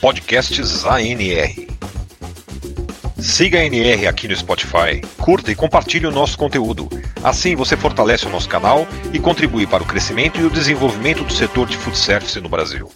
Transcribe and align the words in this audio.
Podcasts 0.00 0.86
ANR. 0.86 1.68
Siga 3.20 3.58
a 3.58 3.62
ANR 3.64 4.08
aqui 4.08 4.26
no 4.26 4.34
Spotify, 4.34 5.02
curta 5.22 5.52
e 5.52 5.54
compartilhe 5.54 6.06
o 6.06 6.10
nosso 6.10 6.38
conteúdo. 6.38 6.88
Assim 7.22 7.54
você 7.54 7.76
fortalece 7.76 8.24
o 8.24 8.30
nosso 8.30 8.48
canal 8.48 8.86
e 9.12 9.18
contribui 9.18 9.66
para 9.66 9.82
o 9.82 9.86
crescimento 9.86 10.40
e 10.40 10.44
o 10.44 10.50
desenvolvimento 10.50 11.22
do 11.22 11.30
setor 11.30 11.68
de 11.68 11.76
food 11.76 11.98
service 11.98 12.40
no 12.40 12.48
Brasil. 12.48 12.90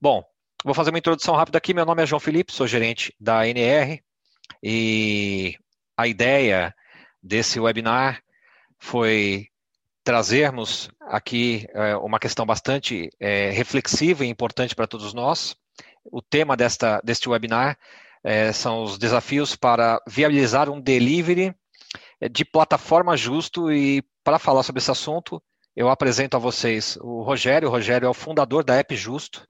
Bom, 0.00 0.22
vou 0.64 0.74
fazer 0.74 0.90
uma 0.90 0.98
introdução 0.98 1.34
rápida 1.34 1.58
aqui. 1.58 1.74
Meu 1.74 1.84
nome 1.84 2.04
é 2.04 2.06
João 2.06 2.20
Felipe, 2.20 2.52
sou 2.52 2.68
gerente 2.68 3.12
da 3.18 3.40
ANR 3.40 4.00
e 4.62 5.56
a 5.96 6.06
ideia 6.06 6.72
desse 7.20 7.58
webinar 7.58 8.22
foi 8.78 9.48
trazermos 10.08 10.88
aqui 11.02 11.68
é, 11.74 11.94
uma 11.98 12.18
questão 12.18 12.46
bastante 12.46 13.10
é, 13.20 13.50
reflexiva 13.50 14.24
e 14.24 14.28
importante 14.30 14.74
para 14.74 14.86
todos 14.86 15.12
nós. 15.12 15.54
O 16.02 16.22
tema 16.22 16.56
desta, 16.56 16.98
deste 17.04 17.28
webinar 17.28 17.76
é, 18.24 18.50
são 18.50 18.84
os 18.84 18.96
desafios 18.96 19.54
para 19.54 20.00
viabilizar 20.08 20.70
um 20.70 20.80
delivery 20.80 21.54
é, 22.22 22.26
de 22.26 22.42
plataforma 22.42 23.18
justo 23.18 23.70
e 23.70 24.02
para 24.24 24.38
falar 24.38 24.62
sobre 24.62 24.80
esse 24.80 24.90
assunto, 24.90 25.42
eu 25.76 25.90
apresento 25.90 26.38
a 26.38 26.40
vocês 26.40 26.96
o 27.02 27.20
Rogério. 27.20 27.68
O 27.68 27.70
Rogério 27.70 28.06
é 28.06 28.08
o 28.08 28.14
fundador 28.14 28.64
da 28.64 28.76
App 28.76 28.96
Justo. 28.96 29.46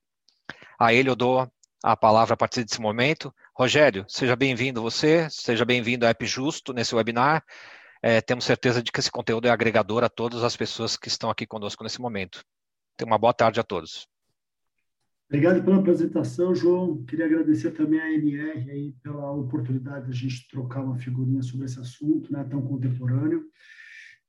A 0.76 0.92
ele 0.92 1.08
eu 1.08 1.14
dou 1.14 1.48
a 1.84 1.96
palavra 1.96 2.34
a 2.34 2.36
partir 2.36 2.64
desse 2.64 2.80
momento. 2.80 3.32
Rogério, 3.54 4.04
seja 4.08 4.34
bem-vindo 4.34 4.82
você, 4.82 5.30
seja 5.30 5.64
bem-vindo 5.64 6.04
à 6.04 6.08
App 6.08 6.26
Justo 6.26 6.72
nesse 6.72 6.96
webinar. 6.96 7.44
É, 8.02 8.20
temos 8.20 8.44
certeza 8.44 8.82
de 8.82 8.92
que 8.92 9.00
esse 9.00 9.10
conteúdo 9.10 9.46
é 9.46 9.50
agregador 9.50 10.04
a 10.04 10.08
todas 10.08 10.44
as 10.44 10.56
pessoas 10.56 10.96
que 10.96 11.08
estão 11.08 11.30
aqui 11.30 11.46
conosco 11.46 11.82
nesse 11.82 12.00
momento. 12.00 12.42
Tenha 12.96 13.10
uma 13.10 13.18
boa 13.18 13.32
tarde 13.32 13.58
a 13.60 13.64
todos. 13.64 14.06
Obrigado 15.28 15.62
pela 15.62 15.76
apresentação, 15.76 16.54
João. 16.54 17.04
Queria 17.04 17.26
agradecer 17.26 17.72
também 17.72 18.00
à 18.00 18.10
NR 18.14 18.70
aí 18.70 18.94
pela 19.02 19.30
oportunidade 19.32 20.06
de 20.06 20.12
a 20.12 20.14
gente 20.14 20.48
trocar 20.48 20.82
uma 20.82 20.96
figurinha 20.96 21.42
sobre 21.42 21.66
esse 21.66 21.78
assunto, 21.78 22.32
né, 22.32 22.44
tão 22.48 22.62
contemporâneo. 22.62 23.44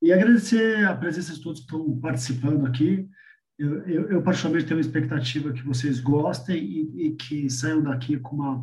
E 0.02 0.12
agradecer 0.12 0.86
a 0.86 0.96
presença 0.96 1.34
de 1.34 1.42
todos 1.42 1.62
que 1.62 1.66
estão 1.66 1.98
participando 2.00 2.66
aqui. 2.66 3.08
Eu, 3.58 3.88
eu, 3.88 4.10
eu 4.10 4.22
particularmente 4.22 4.68
tenho 4.68 4.78
uma 4.78 4.86
expectativa 4.86 5.54
que 5.54 5.64
vocês 5.64 6.00
gostem 6.00 6.58
e, 6.58 7.08
e 7.08 7.16
que 7.16 7.50
saiam 7.50 7.82
daqui 7.82 8.18
com 8.18 8.36
uma 8.36 8.62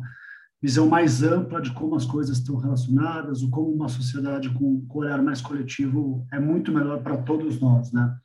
visão 0.61 0.87
mais 0.87 1.21
ampla 1.21 1.61
de 1.61 1.71
como 1.73 1.95
as 1.95 2.05
coisas 2.05 2.37
estão 2.37 2.57
relacionadas, 2.57 3.43
ou 3.43 3.49
como 3.49 3.71
uma 3.71 3.87
sociedade 3.87 4.49
com, 4.49 4.85
com 4.87 4.99
olhar 4.99 5.21
mais 5.21 5.41
coletivo 5.41 6.25
é 6.31 6.39
muito 6.39 6.71
melhor 6.71 7.01
para 7.01 7.17
todos 7.17 7.59
nós, 7.59 7.91
né? 7.91 8.17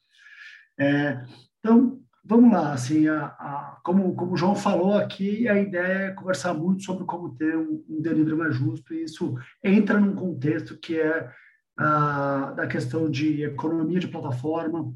É, 0.79 1.25
então, 1.59 2.01
vamos 2.25 2.53
lá, 2.53 2.73
assim, 2.73 3.07
a, 3.07 3.27
a, 3.27 3.81
como, 3.85 4.15
como 4.15 4.33
o 4.33 4.37
João 4.37 4.55
falou 4.55 4.95
aqui, 4.95 5.47
a 5.47 5.61
ideia 5.61 6.07
é 6.07 6.11
conversar 6.13 6.55
muito 6.55 6.83
sobre 6.83 7.05
como 7.05 7.35
ter 7.35 7.57
um, 7.57 7.85
um 7.89 8.01
delivery 8.01 8.37
mais 8.37 8.55
justo, 8.55 8.95
e 8.95 9.05
isso 9.05 9.35
entra 9.63 10.01
num 10.01 10.15
contexto 10.15 10.79
que 10.79 10.99
é 10.99 11.31
a, 11.77 12.53
da 12.57 12.67
questão 12.67 13.11
de 13.11 13.43
economia 13.43 14.01
de 14.01 14.09
plataforma, 14.09 14.93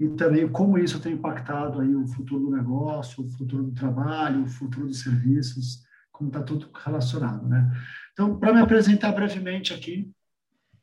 e 0.00 0.08
também 0.10 0.48
como 0.48 0.78
isso 0.78 1.00
tem 1.00 1.14
impactado 1.14 1.80
aí 1.80 1.94
o 1.94 2.06
futuro 2.06 2.44
do 2.44 2.50
negócio, 2.50 3.24
o 3.24 3.28
futuro 3.28 3.64
do 3.64 3.72
trabalho, 3.72 4.44
o 4.44 4.48
futuro 4.48 4.86
dos 4.86 5.02
serviços, 5.02 5.82
como 6.18 6.30
está 6.30 6.42
tudo 6.42 6.68
relacionado, 6.74 7.46
né? 7.48 7.70
Então, 8.12 8.38
para 8.38 8.52
me 8.52 8.60
apresentar 8.60 9.12
brevemente 9.12 9.72
aqui, 9.72 10.10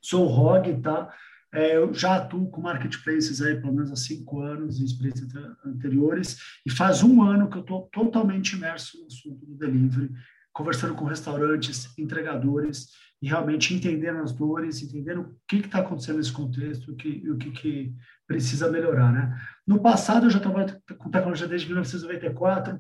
sou 0.02 0.26
o 0.26 0.30
Rog, 0.30 0.82
tá? 0.82 1.14
É, 1.54 1.76
eu 1.76 1.94
já 1.94 2.16
atuo 2.16 2.50
com 2.50 2.62
marketplaces 2.62 3.42
aí 3.42 3.60
pelo 3.60 3.74
menos 3.74 3.92
há 3.92 3.96
cinco 3.96 4.42
anos, 4.42 4.80
em 4.80 4.86
experiências 4.86 5.30
anteriores, 5.66 6.38
e 6.66 6.72
faz 6.72 7.04
um 7.04 7.22
ano 7.22 7.50
que 7.50 7.58
eu 7.58 7.62
estou 7.62 7.90
totalmente 7.92 8.56
imerso 8.56 8.98
no 9.00 9.08
assunto 9.08 9.46
do 9.46 9.56
delivery, 9.56 10.12
conversando 10.54 10.96
com 10.96 11.06
restaurantes, 11.06 11.98
entregadores, 11.98 12.88
e 13.22 13.28
realmente 13.28 13.74
entendendo 13.74 14.20
as 14.20 14.32
dores, 14.32 14.82
entendendo 14.82 15.22
o 15.22 15.36
que 15.48 15.58
está 15.58 15.80
acontecendo 15.80 16.18
nesse 16.18 16.32
contexto 16.32 16.92
o 16.92 16.96
que, 16.96 17.30
o 17.30 17.38
que, 17.38 17.52
que 17.52 17.96
precisa 18.28 18.70
melhorar, 18.70 19.12
né? 19.12 19.38
No 19.68 19.82
passado, 19.82 20.26
eu 20.26 20.30
já 20.30 20.40
trabalho 20.40 20.82
com 20.98 21.10
tecnologia 21.10 21.48
desde 21.48 21.68
1994, 21.68 22.80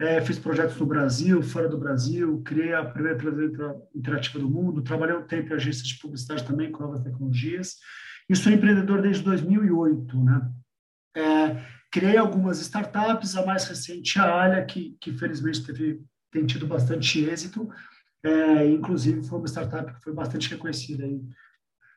é, 0.00 0.20
fiz 0.20 0.38
projetos 0.38 0.76
no 0.76 0.86
Brasil, 0.86 1.42
fora 1.42 1.68
do 1.68 1.76
Brasil, 1.76 2.40
criei 2.44 2.72
a 2.72 2.84
primeira 2.84 3.18
televisão 3.18 3.82
interativa 3.94 4.38
do 4.38 4.48
mundo, 4.48 4.82
trabalhei 4.82 5.16
um 5.16 5.26
tempo 5.26 5.52
em 5.52 5.56
agências 5.56 5.88
de 5.88 5.98
publicidade 5.98 6.44
também 6.44 6.70
com 6.70 6.84
novas 6.84 7.00
tecnologias, 7.00 7.76
e 8.30 8.36
sou 8.36 8.52
empreendedor 8.52 9.02
desde 9.02 9.24
2008, 9.24 10.24
né? 10.24 10.50
É, 11.16 11.64
criei 11.90 12.16
algumas 12.16 12.60
startups, 12.60 13.36
a 13.36 13.44
mais 13.44 13.64
recente 13.64 14.18
a 14.20 14.24
Alha, 14.24 14.64
que, 14.64 14.96
que 15.00 15.12
felizmente 15.12 15.64
teve, 15.64 16.00
tem 16.30 16.46
tido 16.46 16.66
bastante 16.66 17.24
êxito, 17.24 17.68
é, 18.22 18.66
inclusive 18.66 19.24
foi 19.24 19.38
uma 19.38 19.48
startup 19.48 19.92
que 19.92 20.02
foi 20.02 20.12
bastante 20.12 20.48
reconhecida 20.48 21.04
aí, 21.04 21.20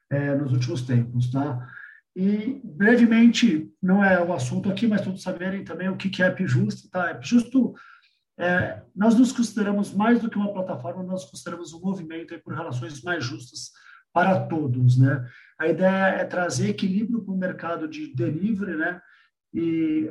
é, 0.09 0.35
nos 0.35 0.51
últimos 0.51 0.81
tempos, 0.81 1.29
tá? 1.29 1.67
E, 2.15 2.59
brevemente, 2.63 3.71
não 3.81 4.03
é 4.03 4.21
o 4.21 4.33
assunto 4.33 4.69
aqui, 4.69 4.85
mas 4.85 5.01
todos 5.01 5.21
saberem 5.21 5.63
também 5.63 5.89
o 5.89 5.95
que 5.95 6.21
é 6.21 6.27
App 6.27 6.45
Justo, 6.45 6.89
tá? 6.89 7.09
App 7.09 7.25
Justo, 7.25 7.73
é, 8.37 8.81
nós 8.95 9.15
nos 9.15 9.31
consideramos 9.31 9.93
mais 9.93 10.19
do 10.19 10.29
que 10.29 10.37
uma 10.37 10.53
plataforma, 10.53 11.03
nós 11.03 11.25
consideramos 11.25 11.73
um 11.73 11.79
movimento 11.79 12.37
por 12.43 12.53
relações 12.53 13.01
mais 13.01 13.23
justas 13.23 13.71
para 14.13 14.45
todos, 14.47 14.97
né? 14.97 15.25
A 15.57 15.67
ideia 15.67 16.15
é 16.15 16.25
trazer 16.25 16.69
equilíbrio 16.69 17.23
para 17.23 17.33
o 17.33 17.37
mercado 17.37 17.87
de 17.87 18.13
delivery, 18.13 18.75
né? 18.75 19.01
E 19.53 20.09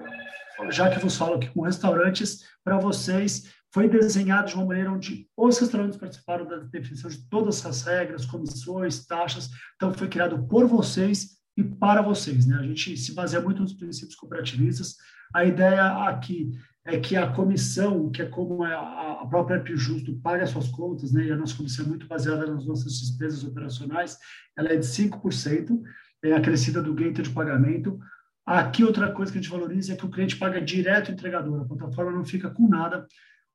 já 0.71 0.91
que 0.91 0.99
vos 0.99 1.17
falo 1.17 1.35
aqui 1.35 1.49
com 1.49 1.63
restaurantes, 1.63 2.45
para 2.65 2.79
vocês 2.79 3.53
foi 3.73 3.89
desenhado 3.89 4.49
de 4.49 4.55
uma 4.55 4.67
maneira 4.67 4.91
onde 4.91 5.29
os 5.37 5.59
restaurantes 5.59 5.97
participaram 5.97 6.47
da 6.47 6.57
definição 6.57 7.09
de 7.09 7.29
todas 7.29 7.65
as 7.65 7.83
regras, 7.83 8.27
comissões, 8.27 9.07
taxas. 9.07 9.49
Então, 9.77 9.95
foi 9.95 10.09
criado 10.09 10.47
por 10.49 10.67
vocês 10.67 11.40
e 11.61 11.65
para 11.65 12.03
vocês. 12.03 12.47
Né? 12.47 12.57
A 12.57 12.63
gente 12.63 12.97
se 12.97 13.15
baseia 13.15 13.43
muito 13.43 13.63
nos 13.63 13.73
princípios 13.73 14.15
cooperativistas. 14.15 14.97
A 15.35 15.45
ideia 15.45 16.09
aqui 16.09 16.51
é 16.85 16.99
que 16.99 17.17
a 17.17 17.31
comissão, 17.31 18.11
que 18.11 18.23
é 18.23 18.27
como 18.27 18.65
é 18.65 18.75
a 18.75 19.27
própria 19.29 19.57
App 19.57 19.77
Justo 19.77 20.19
paga 20.21 20.45
as 20.45 20.51
suas 20.51 20.69
contas, 20.69 21.13
né? 21.13 21.27
e 21.27 21.33
a 21.33 21.37
nossa 21.37 21.57
comissão 21.57 21.85
é 21.85 21.89
muito 21.89 22.07
baseada 22.07 22.47
nas 22.47 22.67
nossas 22.67 22.99
despesas 22.99 23.45
operacionais, 23.45 24.19
ela 24.57 24.71
é 24.71 24.77
de 24.77 24.87
5%, 24.87 25.81
é 26.25 26.33
acrescida 26.33 26.83
do 26.83 26.95
gateway 26.95 27.23
de 27.23 27.31
pagamento. 27.31 27.99
Aqui, 28.45 28.83
outra 28.83 29.13
coisa 29.13 29.31
que 29.31 29.39
a 29.39 29.41
gente 29.41 29.51
valoriza 29.51 29.93
é 29.93 29.97
que 29.97 30.07
o 30.07 30.11
cliente 30.11 30.37
paga 30.37 30.61
direto 30.61 31.09
ao 31.09 31.15
entregador, 31.15 31.61
a 31.61 31.65
plataforma 31.65 32.13
não 32.13 32.25
fica 32.25 32.51
com 32.51 32.67
nada. 32.67 33.07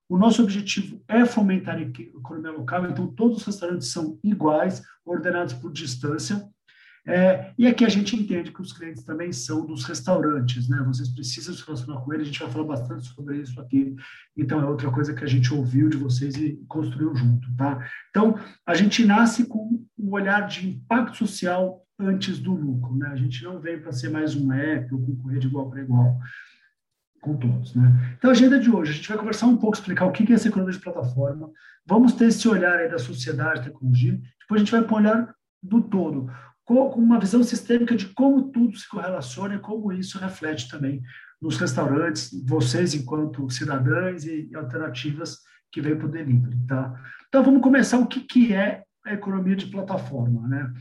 O 0.07 0.17
nosso 0.17 0.43
objetivo 0.43 1.01
é 1.07 1.25
fomentar 1.25 1.75
a 1.75 1.81
economia 1.81 2.51
local, 2.51 2.85
então 2.85 3.07
todos 3.07 3.39
os 3.39 3.43
restaurantes 3.43 3.87
são 3.87 4.19
iguais, 4.23 4.83
ordenados 5.03 5.55
por 5.55 5.71
distância, 5.71 6.47
é, 7.07 7.53
e 7.57 7.67
aqui 7.67 7.85
a 7.85 7.89
gente 7.89 8.15
entende 8.15 8.51
que 8.51 8.61
os 8.61 8.73
clientes 8.73 9.03
também 9.03 9.31
são 9.31 9.63
dos 9.63 9.83
restaurantes, 9.83 10.67
né? 10.67 10.81
Vocês 10.87 11.09
precisam 11.09 11.53
se 11.53 11.63
relacionar 11.63 12.01
com 12.01 12.11
eles, 12.11 12.27
a 12.27 12.31
gente 12.31 12.39
vai 12.39 12.51
falar 12.51 12.65
bastante 12.65 13.07
sobre 13.07 13.37
isso 13.37 13.61
aqui. 13.61 13.95
Então, 14.35 14.59
é 14.59 14.65
outra 14.65 14.89
coisa 14.89 15.13
que 15.13 15.23
a 15.23 15.27
gente 15.27 15.53
ouviu 15.53 15.87
de 15.87 15.97
vocês 15.97 16.35
e 16.35 16.59
construiu 16.67 17.15
junto, 17.15 17.47
tá? 17.55 17.87
Então, 18.09 18.39
a 18.65 18.73
gente 18.73 19.05
nasce 19.05 19.45
com 19.45 19.85
um 19.97 20.11
olhar 20.11 20.47
de 20.47 20.67
impacto 20.67 21.17
social 21.17 21.85
antes 21.99 22.39
do 22.39 22.53
lucro, 22.53 22.95
né? 22.97 23.09
A 23.09 23.15
gente 23.15 23.43
não 23.43 23.59
vem 23.59 23.79
para 23.79 23.91
ser 23.91 24.09
mais 24.09 24.35
um 24.35 24.51
app 24.51 24.91
ou 24.91 25.05
concorrer 25.05 25.39
de 25.39 25.47
igual 25.47 25.69
para 25.69 25.81
igual 25.81 26.17
com 27.21 27.37
todos, 27.37 27.75
né? 27.75 28.15
Então, 28.17 28.31
a 28.31 28.33
agenda 28.33 28.59
de 28.59 28.71
hoje, 28.71 28.91
a 28.91 28.95
gente 28.95 29.09
vai 29.09 29.17
conversar 29.17 29.45
um 29.45 29.57
pouco, 29.57 29.77
explicar 29.77 30.05
o 30.05 30.11
que 30.11 30.31
é 30.31 30.35
essa 30.35 30.47
economia 30.47 30.73
de 30.73 30.83
plataforma, 30.83 31.51
vamos 31.85 32.13
ter 32.13 32.25
esse 32.25 32.47
olhar 32.47 32.79
aí 32.79 32.89
da 32.89 32.97
sociedade, 32.97 33.63
tecnologia, 33.63 34.19
depois 34.39 34.59
a 34.59 34.63
gente 34.63 34.71
vai 34.71 34.81
para 34.81 34.93
um 34.93 34.97
olhar 34.97 35.35
do 35.61 35.81
todo 35.81 36.29
com 36.65 36.99
uma 36.99 37.19
visão 37.19 37.43
sistêmica 37.43 37.95
de 37.95 38.07
como 38.07 38.51
tudo 38.51 38.75
se 38.75 38.89
correlaciona 38.89 39.55
e 39.55 39.59
como 39.59 39.93
isso 39.93 40.17
reflete 40.17 40.67
também 40.69 41.01
nos 41.41 41.57
restaurantes, 41.57 42.31
vocês 42.43 42.93
enquanto 42.93 43.49
cidadãos 43.49 44.25
e 44.25 44.49
alternativas 44.55 45.39
que 45.71 45.79
vêm 45.81 45.95
para 45.95 46.07
o 46.07 46.11
delivery, 46.11 46.57
tá? 46.67 46.99
Então, 47.27 47.43
vamos 47.43 47.61
começar 47.61 47.99
o 47.99 48.07
que, 48.07 48.21
que 48.21 48.53
é 48.53 48.83
a 49.05 49.13
economia 49.13 49.55
de 49.55 49.67
plataforma, 49.67 50.47
né? 50.47 50.73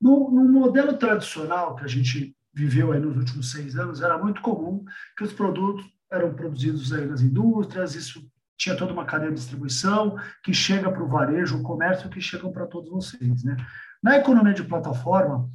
No, 0.00 0.30
no 0.30 0.44
modelo 0.44 0.96
tradicional 0.96 1.74
que 1.76 1.84
a 1.84 1.88
gente 1.88 2.34
viveu 2.54 2.92
aí 2.92 3.00
nos 3.00 3.16
últimos 3.16 3.50
seis 3.50 3.76
anos, 3.76 4.00
era 4.00 4.16
muito 4.16 4.40
comum 4.40 4.84
que 5.16 5.24
os 5.24 5.32
produtos 5.32 5.84
eram 6.10 6.32
produzidos 6.32 6.92
aí 6.92 7.06
nas 7.06 7.20
indústrias, 7.20 7.94
isso 7.94 8.26
tinha 8.56 8.76
toda 8.76 8.92
uma 8.92 9.04
cadeia 9.04 9.30
de 9.30 9.38
distribuição 9.38 10.16
que 10.42 10.52
chega 10.52 10.90
para 10.90 11.02
o 11.02 11.08
varejo, 11.08 11.58
o 11.58 11.62
comércio 11.62 12.10
que 12.10 12.20
chegam 12.20 12.52
para 12.52 12.66
todos 12.66 12.90
vocês, 12.90 13.42
né? 13.42 13.56
Na 14.02 14.16
economia 14.16 14.54
de 14.54 14.64
plataforma, 14.64 15.50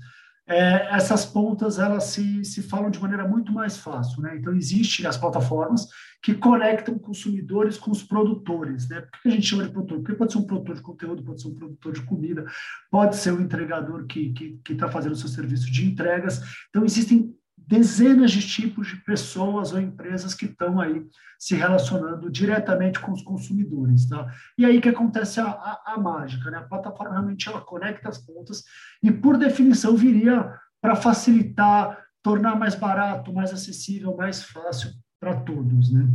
é, 0.48 0.96
essas 0.96 1.26
pontas 1.26 1.80
elas 1.80 2.04
se, 2.06 2.46
se 2.46 2.62
falam 2.62 2.92
de 2.92 3.00
maneira 3.00 3.28
muito 3.28 3.52
mais 3.52 3.78
fácil. 3.78 4.22
Né? 4.22 4.38
Então, 4.38 4.54
existem 4.56 5.06
as 5.08 5.18
plataformas 5.18 5.88
que 6.22 6.36
conectam 6.36 7.00
consumidores 7.00 7.78
com 7.78 7.92
os 7.92 8.04
produtores. 8.04 8.88
Né? 8.88 9.02
Por 9.02 9.22
que 9.22 9.28
a 9.30 9.32
gente 9.32 9.48
chama 9.48 9.64
de 9.64 9.72
produtor? 9.72 10.00
Porque 10.00 10.16
pode 10.16 10.32
ser 10.32 10.38
um 10.38 10.46
produtor 10.46 10.76
de 10.76 10.82
conteúdo, 10.82 11.24
pode 11.24 11.42
ser 11.42 11.48
um 11.48 11.56
produtor 11.56 11.94
de 11.94 12.02
comida, 12.04 12.46
pode 12.92 13.16
ser 13.16 13.32
um 13.32 13.42
entregador 13.42 14.06
que 14.06 14.28
está 14.28 14.40
que, 14.40 14.60
que 14.64 14.76
tá 14.76 14.88
fazendo 14.88 15.14
o 15.14 15.18
seu 15.18 15.30
serviço 15.30 15.72
de 15.72 15.86
entregas. 15.86 16.42
Então, 16.70 16.86
existem 16.86 17.36
dezenas 17.68 18.32
de 18.32 18.48
tipos 18.48 18.88
de 18.88 18.98
pessoas 18.98 19.72
ou 19.72 19.80
empresas 19.80 20.34
que 20.34 20.46
estão 20.46 20.80
aí 20.80 21.06
se 21.40 21.56
relacionando 21.56 22.30
diretamente 22.30 23.00
com 23.00 23.12
os 23.12 23.22
consumidores. 23.22 24.08
Tá? 24.08 24.32
E 24.58 24.66
aí 24.66 24.80
que 24.80 24.90
acontece 24.90 25.40
a, 25.40 25.46
a, 25.46 25.94
a 25.94 25.98
mágica. 25.98 26.52
Né? 26.52 26.58
A 26.58 26.64
plataforma 26.64 27.14
realmente 27.14 27.50
ela 27.50 27.62
conecta 27.62 28.10
as 28.10 28.18
pontas 28.18 28.64
e, 29.02 29.12
por 29.12 29.38
definição, 29.38 29.96
viria 29.96 30.54
para 30.82 30.96
facilitar, 30.96 32.06
tornar 32.22 32.56
mais 32.56 32.76
barato, 32.76 33.34
mais 33.34 33.52
acessível, 33.52 34.16
mais 34.16 34.44
fácil 34.44 34.92
para 35.20 35.36
todos. 35.42 35.92
Né? 35.92 36.08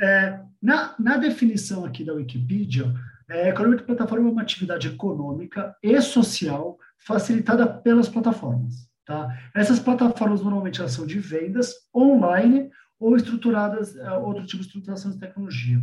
É, 0.00 0.40
na, 0.62 0.94
na 0.98 1.16
definição 1.16 1.84
aqui 1.84 2.04
da 2.04 2.12
Wikipedia, 2.12 2.92
é, 3.28 3.44
a 3.44 3.48
economia 3.50 3.78
de 3.78 3.84
plataforma 3.84 4.28
é 4.28 4.32
uma 4.32 4.42
atividade 4.42 4.88
econômica 4.88 5.74
e 5.82 6.00
social 6.02 6.78
facilitada 6.98 7.66
pelas 7.66 8.08
plataformas. 8.08 8.89
Tá? 9.10 9.36
Essas 9.56 9.80
plataformas 9.80 10.40
normalmente 10.40 10.78
elas 10.78 10.92
são 10.92 11.04
de 11.04 11.18
vendas 11.18 11.74
online 11.92 12.70
ou 12.96 13.16
estruturadas, 13.16 13.96
é, 13.96 14.12
outro 14.12 14.46
tipo 14.46 14.62
de 14.62 14.68
estruturação 14.68 15.10
de 15.10 15.18
tecnologia. 15.18 15.82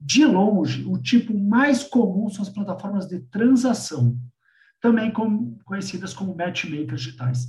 De 0.00 0.24
longe, 0.26 0.84
o 0.84 0.98
tipo 0.98 1.32
mais 1.32 1.84
comum 1.84 2.28
são 2.28 2.42
as 2.42 2.48
plataformas 2.48 3.06
de 3.06 3.20
transação, 3.20 4.18
também 4.80 5.12
conhecidas 5.64 6.12
como 6.12 6.34
matchmakers 6.34 7.02
digitais. 7.02 7.46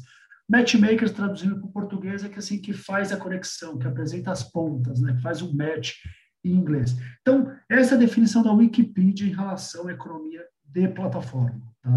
Matchmakers, 0.47 1.13
traduzindo 1.13 1.55
para 1.55 1.65
o 1.65 1.71
português, 1.71 2.23
é 2.23 2.29
que 2.29 2.37
assim 2.37 2.61
que 2.61 2.71
faz 2.71 3.11
a 3.11 3.17
conexão, 3.17 3.79
que 3.79 3.87
apresenta 3.87 4.31
as 4.31 4.43
pontas, 4.43 5.01
né, 5.01 5.15
que 5.15 5.21
faz 5.23 5.41
o 5.41 5.51
match 5.51 5.93
em 6.45 6.51
inglês. 6.51 6.95
Então, 7.21 7.51
essa 7.67 7.95
é 7.95 7.97
a 7.97 7.99
definição 7.99 8.43
da 8.43 8.53
Wikipedia 8.53 9.27
em 9.27 9.33
relação 9.33 9.87
à 9.87 9.93
economia 9.93 10.45
de 10.63 10.87
plataforma. 10.89 11.59
Tá? 11.81 11.91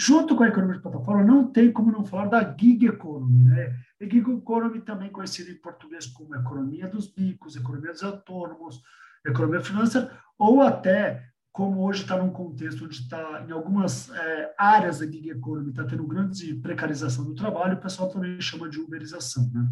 Junto 0.00 0.36
com 0.36 0.44
a 0.44 0.48
economia 0.48 0.76
de 0.76 0.82
plataforma, 0.82 1.24
não 1.24 1.50
tem 1.50 1.72
como 1.72 1.90
não 1.90 2.04
falar 2.04 2.26
da 2.26 2.56
gig 2.56 2.86
economy. 2.86 3.44
Né? 3.46 3.76
E 4.00 4.04
gig 4.04 4.30
economy 4.30 4.80
também 4.80 5.10
conhecida 5.10 5.50
em 5.50 5.56
português 5.56 6.06
como 6.06 6.36
economia 6.36 6.86
dos 6.86 7.12
bicos, 7.12 7.56
economia 7.56 7.90
dos 7.90 8.04
autônomos, 8.04 8.80
economia 9.26 9.60
financeira, 9.60 10.16
ou 10.38 10.62
até, 10.62 11.28
como 11.50 11.84
hoje 11.84 12.02
está 12.02 12.16
num 12.16 12.30
contexto 12.30 12.84
onde 12.84 12.94
está, 12.94 13.44
em 13.48 13.50
algumas 13.50 14.08
é, 14.10 14.54
áreas 14.56 15.00
da 15.00 15.06
gig 15.06 15.30
economy, 15.30 15.70
está 15.70 15.82
tendo 15.82 16.06
grande 16.06 16.54
precarização 16.54 17.24
do 17.24 17.34
trabalho, 17.34 17.76
o 17.76 17.80
pessoal 17.80 18.08
também 18.08 18.40
chama 18.40 18.68
de 18.68 18.78
uberização. 18.78 19.50
Né? 19.52 19.68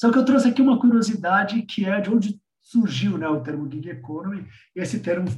Só 0.00 0.10
que 0.10 0.18
eu 0.18 0.24
trouxe 0.24 0.48
aqui 0.48 0.60
uma 0.60 0.80
curiosidade 0.80 1.62
que 1.62 1.84
é 1.84 2.00
de 2.00 2.10
onde 2.10 2.40
surgiu 2.60 3.16
né, 3.16 3.28
o 3.28 3.40
termo 3.40 3.70
gig 3.70 3.88
economy, 3.88 4.48
e 4.74 4.80
esse 4.80 4.98
termo 4.98 5.28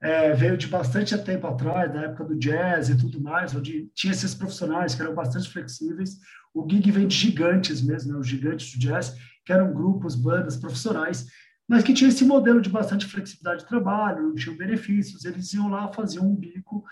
é, 0.00 0.32
veio 0.32 0.56
de 0.56 0.66
bastante 0.66 1.16
tempo 1.18 1.46
atrás, 1.46 1.92
da 1.92 2.02
época 2.02 2.24
do 2.24 2.38
jazz 2.38 2.88
e 2.88 2.96
tudo 2.96 3.20
mais, 3.20 3.54
onde 3.54 3.88
tinha 3.94 4.12
esses 4.12 4.34
profissionais 4.34 4.94
que 4.94 5.02
eram 5.02 5.14
bastante 5.14 5.48
flexíveis. 5.48 6.18
O 6.52 6.66
gig 6.68 6.90
vem 6.90 7.08
de 7.08 7.16
gigantes 7.16 7.80
mesmo, 7.82 8.12
né, 8.12 8.18
os 8.18 8.28
gigantes 8.28 8.72
do 8.72 8.78
jazz, 8.78 9.16
que 9.44 9.52
eram 9.52 9.72
grupos, 9.72 10.14
bandas, 10.14 10.56
profissionais, 10.56 11.26
mas 11.68 11.82
que 11.82 11.94
tinha 11.94 12.08
esse 12.08 12.24
modelo 12.24 12.60
de 12.60 12.68
bastante 12.68 13.06
flexibilidade 13.06 13.62
de 13.62 13.68
trabalho, 13.68 14.22
não 14.22 14.34
tinham 14.34 14.56
benefícios, 14.56 15.24
eles 15.24 15.52
iam 15.54 15.70
lá, 15.70 15.90
faziam 15.92 16.28
um 16.28 16.36
bico 16.36 16.84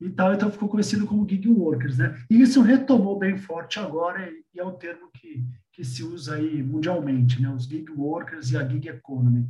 e 0.00 0.08
tal, 0.08 0.32
então 0.32 0.50
ficou 0.50 0.68
conhecido 0.68 1.06
como 1.06 1.28
gig 1.28 1.46
workers, 1.48 1.98
né? 1.98 2.16
E 2.30 2.40
isso 2.40 2.62
retomou 2.62 3.18
bem 3.18 3.36
forte 3.36 3.78
agora 3.78 4.30
e 4.54 4.58
é 4.58 4.64
o 4.64 4.72
termo 4.72 5.10
que, 5.12 5.44
que 5.72 5.84
se 5.84 6.02
usa 6.02 6.36
aí 6.36 6.62
mundialmente, 6.62 7.42
né? 7.42 7.50
Os 7.50 7.64
gig 7.64 7.90
workers 7.90 8.50
e 8.50 8.56
a 8.56 8.66
gig 8.66 8.88
economy. 8.88 9.46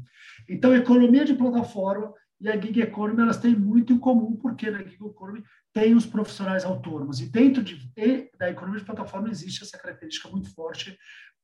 Então, 0.49 0.75
economia 0.75 1.25
de 1.25 1.35
plataforma 1.35 2.13
e 2.41 2.49
a 2.49 2.61
gig 2.61 2.81
economy 2.81 3.23
elas 3.23 3.37
têm 3.37 3.55
muito 3.55 3.93
em 3.93 3.99
comum, 3.99 4.37
porque 4.37 4.71
na 4.71 4.79
gig 4.79 4.95
economy 4.95 5.45
tem 5.73 5.95
os 5.95 6.07
profissionais 6.07 6.65
autônomos 6.65 7.21
e 7.21 7.29
dentro 7.29 7.63
de, 7.63 7.93
e 7.97 8.31
da 8.39 8.51
economia 8.51 8.81
de 8.81 8.87
plataforma 8.87 9.29
existe 9.29 9.63
essa 9.63 9.79
característica 9.79 10.29
muito 10.29 10.53
forte. 10.55 10.97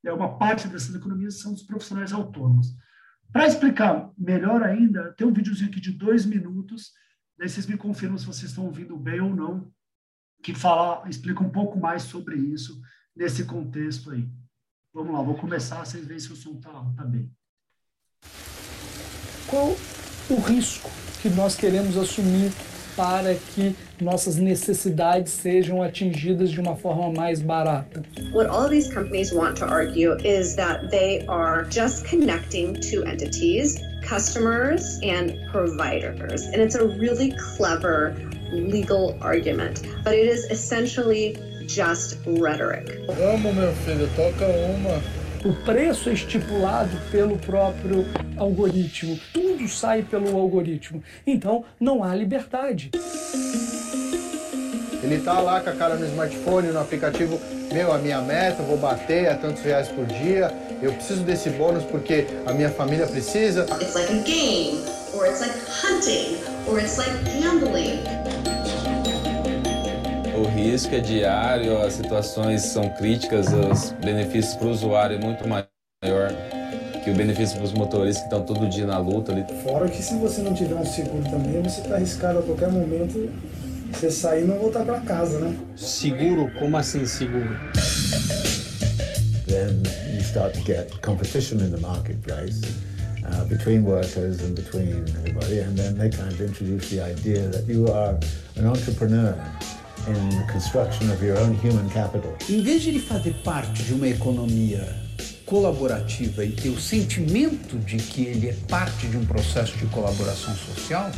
É 0.05 0.11
uma 0.11 0.37
parte 0.37 0.67
dessas 0.67 0.95
economias 0.95 1.39
são 1.39 1.53
os 1.53 1.63
profissionais 1.63 2.13
autônomos. 2.13 2.75
Para 3.31 3.45
explicar 3.45 4.09
melhor 4.17 4.63
ainda, 4.63 5.13
tem 5.13 5.27
um 5.27 5.33
videozinho 5.33 5.69
aqui 5.69 5.81
de 5.81 5.91
dois 5.91 6.25
minutos 6.25 6.91
Daí 7.37 7.47
vocês 7.47 7.67
me 7.67 7.77
confirmam 7.77 8.17
se 8.17 8.25
vocês 8.25 8.49
estão 8.49 8.65
ouvindo 8.65 8.97
bem 8.97 9.21
ou 9.21 9.33
não, 9.33 9.71
que 10.41 10.55
fala, 10.55 11.07
explica 11.07 11.43
um 11.43 11.51
pouco 11.51 11.79
mais 11.79 12.01
sobre 12.03 12.35
isso 12.35 12.81
nesse 13.15 13.45
contexto 13.45 14.09
aí. 14.09 14.27
Vamos 14.91 15.13
lá, 15.13 15.21
vou 15.21 15.37
começar, 15.37 15.85
vocês 15.85 16.05
veem 16.05 16.19
se 16.19 16.33
o 16.33 16.35
som 16.35 16.57
está 16.57 16.71
tá 16.95 17.03
bem. 17.03 17.31
Qual 19.47 19.75
o 20.29 20.35
risco 20.35 20.89
que 21.21 21.29
nós 21.29 21.55
queremos 21.55 21.97
assumir 21.97 22.51
para 22.95 23.35
que 23.35 23.75
nossas 24.01 24.37
necessidades 24.37 25.31
sejam 25.31 25.83
atingidas 25.83 26.49
de 26.49 26.59
uma 26.59 26.75
forma 26.75 27.11
mais 27.11 27.41
barata. 27.41 28.03
What 28.33 28.49
all 28.49 28.67
these 28.67 28.91
companies 28.91 29.31
want 29.31 29.55
to 29.57 29.65
argue 29.65 30.17
is 30.23 30.55
that 30.55 30.89
they 30.89 31.23
are 31.27 31.65
just 31.69 32.05
connecting 32.09 32.73
two 32.73 33.03
entities, 33.03 33.79
customers 34.01 34.99
and 35.03 35.37
providers. 35.51 36.43
And 36.47 36.55
it's 36.55 36.75
a 36.75 36.87
really 36.87 37.33
clever 37.55 38.15
legal 38.51 39.15
argument, 39.21 39.83
but 40.03 40.13
it 40.13 40.27
is 40.27 40.45
essentially 40.49 41.37
just 41.67 42.17
rhetoric. 42.25 42.87
Vamos, 43.07 43.53
meu 43.53 43.73
filho, 43.85 44.07
toca 44.15 44.45
uma. 44.45 45.16
O 45.47 45.53
preço 45.63 46.09
é 46.09 46.13
estipulado 46.13 46.91
pelo 47.09 47.37
próprio 47.37 48.05
algoritmo. 48.35 49.17
Tudo 49.31 49.65
sai 49.69 50.01
pelo 50.03 50.37
algoritmo. 50.37 51.01
Então, 51.25 51.63
não 51.79 52.03
há 52.03 52.13
liberdade. 52.13 52.91
Ele 55.01 55.19
tá 55.23 55.39
lá 55.39 55.61
com 55.61 55.69
a 55.69 55.73
cara 55.73 55.95
no 55.95 56.05
smartphone, 56.05 56.67
no 56.67 56.81
aplicativo, 56.81 57.39
meu, 57.71 57.93
a 57.93 57.97
minha 57.97 58.19
meta, 58.21 58.61
vou 58.61 58.75
bater 58.77 59.29
a 59.29 59.35
tantos 59.35 59.63
reais 59.63 59.87
por 59.87 60.05
dia, 60.05 60.51
eu 60.81 60.91
preciso 60.91 61.23
desse 61.23 61.49
bônus 61.51 61.85
porque 61.85 62.27
a 62.45 62.51
minha 62.51 62.69
família 62.69 63.07
precisa. 63.07 63.65
It's 63.79 63.95
like 63.95 64.11
a 64.11 64.21
game, 64.23 64.83
or 65.13 65.25
it's 65.27 65.39
like 65.39 65.55
hunting, 65.69 66.39
or 66.67 66.77
it's 66.77 66.97
like 66.97 67.13
gambling. 67.23 68.16
O 70.37 70.43
risco 70.43 70.93
é 70.93 70.99
diário, 70.99 71.81
as 71.81 71.93
situações 71.93 72.61
são 72.61 72.87
críticas, 72.89 73.47
os 73.47 73.91
benefícios 74.05 74.53
para 74.53 74.67
o 74.67 74.69
usuário 74.69 75.17
é 75.17 75.19
muito 75.19 75.47
maior 75.47 75.67
que 77.03 77.09
o 77.09 77.15
benefício 77.15 77.55
para 77.55 77.65
os 77.65 77.73
motoristas 77.73 78.19
que 78.19 78.35
estão 78.35 78.45
todo 78.45 78.69
dia 78.69 78.85
na 78.85 78.99
luta 78.99 79.31
ali. 79.31 79.43
Fora 79.63 79.89
que 79.89 79.99
se 79.99 80.15
você 80.19 80.43
não 80.43 80.53
tiver 80.53 80.75
um 80.75 80.85
seguro 80.85 81.23
também, 81.23 81.63
você 81.63 81.81
está 81.81 81.95
arriscado 81.95 82.37
a 82.37 82.43
qualquer 82.43 82.69
momento 82.69 83.31
você 83.91 84.11
sair 84.11 84.43
e 84.43 84.47
não 84.47 84.59
voltar 84.59 84.85
para 84.85 84.99
casa, 84.99 85.39
né? 85.39 85.57
Seguro? 85.75 86.51
Como 86.59 86.77
assim 86.77 87.03
seguro? 87.07 87.57
Then 89.47 89.81
you 90.13 90.21
start 90.21 90.53
to 90.53 90.61
get 90.63 90.91
competition 91.01 91.61
in 91.61 91.71
the 91.71 91.79
marketplace. 91.79 92.61
Uh, 93.25 93.43
between 93.45 93.83
workers 93.83 94.39
and 94.41 94.53
between 94.53 95.03
everybody, 95.17 95.59
and 95.59 95.75
then 95.75 95.97
they 95.97 96.09
kind 96.09 96.31
of 96.31 96.39
introduce 96.39 96.89
the 96.91 97.01
idea 97.01 97.49
that 97.49 97.65
you 97.67 97.91
are 97.91 98.15
an 98.55 98.67
entrepreneur 98.67 99.35
in 100.07 100.29
the 100.29 100.51
construction 100.51 101.11
of 101.11 101.23
your 101.23 101.37
own 101.39 101.53
human 101.55 101.89
capital. 101.89 102.33
Em 102.49 102.61
vez 102.61 102.81
de 102.81 102.89
ele 102.89 102.99
fazer 102.99 103.33
parte 103.43 103.83
de 103.83 103.93
uma 103.93 104.07
economia 104.07 104.87
colaborativa 105.45 106.43
e 106.43 106.51
ter 106.51 106.69
o 106.69 106.79
sentimento 106.79 107.77
de 107.79 107.97
que 107.97 108.25
ele 108.25 108.49
é 108.49 108.55
parte 108.67 109.07
de 109.07 109.17
um 109.17 109.25
processo 109.25 109.77
de 109.77 109.85
colaboração 109.87 110.55
social, 110.55 111.09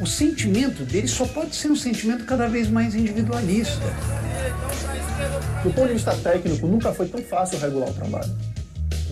o 0.00 0.06
sentimento 0.06 0.84
dele 0.84 1.08
só 1.08 1.26
pode 1.26 1.54
ser 1.54 1.70
um 1.70 1.76
sentimento 1.76 2.24
cada 2.24 2.48
vez 2.48 2.68
mais 2.68 2.94
individualista. 2.94 3.84
Do 5.62 5.70
ponto 5.70 5.88
de 5.88 5.94
vista 5.94 6.14
técnico, 6.16 6.66
nunca 6.66 6.92
foi 6.92 7.08
tão 7.08 7.22
fácil 7.22 7.58
regular 7.58 7.88
o 7.88 7.94
trabalho 7.94 8.32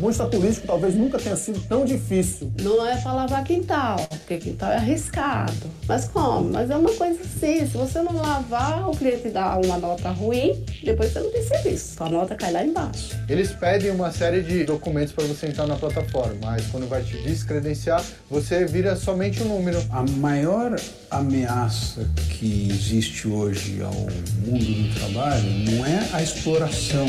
vista 0.08 0.26
político 0.26 0.66
talvez 0.66 0.94
nunca 0.94 1.18
tenha 1.18 1.36
sido 1.36 1.60
tão 1.68 1.84
difícil. 1.84 2.52
Não 2.60 2.86
é 2.86 2.96
para 2.96 3.12
lavar 3.12 3.44
quintal, 3.44 3.96
porque 4.08 4.38
quintal 4.38 4.72
é 4.72 4.76
arriscado. 4.76 5.70
Mas 5.86 6.06
como? 6.06 6.50
Mas 6.50 6.70
é 6.70 6.76
uma 6.76 6.92
coisa 6.92 7.20
assim, 7.22 7.66
se 7.66 7.76
você 7.76 8.02
não 8.02 8.14
lavar, 8.16 8.88
o 8.88 8.96
cliente 8.96 9.28
dá 9.28 9.58
uma 9.58 9.78
nota 9.78 10.10
ruim, 10.10 10.64
depois 10.84 11.12
você 11.12 11.20
não 11.20 11.30
tem 11.30 11.42
serviço. 11.42 11.96
Sua 11.96 12.08
nota 12.08 12.34
cai 12.34 12.52
lá 12.52 12.64
embaixo. 12.64 13.16
Eles 13.28 13.52
pedem 13.52 13.90
uma 13.90 14.10
série 14.10 14.42
de 14.42 14.64
documentos 14.64 15.12
para 15.12 15.24
você 15.24 15.46
entrar 15.46 15.66
na 15.66 15.76
plataforma, 15.76 16.34
mas 16.42 16.66
quando 16.66 16.88
vai 16.88 17.02
te 17.02 17.16
descredenciar, 17.18 18.02
você 18.30 18.64
vira 18.64 18.96
somente 18.96 19.42
um 19.42 19.48
número. 19.48 19.82
A 19.90 20.02
maior 20.02 20.76
ameaça 21.10 22.08
que 22.30 22.68
existe 22.70 23.28
hoje 23.28 23.82
ao 23.82 23.92
mundo 23.92 24.64
do 24.64 24.94
trabalho 24.94 25.48
não 25.70 25.84
é 25.84 26.08
a 26.12 26.22
exploração 26.22 27.06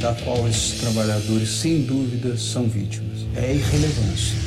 da 0.00 0.14
qual 0.24 0.46
esses 0.48 0.80
trabalhadores, 0.80 1.48
sem 1.48 1.84
dúvida, 1.84 2.36
são 2.36 2.68
vítimas. 2.68 3.26
É 3.36 3.54
irrelevância. 3.54 4.46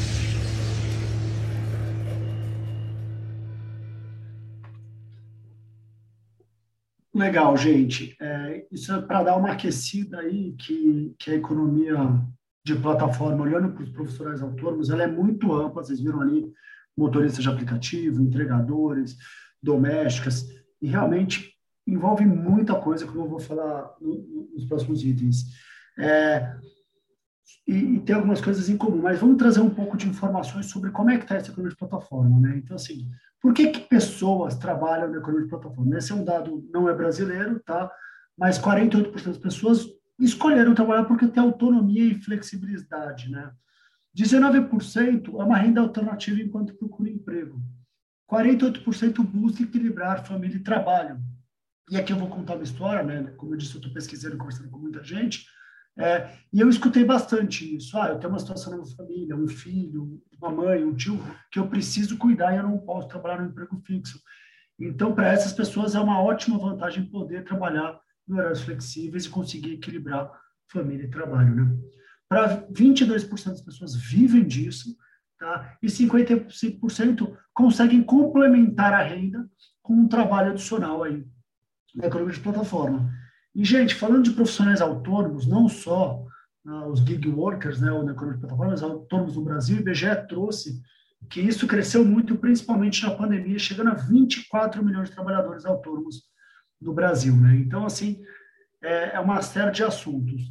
Legal, 7.13 7.57
gente. 7.57 8.15
É, 8.21 8.65
isso 8.71 8.93
é 8.93 9.01
para 9.01 9.23
dar 9.23 9.35
uma 9.35 9.51
aquecida 9.51 10.19
aí 10.19 10.53
que, 10.53 11.13
que 11.19 11.31
a 11.31 11.35
economia 11.35 11.97
de 12.63 12.75
plataforma, 12.75 13.43
olhando 13.43 13.73
para 13.73 13.83
os 13.83 13.89
profissionais 13.89 14.41
autônomos, 14.41 14.89
ela 14.89 15.03
é 15.03 15.07
muito 15.07 15.53
ampla. 15.53 15.83
Vocês 15.83 15.99
viram 15.99 16.21
ali 16.21 16.45
motoristas 16.95 17.43
de 17.43 17.49
aplicativo, 17.49 18.21
entregadores, 18.21 19.17
domésticas, 19.61 20.47
e 20.81 20.87
realmente 20.87 21.53
envolve 21.91 22.25
muita 22.25 22.75
coisa, 22.75 23.05
como 23.05 23.21
eu 23.21 23.29
vou 23.29 23.39
falar 23.39 23.93
nos 24.01 24.65
próximos 24.65 25.03
itens. 25.03 25.45
É, 25.97 26.55
e, 27.67 27.95
e, 27.95 27.99
tem 27.99 28.15
algumas 28.15 28.41
coisas 28.41 28.69
em 28.69 28.77
comum, 28.77 29.01
mas 29.01 29.19
vamos 29.19 29.37
trazer 29.37 29.59
um 29.59 29.69
pouco 29.69 29.97
de 29.97 30.07
informações 30.07 30.67
sobre 30.67 30.91
como 30.91 31.09
é 31.09 31.17
que 31.17 31.23
está 31.23 31.35
essa 31.35 31.51
economia 31.51 31.71
de 31.71 31.77
plataforma, 31.77 32.39
né? 32.39 32.57
Então, 32.57 32.75
assim, 32.75 33.09
por 33.41 33.53
que, 33.53 33.67
que 33.67 33.81
pessoas 33.81 34.55
trabalham 34.55 35.09
na 35.09 35.17
economia 35.17 35.43
de 35.43 35.49
plataforma? 35.49 35.97
Esse 35.97 36.11
é 36.11 36.15
um 36.15 36.23
dado, 36.23 36.67
não 36.73 36.89
é 36.89 36.93
brasileiro, 36.93 37.59
tá? 37.59 37.91
Mas 38.37 38.59
48% 38.59 39.23
das 39.23 39.37
pessoas 39.37 39.87
escolheram 40.19 40.75
trabalhar 40.75 41.05
porque 41.05 41.27
tem 41.27 41.41
autonomia 41.41 42.03
e 42.03 42.15
flexibilidade, 42.15 43.29
né? 43.29 43.51
19% 44.17 45.39
é 45.39 45.43
uma 45.43 45.57
renda 45.57 45.81
alternativa 45.81 46.41
enquanto 46.41 46.75
procura 46.75 47.09
emprego. 47.09 47.61
48% 48.29 49.23
busca 49.23 49.63
equilibrar 49.63 50.25
família 50.25 50.57
e 50.57 50.63
trabalho. 50.63 51.19
E 51.89 51.97
aqui 51.97 52.13
eu 52.13 52.17
vou 52.17 52.29
contar 52.29 52.53
uma 52.53 52.63
história, 52.63 53.03
né? 53.03 53.31
Como 53.35 53.53
eu 53.53 53.57
disse, 53.57 53.73
eu 53.73 53.79
estou 53.79 53.91
pesquisando, 53.91 54.37
conversando 54.37 54.69
com 54.69 54.77
muita 54.77 55.03
gente. 55.03 55.45
É, 55.97 56.29
e 56.53 56.59
eu 56.59 56.69
escutei 56.69 57.03
bastante 57.03 57.75
isso. 57.75 57.97
Ah, 57.97 58.09
eu 58.09 58.19
tenho 58.19 58.31
uma 58.31 58.39
situação 58.39 58.71
na 58.71 58.83
minha 58.83 58.95
família, 58.95 59.35
um 59.35 59.47
filho, 59.47 60.21
uma 60.39 60.51
mãe, 60.51 60.83
um 60.83 60.93
tio, 60.93 61.19
que 61.51 61.57
eu 61.57 61.67
preciso 61.67 62.17
cuidar 62.17 62.53
e 62.53 62.57
eu 62.57 62.63
não 62.63 62.77
posso 62.77 63.07
trabalhar 63.07 63.41
no 63.41 63.49
emprego 63.49 63.81
fixo. 63.83 64.21
Então, 64.79 65.13
para 65.13 65.29
essas 65.29 65.51
pessoas, 65.51 65.95
é 65.95 65.99
uma 65.99 66.21
ótima 66.21 66.59
vantagem 66.59 67.05
poder 67.05 67.43
trabalhar 67.43 67.99
em 68.27 68.33
horários 68.33 68.61
flexíveis 68.61 69.25
e 69.25 69.29
conseguir 69.29 69.73
equilibrar 69.73 70.31
família 70.71 71.05
e 71.05 71.09
trabalho. 71.09 71.55
Né? 71.55 71.77
Para 72.29 72.67
22% 72.67 73.45
das 73.45 73.61
pessoas 73.61 73.95
vivem 73.95 74.45
disso, 74.45 74.95
tá? 75.39 75.75
e 75.81 75.87
55% 75.87 77.35
conseguem 77.51 78.03
complementar 78.03 78.93
a 78.93 79.01
renda 79.01 79.49
com 79.81 79.93
um 79.95 80.07
trabalho 80.07 80.51
adicional 80.51 81.03
aí 81.03 81.25
na 81.95 82.07
economia 82.07 82.33
de 82.33 82.39
plataforma. 82.39 83.11
E, 83.55 83.65
gente, 83.65 83.95
falando 83.95 84.23
de 84.23 84.31
profissionais 84.31 84.81
autônomos, 84.81 85.45
não 85.45 85.67
só 85.67 86.23
uh, 86.65 86.85
os 86.87 86.99
gig 86.99 87.27
workers, 87.27 87.81
né, 87.81 87.91
ou 87.91 88.03
na 88.03 88.11
economia 88.11 88.35
de 88.35 88.41
plataforma, 88.41 88.71
mas 88.71 88.83
autônomos 88.83 89.35
no 89.35 89.43
Brasil, 89.43 89.77
o 89.77 89.79
IBGE 89.79 90.27
trouxe 90.27 90.81
que 91.29 91.41
isso 91.41 91.67
cresceu 91.67 92.05
muito, 92.05 92.37
principalmente 92.37 93.03
na 93.03 93.11
pandemia, 93.11 93.59
chegando 93.59 93.89
a 93.89 93.95
24 93.95 94.83
milhões 94.83 95.09
de 95.09 95.15
trabalhadores 95.15 95.65
autônomos 95.65 96.23
no 96.79 96.93
Brasil. 96.93 97.35
Né? 97.35 97.57
Então, 97.57 97.85
assim, 97.85 98.21
é, 98.81 99.15
é 99.15 99.19
uma 99.19 99.41
série 99.41 99.71
de 99.71 99.83
assuntos. 99.83 100.41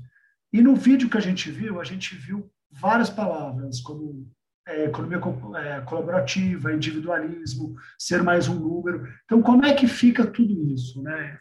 E 0.53 0.61
no 0.61 0.75
vídeo 0.75 1.09
que 1.09 1.17
a 1.17 1.21
gente 1.23 1.51
viu, 1.51 1.81
a 1.81 1.85
gente 1.85 2.15
viu 2.15 2.51
várias 2.71 3.11
palavras, 3.11 3.81
como 3.81 4.31
é, 4.69 4.85
economia 4.85 5.19
é, 5.57 5.81
colaborativa, 5.81 6.73
individualismo, 6.73 7.75
ser 7.99 8.23
mais 8.23 8.49
um 8.49 8.55
número. 8.55 9.09
Então, 9.25 9.41
como 9.41 9.65
é 9.65 9.75
que 9.75 9.89
fica 9.89 10.27
tudo 10.27 10.63
isso? 10.67 11.03
Né? 11.03 11.39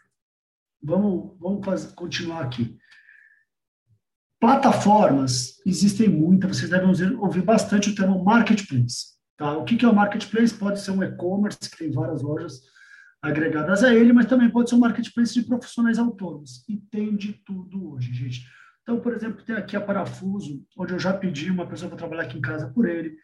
Vamos, 0.82 1.36
vamos 1.38 1.64
fazer, 1.64 1.94
continuar 1.94 2.42
aqui. 2.42 2.76
Plataformas, 4.40 5.60
existem 5.66 6.08
muitas, 6.08 6.56
vocês 6.56 6.70
devem 6.70 6.88
ouvir 7.18 7.42
bastante 7.42 7.90
o 7.90 7.94
termo 7.94 8.24
marketplace. 8.24 9.18
Tá? 9.36 9.56
O 9.56 9.64
que 9.64 9.84
é 9.84 9.88
o 9.88 9.94
marketplace? 9.94 10.54
Pode 10.54 10.80
ser 10.80 10.92
um 10.92 11.02
e-commerce, 11.02 11.58
que 11.58 11.76
tem 11.76 11.90
várias 11.90 12.22
lojas 12.22 12.62
agregadas 13.20 13.82
a 13.82 13.92
ele, 13.92 14.12
mas 14.12 14.26
também 14.26 14.48
pode 14.48 14.70
ser 14.70 14.76
um 14.76 14.80
marketplace 14.80 15.34
de 15.34 15.42
profissionais 15.42 15.98
autônomos. 15.98 16.64
E 16.68 16.76
tem 16.76 17.14
de 17.14 17.34
tudo 17.44 17.92
hoje, 17.92 18.12
gente. 18.14 18.46
Então, 18.88 18.98
por 19.00 19.12
exemplo, 19.12 19.44
tem 19.44 19.54
aqui 19.54 19.76
a 19.76 19.82
Parafuso, 19.82 20.64
onde 20.74 20.94
eu 20.94 20.98
já 20.98 21.12
pedi 21.12 21.50
uma 21.50 21.66
pessoa 21.66 21.90
para 21.90 21.98
trabalhar 21.98 22.22
aqui 22.22 22.38
em 22.38 22.40
casa 22.40 22.68
por 22.68 22.88
ele. 22.88 23.18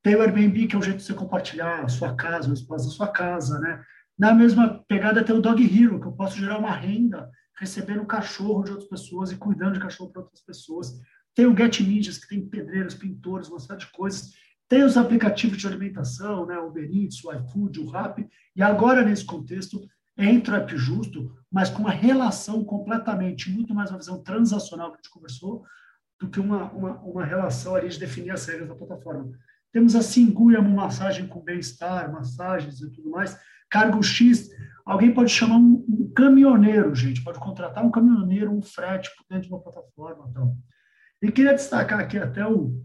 Tem 0.00 0.14
o 0.14 0.22
Airbnb, 0.22 0.68
que 0.68 0.76
é 0.76 0.78
o 0.78 0.82
jeito 0.82 0.98
de 0.98 1.02
você 1.02 1.12
compartilhar 1.12 1.82
a 1.82 1.88
sua 1.88 2.14
casa, 2.14 2.48
o 2.48 2.54
espaço 2.54 2.84
da 2.84 2.92
sua 2.92 3.08
casa, 3.08 3.58
né? 3.58 3.82
Na 4.16 4.32
mesma 4.32 4.84
pegada 4.86 5.24
tem 5.24 5.34
o 5.34 5.42
Dog 5.42 5.60
Hero, 5.60 6.00
que 6.00 6.06
eu 6.06 6.12
posso 6.12 6.38
gerar 6.38 6.56
uma 6.56 6.70
renda 6.70 7.28
recebendo 7.58 8.06
cachorro 8.06 8.62
de 8.62 8.70
outras 8.70 8.88
pessoas 8.88 9.32
e 9.32 9.36
cuidando 9.36 9.72
de 9.72 9.80
cachorro 9.80 10.12
para 10.12 10.22
outras 10.22 10.40
pessoas. 10.40 10.94
Tem 11.34 11.46
o 11.46 11.56
Get 11.56 11.80
Ninjas, 11.80 12.18
que 12.18 12.28
tem 12.28 12.48
pedreiros, 12.48 12.94
pintores, 12.94 13.48
uma 13.48 13.58
série 13.58 13.80
de 13.80 13.90
coisas. 13.90 14.34
Tem 14.68 14.84
os 14.84 14.96
aplicativos 14.96 15.58
de 15.58 15.66
alimentação, 15.66 16.46
né? 16.46 16.56
o 16.60 16.68
Uber 16.68 16.88
Eats, 16.88 17.24
o 17.24 17.32
iFood, 17.32 17.80
o 17.80 17.86
Rappi. 17.86 18.28
E 18.54 18.62
agora, 18.62 19.04
nesse 19.04 19.24
contexto, 19.24 19.80
entra 20.18 20.66
o 20.66 20.76
Justo, 20.76 21.32
mas 21.50 21.70
com 21.70 21.82
uma 21.82 21.92
relação 21.92 22.64
completamente, 22.64 23.50
muito 23.50 23.72
mais 23.72 23.90
uma 23.90 23.98
visão 23.98 24.20
transacional 24.22 24.88
que 24.88 24.94
a 24.94 24.96
gente 24.96 25.10
conversou, 25.10 25.64
do 26.20 26.28
que 26.28 26.40
uma, 26.40 26.64
uma, 26.72 26.98
uma 26.98 27.24
relação 27.24 27.76
ali 27.76 27.88
de 27.88 27.98
definir 27.98 28.32
as 28.32 28.44
regras 28.44 28.68
da 28.68 28.74
plataforma. 28.74 29.30
Temos 29.72 29.94
a 29.94 30.02
Singuia, 30.02 30.60
uma 30.60 30.86
massagem 30.86 31.28
com 31.28 31.40
bem-estar, 31.40 32.10
massagens 32.12 32.80
e 32.80 32.90
tudo 32.90 33.10
mais. 33.10 33.38
Cargo 33.70 34.02
X, 34.02 34.50
alguém 34.84 35.14
pode 35.14 35.30
chamar 35.30 35.56
um, 35.56 35.84
um, 35.88 36.12
caminhoneiro, 36.14 36.94
gente, 36.94 37.22
pode 37.22 37.38
contratar 37.38 37.84
um 37.84 37.90
caminhoneiro, 37.90 38.50
um 38.50 38.62
frete 38.62 39.10
por 39.16 39.24
dentro 39.28 39.48
de 39.48 39.54
uma 39.54 39.62
plataforma. 39.62 40.26
Então. 40.30 40.56
E 41.22 41.30
queria 41.30 41.54
destacar 41.54 42.00
aqui 42.00 42.18
até 42.18 42.44
o, 42.44 42.82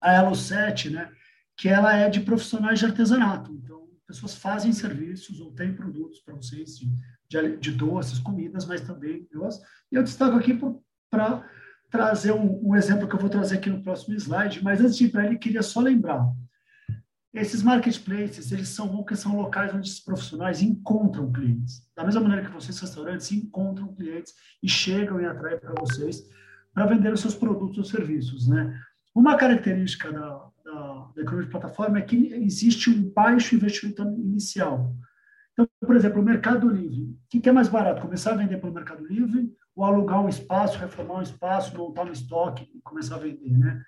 a 0.00 0.14
Elo 0.14 0.34
7, 0.34 0.90
né, 0.90 1.10
que 1.56 1.68
ela 1.68 1.94
é 1.94 2.08
de 2.08 2.20
profissionais 2.20 2.78
de 2.78 2.86
artesanato. 2.86 3.52
Então, 3.52 3.81
pessoas 4.06 4.34
fazem 4.34 4.72
serviços 4.72 5.40
ou 5.40 5.52
têm 5.52 5.74
produtos 5.74 6.20
para 6.20 6.34
vocês 6.34 6.78
de, 6.78 6.90
de, 7.28 7.56
de, 7.56 7.72
doces, 7.72 8.18
comidas, 8.18 8.66
mas 8.66 8.80
também 8.80 9.26
doces. 9.32 9.60
E 9.90 9.96
eu 9.96 10.02
destaco 10.02 10.36
aqui 10.36 10.58
para 11.10 11.48
trazer 11.90 12.32
um, 12.32 12.68
um, 12.68 12.76
exemplo 12.76 13.08
que 13.08 13.14
eu 13.14 13.20
vou 13.20 13.30
trazer 13.30 13.56
aqui 13.56 13.70
no 13.70 13.82
próximo 13.82 14.14
slide, 14.14 14.62
mas 14.62 14.80
antes 14.80 14.96
de 14.96 15.06
ir 15.06 15.10
para 15.10 15.26
ele, 15.26 15.38
queria 15.38 15.62
só 15.62 15.80
lembrar. 15.80 16.26
Esses 17.32 17.62
marketplaces, 17.62 18.52
eles 18.52 18.68
são 18.68 19.04
são 19.14 19.36
locais 19.36 19.74
onde 19.74 19.88
esses 19.88 20.00
profissionais 20.00 20.60
encontram 20.60 21.32
clientes. 21.32 21.82
Da 21.96 22.04
mesma 22.04 22.20
maneira 22.20 22.44
que 22.44 22.52
vocês, 22.52 22.78
restaurantes, 22.78 23.32
encontram 23.32 23.94
clientes 23.94 24.34
e 24.62 24.68
chegam 24.68 25.20
e 25.20 25.24
atraem 25.24 25.58
para 25.58 25.74
vocês 25.80 26.22
para 26.74 26.86
vender 26.86 27.12
os 27.12 27.20
seus 27.20 27.34
produtos 27.34 27.78
ou 27.78 27.84
serviços, 27.84 28.48
né? 28.48 28.78
Uma 29.14 29.36
característica 29.36 30.10
da, 30.10 30.51
da, 31.14 31.22
economia 31.22 31.46
de 31.46 31.50
plataforma 31.50 31.98
é 31.98 32.02
que 32.02 32.32
existe 32.34 32.90
um 32.90 33.10
baixo 33.10 33.54
investimento 33.54 34.02
inicial. 34.02 34.94
Então, 35.52 35.68
por 35.80 35.96
exemplo, 35.96 36.20
o 36.20 36.24
Mercado 36.24 36.68
Livre. 36.68 37.02
O 37.02 37.40
que 37.40 37.48
é 37.48 37.52
mais 37.52 37.68
barato? 37.68 38.02
Começar 38.02 38.32
a 38.32 38.36
vender 38.36 38.58
pelo 38.58 38.72
Mercado 38.72 39.06
Livre 39.06 39.52
ou 39.74 39.84
alugar 39.84 40.22
um 40.22 40.28
espaço, 40.28 40.78
reformar 40.78 41.18
um 41.18 41.22
espaço, 41.22 41.76
montar 41.76 42.04
um 42.04 42.12
estoque 42.12 42.70
e 42.74 42.80
começar 42.82 43.16
a 43.16 43.20
vender, 43.20 43.58
né? 43.58 43.82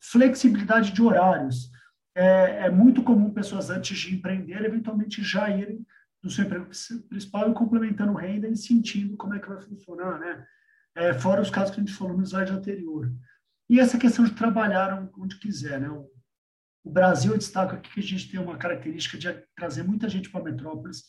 Flexibilidade 0.00 0.92
de 0.92 1.02
horários. 1.02 1.70
É, 2.16 2.66
é 2.66 2.70
muito 2.70 3.02
comum 3.02 3.32
pessoas 3.32 3.70
antes 3.70 3.98
de 3.98 4.14
empreender, 4.14 4.64
eventualmente 4.64 5.22
já 5.22 5.50
irem 5.50 5.84
do 6.22 6.30
seu 6.30 6.44
emprego 6.44 6.66
principal 7.08 7.50
e 7.50 7.54
complementando 7.54 8.14
renda 8.14 8.48
e 8.48 8.56
sentindo 8.56 9.16
como 9.16 9.34
é 9.34 9.38
que 9.38 9.48
vai 9.48 9.60
funcionar, 9.60 10.18
né? 10.18 10.46
É, 10.96 11.12
fora 11.12 11.42
os 11.42 11.50
casos 11.50 11.74
que 11.74 11.80
a 11.80 11.84
gente 11.84 11.96
falou 11.96 12.16
no 12.16 12.22
slide 12.22 12.52
anterior. 12.52 13.12
E 13.68 13.80
essa 13.80 13.98
questão 13.98 14.24
de 14.24 14.32
trabalhar 14.32 15.08
onde 15.18 15.38
quiser, 15.38 15.80
né? 15.80 15.88
O 16.84 16.90
Brasil, 16.90 17.36
destaca 17.36 17.76
aqui 17.76 17.90
que 17.90 18.00
a 18.00 18.02
gente 18.02 18.30
tem 18.30 18.38
uma 18.38 18.58
característica 18.58 19.16
de 19.16 19.32
trazer 19.56 19.82
muita 19.82 20.08
gente 20.08 20.30
para 20.30 20.44
metrópoles. 20.44 21.04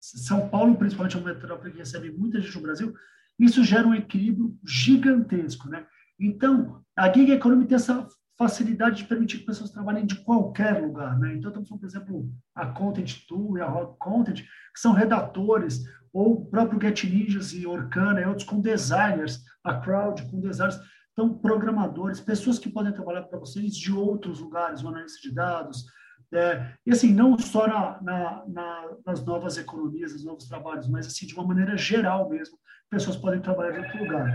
São 0.00 0.48
Paulo, 0.48 0.76
principalmente, 0.76 1.16
é 1.16 1.18
uma 1.18 1.34
metrópole 1.34 1.72
que 1.72 1.78
recebe 1.78 2.10
muita 2.12 2.40
gente 2.40 2.54
no 2.54 2.62
Brasil. 2.62 2.94
Isso 3.38 3.64
gera 3.64 3.86
um 3.86 3.94
equilíbrio 3.94 4.56
gigantesco, 4.64 5.68
né? 5.68 5.84
Então, 6.18 6.80
a 6.96 7.12
gig 7.12 7.32
economy 7.32 7.66
tem 7.66 7.74
essa 7.74 8.06
facilidade 8.38 8.98
de 8.98 9.04
permitir 9.04 9.38
que 9.38 9.46
pessoas 9.46 9.70
trabalhem 9.70 10.06
de 10.06 10.16
qualquer 10.16 10.80
lugar, 10.80 11.18
né? 11.18 11.34
Então, 11.34 11.50
estamos 11.50 11.68
falando, 11.68 11.80
por 11.80 11.86
exemplo, 11.86 12.32
a 12.54 12.66
Content 12.66 13.26
Tool 13.26 13.58
e 13.58 13.60
a 13.60 13.66
Rock 13.66 13.98
Content, 13.98 14.42
que 14.42 14.80
são 14.80 14.92
redatores, 14.92 15.84
ou 16.12 16.34
o 16.34 16.46
próprio 16.46 16.80
Get 16.80 17.04
Ninjas 17.04 17.52
e 17.52 17.66
Orkana 17.66 18.20
e 18.20 18.26
outros 18.26 18.46
com 18.46 18.60
designers, 18.60 19.42
a 19.64 19.74
Crowd 19.74 20.22
com 20.30 20.40
designers, 20.40 20.78
então, 21.16 21.32
programadores, 21.32 22.20
pessoas 22.20 22.58
que 22.58 22.68
podem 22.68 22.92
trabalhar 22.92 23.22
para 23.22 23.38
vocês 23.38 23.74
de 23.74 23.90
outros 23.90 24.38
lugares, 24.38 24.82
o 24.82 24.88
analista 24.88 25.26
de 25.26 25.34
dados, 25.34 25.86
é, 26.30 26.74
e 26.84 26.90
assim, 26.90 27.14
não 27.14 27.38
só 27.38 27.66
na, 27.66 28.02
na, 28.02 28.44
na, 28.46 28.96
nas 29.06 29.24
novas 29.24 29.56
economias, 29.56 30.12
nos 30.12 30.26
novos 30.26 30.46
trabalhos, 30.46 30.86
mas 30.86 31.06
assim, 31.06 31.26
de 31.26 31.34
uma 31.34 31.46
maneira 31.46 31.74
geral 31.74 32.28
mesmo, 32.28 32.58
pessoas 32.90 33.16
podem 33.16 33.40
trabalhar 33.40 33.70
de 33.70 33.78
outro 33.78 33.98
lugar. 33.98 34.30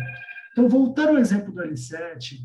Então, 0.52 0.68
voltando 0.68 1.10
ao 1.10 1.18
exemplo 1.20 1.54
do 1.54 1.62
L7, 1.62 2.38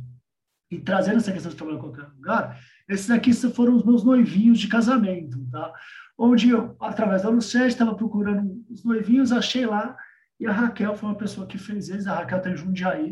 e 0.70 0.80
trazendo 0.80 1.16
essa 1.16 1.32
questão 1.32 1.50
de 1.50 1.56
trabalhar 1.56 1.78
em 1.78 1.80
qualquer 1.80 2.06
lugar, 2.08 2.60
esses 2.90 3.10
aqui 3.10 3.32
foram 3.32 3.74
os 3.74 3.84
meus 3.84 4.04
noivinhos 4.04 4.58
de 4.58 4.68
casamento, 4.68 5.38
tá? 5.50 5.72
Onde 6.18 6.50
eu, 6.50 6.76
através 6.78 7.22
da 7.22 7.30
L7, 7.30 7.68
estava 7.68 7.94
procurando 7.94 8.62
os 8.68 8.84
noivinhos, 8.84 9.32
achei 9.32 9.64
lá, 9.64 9.96
e 10.38 10.46
a 10.46 10.52
Raquel 10.52 10.94
foi 10.94 11.08
uma 11.08 11.14
pessoa 11.16 11.46
que 11.46 11.56
fez 11.56 11.88
eles, 11.88 12.06
a 12.06 12.16
Raquel 12.16 12.42
tem 12.42 12.52
tá 12.52 12.58
Jundiaí. 12.58 13.10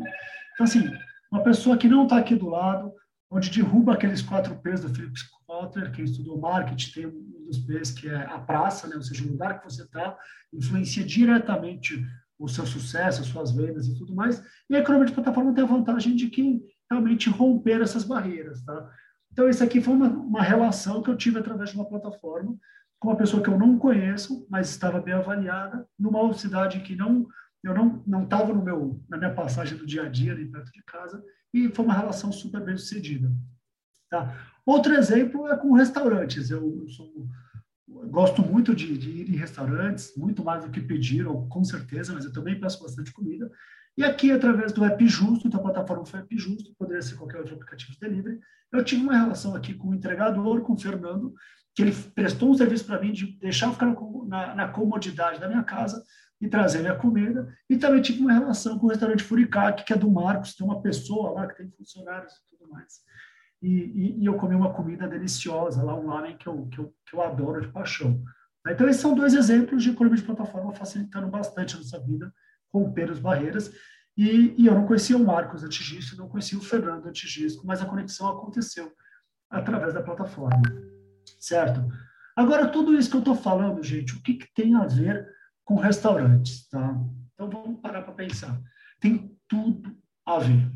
Então, 0.54 0.64
assim, 0.64 0.90
uma 1.35 1.43
pessoa 1.43 1.76
que 1.76 1.88
não 1.88 2.05
está 2.05 2.17
aqui 2.17 2.37
do 2.37 2.49
lado, 2.49 2.93
onde 3.29 3.50
derruba 3.50 3.95
aqueles 3.95 4.23
quatro 4.23 4.55
P's 4.55 4.83
do 4.83 4.88
Philip 4.88 5.19
Kotler, 5.45 5.91
que 5.91 6.03
estudou 6.03 6.38
marketing, 6.38 6.93
tem 6.93 7.07
um 7.07 7.45
dos 7.45 7.59
P's 7.59 7.91
que 7.91 8.09
é 8.09 8.25
a 8.26 8.38
praça, 8.38 8.87
né? 8.87 8.95
ou 8.95 9.03
seja, 9.03 9.25
o 9.25 9.33
lugar 9.33 9.59
que 9.59 9.64
você 9.64 9.83
está, 9.83 10.17
influencia 10.53 11.05
diretamente 11.05 12.07
o 12.38 12.49
seu 12.49 12.64
sucesso, 12.64 13.21
as 13.21 13.26
suas 13.26 13.50
vendas 13.50 13.88
e 13.88 13.99
tudo 13.99 14.14
mais. 14.14 14.45
E 14.71 14.76
a 14.76 14.79
economia 14.79 15.07
de 15.07 15.12
plataforma 15.12 15.53
tem 15.53 15.64
a 15.64 15.67
vantagem 15.67 16.14
de 16.14 16.29
que 16.29 16.62
realmente 16.88 17.29
romper 17.29 17.81
essas 17.81 18.05
barreiras. 18.05 18.62
Tá? 18.62 18.88
Então, 19.33 19.49
isso 19.49 19.64
aqui 19.64 19.81
foi 19.81 19.95
uma, 19.95 20.09
uma 20.09 20.43
relação 20.43 21.03
que 21.03 21.11
eu 21.11 21.17
tive 21.17 21.41
através 21.41 21.71
de 21.71 21.76
uma 21.76 21.88
plataforma, 21.88 22.57
com 23.00 23.09
uma 23.09 23.17
pessoa 23.17 23.43
que 23.43 23.50
eu 23.50 23.59
não 23.59 23.76
conheço, 23.76 24.47
mas 24.49 24.71
estava 24.71 25.00
bem 25.00 25.14
avaliada, 25.14 25.85
numa 25.99 26.33
cidade 26.33 26.79
que 26.81 26.95
não 26.95 27.26
eu 27.64 27.75
não 27.75 28.02
não 28.06 28.25
estava 28.25 28.52
no 28.52 28.62
meu 28.62 29.00
na 29.09 29.16
minha 29.16 29.35
passagem 29.35 29.76
do 29.76 29.87
dia 29.87 30.04
a 30.04 30.09
dia 30.09 30.33
ali 30.33 30.47
perto 30.47 30.71
de 30.71 30.83
casa 30.85 31.25
e 31.52 31.68
foi 31.71 31.85
uma 31.85 31.94
relação 31.94 32.30
super 32.30 32.61
bem 32.61 32.76
sucedida. 32.76 33.33
Tá? 34.11 34.37
Outro 34.66 34.94
exemplo 34.94 35.49
é 35.49 35.56
com 35.56 35.73
restaurantes. 35.73 36.50
Eu, 36.50 36.80
eu 36.80 36.88
sou 36.88 37.28
gosto 38.11 38.42
muito 38.42 38.75
de, 38.75 38.97
de, 38.97 39.11
ir 39.11 39.30
em 39.30 39.37
restaurantes, 39.37 40.12
muito 40.16 40.44
mais 40.44 40.64
do 40.64 40.71
que 40.71 40.80
pedir, 40.80 41.26
ou, 41.26 41.47
com 41.49 41.62
certeza, 41.64 42.12
mas 42.12 42.25
eu 42.25 42.33
também 42.33 42.59
peço 42.59 42.83
bastante 42.83 43.12
comida. 43.12 43.50
E 43.97 44.02
aqui, 44.02 44.33
através 44.33 44.73
do 44.73 44.85
App 44.85 45.06
Justo, 45.06 45.47
então 45.47 45.61
a 45.61 45.62
plataforma 45.62 46.04
foi 46.04 46.21
App 46.21 46.37
Justo, 46.37 46.75
poderia 46.76 47.02
ser 47.02 47.14
qualquer 47.16 47.38
outro 47.38 47.54
aplicativo 47.54 47.92
de 47.92 48.00
delivery, 48.00 48.40
eu 48.73 48.85
tive 48.85 49.02
uma 49.02 49.16
relação 49.16 49.54
aqui 49.54 49.75
com 49.75 49.88
o 49.88 49.94
entregador, 49.94 50.62
com 50.62 50.73
o 50.73 50.78
Fernando, 50.78 51.33
que 51.75 51.83
ele 51.83 51.92
prestou 52.14 52.50
um 52.50 52.54
serviço 52.54 52.85
para 52.85 53.00
mim 53.00 53.12
de 53.12 53.38
deixar 53.38 53.66
eu 53.66 53.73
ficar 53.73 53.94
na, 54.26 54.54
na, 54.54 54.68
comodidade 54.68 55.40
da 55.40 55.49
minha 55.49 55.62
casa 55.62 56.02
e 56.41 56.49
trazer 56.49 56.81
minha 56.81 56.97
comida. 56.97 57.53
E 57.69 57.76
também 57.76 58.03
tive 58.03 58.21
uma 58.21 58.33
relação 58.33 58.79
com 58.79 58.87
o 58.87 58.91
restaurante 58.91 59.23
Furicaque, 59.23 59.85
que 59.85 59.93
é 59.93 59.97
do 59.97 60.11
Marcos, 60.11 60.55
tem 60.55 60.67
uma 60.67 60.83
pessoa 60.83 61.31
lá 61.31 61.47
que 61.47 61.57
tem 61.57 61.71
funcionários 61.71 62.33
e 62.33 62.57
tudo 62.57 62.71
mais 62.71 63.05
e, 63.64 63.69
e, 63.69 64.21
e, 64.21 64.26
eu 64.26 64.35
comi 64.35 64.55
uma 64.55 64.75
comida 64.75 65.09
deliciosa 65.09 65.83
lá, 65.83 65.97
um 65.97 66.07
lamen 66.07 66.37
que 66.37 66.47
eu, 66.47 66.67
que 66.67 66.79
eu, 66.79 66.95
que 67.07 67.17
eu 67.17 67.23
adoro 67.23 67.62
de 67.62 67.69
paixão. 67.69 68.23
Então, 68.69 68.87
esses 68.87 69.00
são 69.00 69.14
dois 69.14 69.33
exemplos 69.33 69.83
de 69.83 69.91
economia 69.91 70.19
de 70.19 70.25
plataforma 70.25 70.75
facilitando 70.75 71.29
bastante 71.29 71.75
a 71.75 71.79
nossa 71.79 71.99
vida, 71.99 72.33
romper 72.73 73.11
as 73.11 73.19
barreiras. 73.19 73.73
E, 74.17 74.55
e 74.59 74.67
eu 74.67 74.75
não 74.75 74.87
conhecia 74.87 75.17
o 75.17 75.25
Marcos 75.25 75.64
antes 75.64 75.85
disso, 75.85 76.17
não 76.17 76.29
conhecia 76.29 76.59
o 76.59 76.62
Fernando 76.62 77.07
antes 77.07 77.31
disso, 77.31 77.62
mas 77.64 77.81
a 77.81 77.87
conexão 77.87 78.29
aconteceu 78.29 78.93
através 79.49 79.95
da 79.95 80.03
plataforma, 80.03 80.62
certo? 81.41 81.81
Agora, 82.37 82.69
tudo 82.69 82.95
isso 82.95 83.09
que 83.09 83.17
eu 83.17 83.21
estou 83.21 83.35
falando, 83.35 83.83
gente, 83.83 84.14
o 84.14 84.23
que, 84.23 84.35
que 84.35 84.55
tem 84.55 84.75
a 84.75 84.87
ver 84.87 85.26
com 85.64 85.76
restaurantes, 85.76 86.68
tá? 86.68 87.00
Então, 87.33 87.50
vamos 87.50 87.80
parar 87.80 88.02
para 88.02 88.14
pensar. 88.14 88.61
Tem 89.00 89.37
tudo 89.49 89.97
a 90.26 90.38
ver 90.38 90.71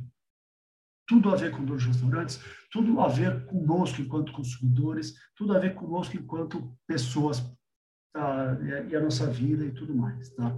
tudo 1.09 1.31
a 1.31 1.37
ver 1.37 1.51
com 1.51 1.65
dois 1.65 1.85
restaurantes, 1.85 2.39
tudo 2.71 3.01
a 3.01 3.09
ver 3.09 3.47
conosco 3.47 4.03
enquanto 4.03 4.31
consumidores, 4.31 5.15
tudo 5.35 5.57
a 5.57 5.59
ver 5.59 5.75
conosco 5.75 6.15
enquanto 6.15 6.77
pessoas 6.87 7.43
tá? 8.13 8.59
e 8.89 8.95
a 8.95 9.01
nossa 9.01 9.27
vida 9.27 9.65
e 9.65 9.73
tudo 9.73 9.97
mais. 9.97 10.29
Tá? 10.35 10.55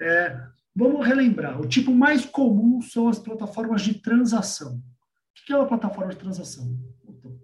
É, 0.00 0.46
vamos 0.74 1.06
relembrar, 1.06 1.60
o 1.60 1.68
tipo 1.68 1.94
mais 1.94 2.26
comum 2.26 2.82
são 2.82 3.08
as 3.08 3.20
plataformas 3.20 3.82
de 3.82 3.94
transação. 3.94 4.78
O 4.78 5.46
que 5.46 5.52
é 5.52 5.56
uma 5.56 5.68
plataforma 5.68 6.10
de 6.10 6.18
transação? 6.18 6.76
Então, 7.08 7.38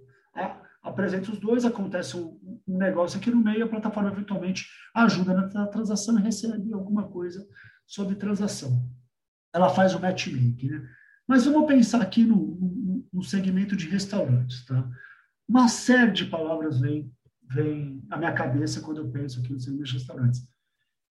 apresenta 0.82 1.30
os 1.30 1.38
dois, 1.38 1.64
acontece 1.64 2.16
um, 2.16 2.39
um, 2.74 2.78
negócio 2.78 3.18
aqui 3.18 3.30
no 3.30 3.42
meio, 3.42 3.64
a 3.64 3.68
plataforma 3.68 4.10
eventualmente 4.10 4.66
ajuda 4.94 5.34
na 5.34 5.66
transação 5.66 6.18
e 6.18 6.22
recebe 6.22 6.72
alguma 6.72 7.08
coisa 7.08 7.46
sobre 7.86 8.14
transação. 8.14 8.88
Ela 9.52 9.68
faz 9.68 9.94
o 9.94 10.00
matchmaking, 10.00 10.68
né? 10.68 10.88
Mas 11.26 11.44
vamos 11.44 11.66
pensar 11.68 12.02
aqui 12.02 12.24
no, 12.24 12.36
no, 12.36 13.08
no 13.12 13.22
segmento 13.22 13.76
de 13.76 13.88
restaurantes. 13.88 14.64
Tá? 14.64 14.88
Uma 15.48 15.68
série 15.68 16.10
de 16.10 16.26
palavras 16.26 16.80
vem, 16.80 17.12
vem 17.48 18.04
à 18.10 18.16
minha 18.16 18.32
cabeça 18.32 18.80
quando 18.80 18.98
eu 18.98 19.10
penso 19.10 19.38
aqui 19.38 19.52
no 19.52 19.60
segmento 19.60 19.84
de 19.84 19.92
restaurantes. 19.92 20.48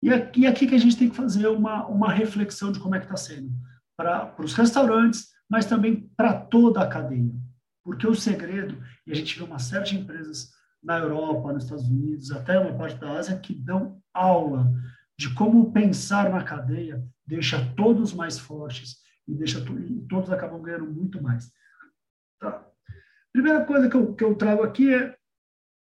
E 0.02 0.10
aqui, 0.12 0.46
aqui 0.46 0.66
que 0.66 0.74
a 0.74 0.78
gente 0.78 0.96
tem 0.96 1.08
que 1.08 1.16
fazer 1.16 1.48
uma, 1.48 1.86
uma 1.86 2.12
reflexão 2.12 2.70
de 2.70 2.78
como 2.78 2.94
é 2.94 2.98
que 3.00 3.06
está 3.06 3.16
sendo 3.16 3.50
para 3.96 4.34
os 4.38 4.54
restaurantes, 4.54 5.28
mas 5.48 5.66
também 5.66 6.08
para 6.16 6.32
toda 6.32 6.82
a 6.82 6.86
cadeia. 6.86 7.34
Porque 7.82 8.06
o 8.06 8.14
segredo, 8.14 8.80
e 9.06 9.12
a 9.12 9.14
gente 9.14 9.38
vê 9.38 9.44
uma 9.44 9.58
série 9.58 9.84
de 9.84 9.96
empresas 9.96 10.50
na 10.84 10.98
Europa, 10.98 11.52
nos 11.52 11.64
Estados 11.64 11.88
Unidos, 11.88 12.30
até 12.30 12.58
uma 12.58 12.76
parte 12.76 12.96
da 12.96 13.12
Ásia, 13.12 13.38
que 13.38 13.54
dão 13.54 14.00
aula 14.12 14.70
de 15.18 15.32
como 15.32 15.72
pensar 15.72 16.30
na 16.30 16.44
cadeia 16.44 17.02
deixa 17.26 17.72
todos 17.74 18.12
mais 18.12 18.38
fortes, 18.38 18.98
e 19.26 19.34
deixa 19.34 19.58
e 19.58 20.00
todos 20.08 20.30
acabam 20.30 20.60
ganhando 20.60 20.86
muito 20.86 21.22
mais. 21.22 21.50
Tá. 22.38 22.66
Primeira 23.32 23.64
coisa 23.64 23.88
que 23.88 23.96
eu, 23.96 24.14
que 24.14 24.22
eu 24.22 24.34
trago 24.34 24.62
aqui 24.62 24.92
é 24.92 25.16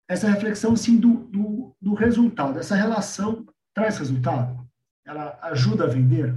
essa 0.10 0.30
reflexão 0.30 0.74
assim, 0.74 0.98
do, 0.98 1.26
do, 1.26 1.76
do 1.80 1.94
resultado. 1.94 2.58
Essa 2.58 2.76
relação 2.76 3.46
traz 3.74 3.98
resultado? 4.00 4.68
Ela 5.06 5.38
ajuda 5.44 5.84
a 5.84 5.88
vender? 5.88 6.36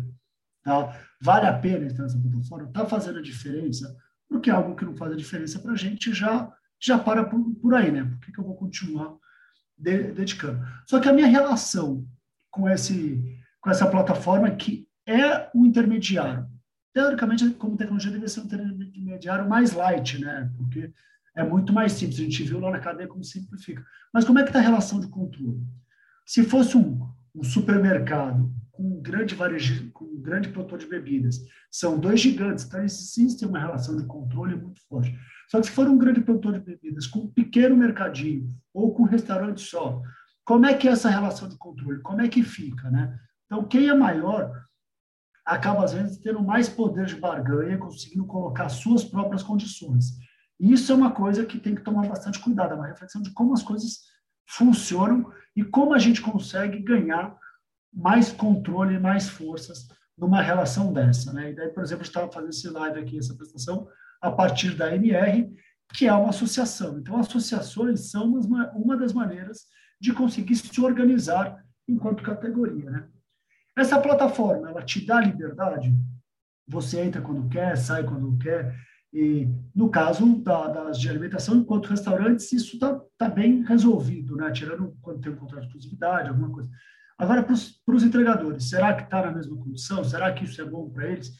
Tá? 0.62 1.00
Vale 1.22 1.46
a 1.46 1.58
pena 1.58 1.86
estar 1.86 2.02
nessa 2.02 2.20
plataforma? 2.20 2.68
Está 2.68 2.86
fazendo 2.86 3.18
a 3.18 3.22
diferença? 3.22 3.96
Porque 4.28 4.50
algo 4.50 4.76
que 4.76 4.84
não 4.84 4.96
faz 4.96 5.12
a 5.12 5.16
diferença 5.16 5.58
para 5.58 5.72
a 5.72 5.76
gente 5.76 6.12
já, 6.12 6.52
já 6.80 6.98
para 6.98 7.24
por, 7.24 7.38
por 7.56 7.74
aí, 7.74 7.90
né? 7.90 8.04
Por 8.04 8.20
que, 8.20 8.32
que 8.32 8.38
eu 8.38 8.44
vou 8.44 8.56
continuar 8.56 9.14
de, 9.76 10.12
dedicando? 10.12 10.66
Só 10.86 10.98
que 11.00 11.08
a 11.08 11.12
minha 11.12 11.26
relação 11.26 12.06
com, 12.50 12.68
esse, 12.68 13.22
com 13.60 13.70
essa 13.70 13.86
plataforma 13.86 14.50
que 14.50 14.88
é 15.06 15.50
o 15.54 15.66
intermediário 15.66 16.48
teoricamente, 16.92 17.48
como 17.50 17.76
tecnologia, 17.76 18.10
deve 18.10 18.28
ser 18.28 18.40
um 18.40 18.44
intermediário 18.44 19.48
mais 19.48 19.72
light, 19.72 20.20
né? 20.20 20.50
Porque 20.56 20.92
é 21.36 21.44
muito 21.44 21.72
mais 21.72 21.92
simples. 21.92 22.18
A 22.18 22.22
gente 22.22 22.42
viu 22.42 22.60
lá 22.60 22.70
na 22.70 22.80
cadeia 22.80 23.08
como 23.08 23.24
simplifica. 23.24 23.84
Mas 24.12 24.24
como 24.24 24.38
é 24.38 24.42
que 24.42 24.48
está 24.48 24.58
a 24.58 24.62
relação 24.62 25.00
de 25.00 25.08
controle? 25.08 25.60
Se 26.26 26.42
fosse 26.42 26.76
um, 26.76 27.08
um 27.34 27.42
supermercado 27.42 28.52
com 28.72 28.82
um 28.82 29.00
grande 29.00 29.34
varejo, 29.34 29.90
com 29.92 30.04
um 30.04 30.20
grande 30.20 30.48
produtor 30.48 30.78
de 30.78 30.86
bebidas, 30.86 31.40
são 31.70 31.98
dois 31.98 32.20
gigantes, 32.20 32.64
então 32.64 32.82
existe 32.82 33.44
uma 33.44 33.58
relação 33.58 33.96
de 33.96 34.04
controle 34.04 34.56
muito 34.56 34.80
forte. 34.88 35.16
Só 35.50 35.60
que 35.60 35.66
se 35.66 35.72
for 35.72 35.88
um 35.88 35.98
grande 35.98 36.20
produtor 36.20 36.52
de 36.52 36.60
bebidas 36.60 37.06
com 37.06 37.20
um 37.20 37.28
pequeno 37.28 37.76
mercadinho 37.76 38.48
ou 38.72 38.94
com 38.94 39.02
um 39.02 39.06
restaurante 39.06 39.60
só, 39.60 40.00
como 40.44 40.66
é 40.66 40.74
que 40.74 40.88
é 40.88 40.92
essa 40.92 41.10
relação 41.10 41.48
de 41.48 41.56
controle? 41.58 42.00
Como 42.02 42.20
é 42.20 42.28
que 42.28 42.42
fica, 42.42 42.88
né? 42.90 43.18
Então, 43.46 43.64
quem 43.64 43.88
é 43.88 43.94
maior 43.94 44.64
acaba, 45.44 45.84
às 45.84 45.92
vezes, 45.92 46.18
tendo 46.18 46.40
mais 46.40 46.68
poder 46.68 47.06
de 47.06 47.16
barganha, 47.16 47.78
conseguindo 47.78 48.24
colocar 48.26 48.68
suas 48.68 49.02
próprias 49.02 49.42
condições. 49.42 50.16
E 50.60 50.72
isso 50.72 50.92
é 50.92 50.94
uma 50.94 51.10
coisa 51.10 51.44
que 51.44 51.58
tem 51.58 51.74
que 51.74 51.82
tomar 51.82 52.06
bastante 52.06 52.38
cuidado, 52.38 52.74
é 52.74 52.76
uma 52.76 52.86
reflexão 52.86 53.20
de 53.20 53.32
como 53.32 53.52
as 53.52 53.62
coisas 53.62 54.02
funcionam 54.46 55.32
e 55.56 55.64
como 55.64 55.94
a 55.94 55.98
gente 55.98 56.20
consegue 56.20 56.78
ganhar 56.78 57.36
mais 57.92 58.30
controle, 58.30 59.00
mais 59.00 59.28
forças 59.28 59.88
numa 60.16 60.40
relação 60.42 60.92
dessa. 60.92 61.32
Né? 61.32 61.50
E 61.50 61.54
daí, 61.56 61.68
por 61.70 61.82
exemplo, 61.82 62.04
estava 62.04 62.30
fazendo 62.30 62.50
esse 62.50 62.68
live 62.68 63.00
aqui, 63.00 63.18
essa 63.18 63.32
apresentação, 63.32 63.88
a 64.20 64.30
partir 64.30 64.74
da 64.74 64.94
MR, 64.94 65.50
que 65.94 66.06
é 66.06 66.12
uma 66.12 66.30
associação. 66.30 66.98
Então, 66.98 67.18
associações 67.18 68.10
são 68.10 68.32
uma, 68.32 68.70
uma 68.72 68.96
das 68.96 69.12
maneiras 69.12 69.66
de 70.00 70.12
conseguir 70.12 70.56
se 70.56 70.80
organizar 70.80 71.62
enquanto 71.88 72.22
categoria. 72.22 72.90
Né? 72.90 73.08
Essa 73.76 74.00
plataforma, 74.00 74.70
ela 74.70 74.82
te 74.82 75.04
dá 75.04 75.20
liberdade? 75.20 75.94
Você 76.68 77.00
entra 77.00 77.20
quando 77.20 77.48
quer, 77.48 77.76
sai 77.76 78.04
quando 78.04 78.38
quer. 78.38 78.74
E 79.12 79.48
no 79.74 79.90
caso 79.90 80.38
da, 80.38 80.68
das 80.68 80.98
de 80.98 81.08
alimentação, 81.08 81.56
enquanto 81.56 81.88
restaurantes, 81.88 82.52
isso 82.52 82.74
está 82.74 83.00
tá 83.18 83.28
bem 83.28 83.64
resolvido, 83.64 84.36
né? 84.36 84.52
tirando 84.52 84.96
quando 85.02 85.20
tem 85.20 85.32
um 85.32 85.36
contrato 85.36 85.62
de 85.62 85.66
exclusividade, 85.66 86.28
alguma 86.28 86.50
coisa. 86.50 86.70
Agora, 87.18 87.42
para 87.42 87.52
os 87.52 88.02
entregadores, 88.02 88.70
será 88.70 88.94
que 88.94 89.02
está 89.02 89.26
na 89.26 89.32
mesma 89.32 89.56
condição? 89.56 90.02
Será 90.04 90.32
que 90.32 90.44
isso 90.44 90.62
é 90.62 90.64
bom 90.64 90.88
para 90.88 91.08
eles? 91.08 91.36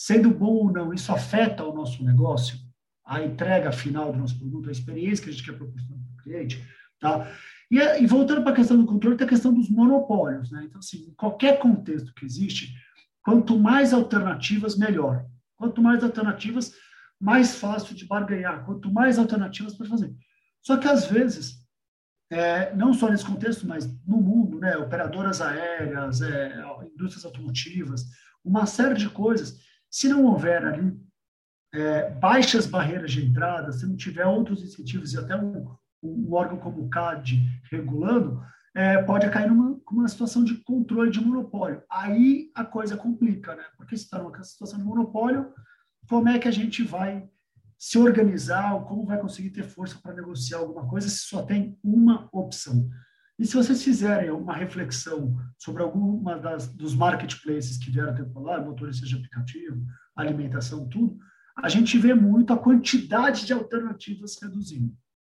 Sendo 0.00 0.30
bom 0.30 0.54
ou 0.54 0.72
não, 0.72 0.94
isso 0.94 1.12
afeta 1.12 1.62
o 1.62 1.74
nosso 1.74 2.02
negócio? 2.02 2.58
A 3.04 3.22
entrega 3.22 3.70
final 3.70 4.10
do 4.10 4.18
nosso 4.18 4.38
produto, 4.38 4.70
a 4.70 4.72
experiência 4.72 5.22
que 5.22 5.28
a 5.28 5.32
gente 5.34 5.44
quer 5.44 5.52
proporcionar 5.52 5.98
para 6.02 6.14
o 6.14 6.22
cliente? 6.24 6.66
Tá? 6.98 7.30
E, 7.70 7.76
e 7.76 8.06
voltando 8.06 8.42
para 8.42 8.52
a 8.52 8.56
questão 8.56 8.78
do 8.78 8.86
controle, 8.86 9.18
tem 9.18 9.26
a 9.26 9.28
questão 9.28 9.52
dos 9.52 9.68
monopólios. 9.68 10.50
Né? 10.50 10.62
Então, 10.64 10.78
assim, 10.78 11.08
em 11.10 11.12
qualquer 11.12 11.58
contexto 11.58 12.14
que 12.14 12.24
existe, 12.24 12.72
quanto 13.22 13.58
mais 13.58 13.92
alternativas, 13.92 14.74
melhor. 14.74 15.26
Quanto 15.54 15.82
mais 15.82 16.02
alternativas, 16.02 16.72
mais 17.20 17.56
fácil 17.56 17.94
de 17.94 18.06
barganhar. 18.06 18.64
Quanto 18.64 18.90
mais 18.90 19.18
alternativas 19.18 19.74
para 19.74 19.86
fazer. 19.86 20.14
Só 20.62 20.78
que, 20.78 20.88
às 20.88 21.04
vezes, 21.04 21.56
é, 22.30 22.74
não 22.74 22.94
só 22.94 23.10
nesse 23.10 23.26
contexto, 23.26 23.66
mas 23.66 23.86
no 24.06 24.16
mundo, 24.16 24.58
né, 24.58 24.78
operadoras 24.78 25.42
aéreas, 25.42 26.22
é, 26.22 26.54
indústrias 26.90 27.26
automotivas, 27.26 28.06
uma 28.42 28.64
série 28.64 28.94
de 28.94 29.10
coisas, 29.10 29.68
se 29.90 30.08
não 30.08 30.24
houver 30.24 30.64
ali 30.64 30.98
é, 31.74 32.10
baixas 32.10 32.66
barreiras 32.66 33.12
de 33.12 33.24
entrada, 33.24 33.72
se 33.72 33.86
não 33.86 33.96
tiver 33.96 34.26
outros 34.26 34.62
incentivos 34.62 35.12
e 35.12 35.18
até 35.18 35.36
um, 35.36 35.74
um 36.02 36.32
órgão 36.32 36.58
como 36.58 36.82
o 36.82 36.88
CAD 36.88 37.40
regulando, 37.70 38.42
é, 38.74 39.02
pode 39.02 39.28
cair 39.30 39.48
numa, 39.48 39.80
numa 39.90 40.08
situação 40.08 40.44
de 40.44 40.54
controle 40.62 41.10
de 41.10 41.20
monopólio. 41.20 41.82
Aí 41.90 42.50
a 42.54 42.64
coisa 42.64 42.96
complica, 42.96 43.54
né? 43.54 43.64
Porque 43.76 43.96
se 43.96 44.04
está 44.04 44.18
numa 44.18 44.42
situação 44.42 44.78
de 44.78 44.84
monopólio, 44.84 45.52
como 46.08 46.28
é 46.28 46.38
que 46.38 46.48
a 46.48 46.52
gente 46.52 46.82
vai 46.82 47.28
se 47.78 47.98
organizar, 47.98 48.74
ou 48.74 48.82
como 48.82 49.06
vai 49.06 49.18
conseguir 49.18 49.50
ter 49.50 49.62
força 49.62 49.98
para 50.02 50.14
negociar 50.14 50.58
alguma 50.58 50.86
coisa 50.86 51.08
se 51.08 51.20
só 51.20 51.42
tem 51.42 51.78
uma 51.82 52.28
opção? 52.32 52.88
E 53.40 53.46
se 53.46 53.56
vocês 53.56 53.82
fizerem 53.82 54.30
uma 54.30 54.52
reflexão 54.52 55.34
sobre 55.56 55.82
alguma 55.82 56.38
das, 56.38 56.68
dos 56.68 56.94
marketplaces 56.94 57.78
que 57.78 57.90
vieram 57.90 58.14
ter 58.14 58.30
falar, 58.34 58.60
motorista 58.60 59.06
de 59.06 59.16
aplicativo, 59.16 59.82
alimentação, 60.14 60.86
tudo, 60.86 61.18
a 61.56 61.66
gente 61.70 61.96
vê 61.96 62.12
muito 62.12 62.52
a 62.52 62.58
quantidade 62.58 63.46
de 63.46 63.54
alternativas 63.54 64.36
reduzindo. 64.42 64.94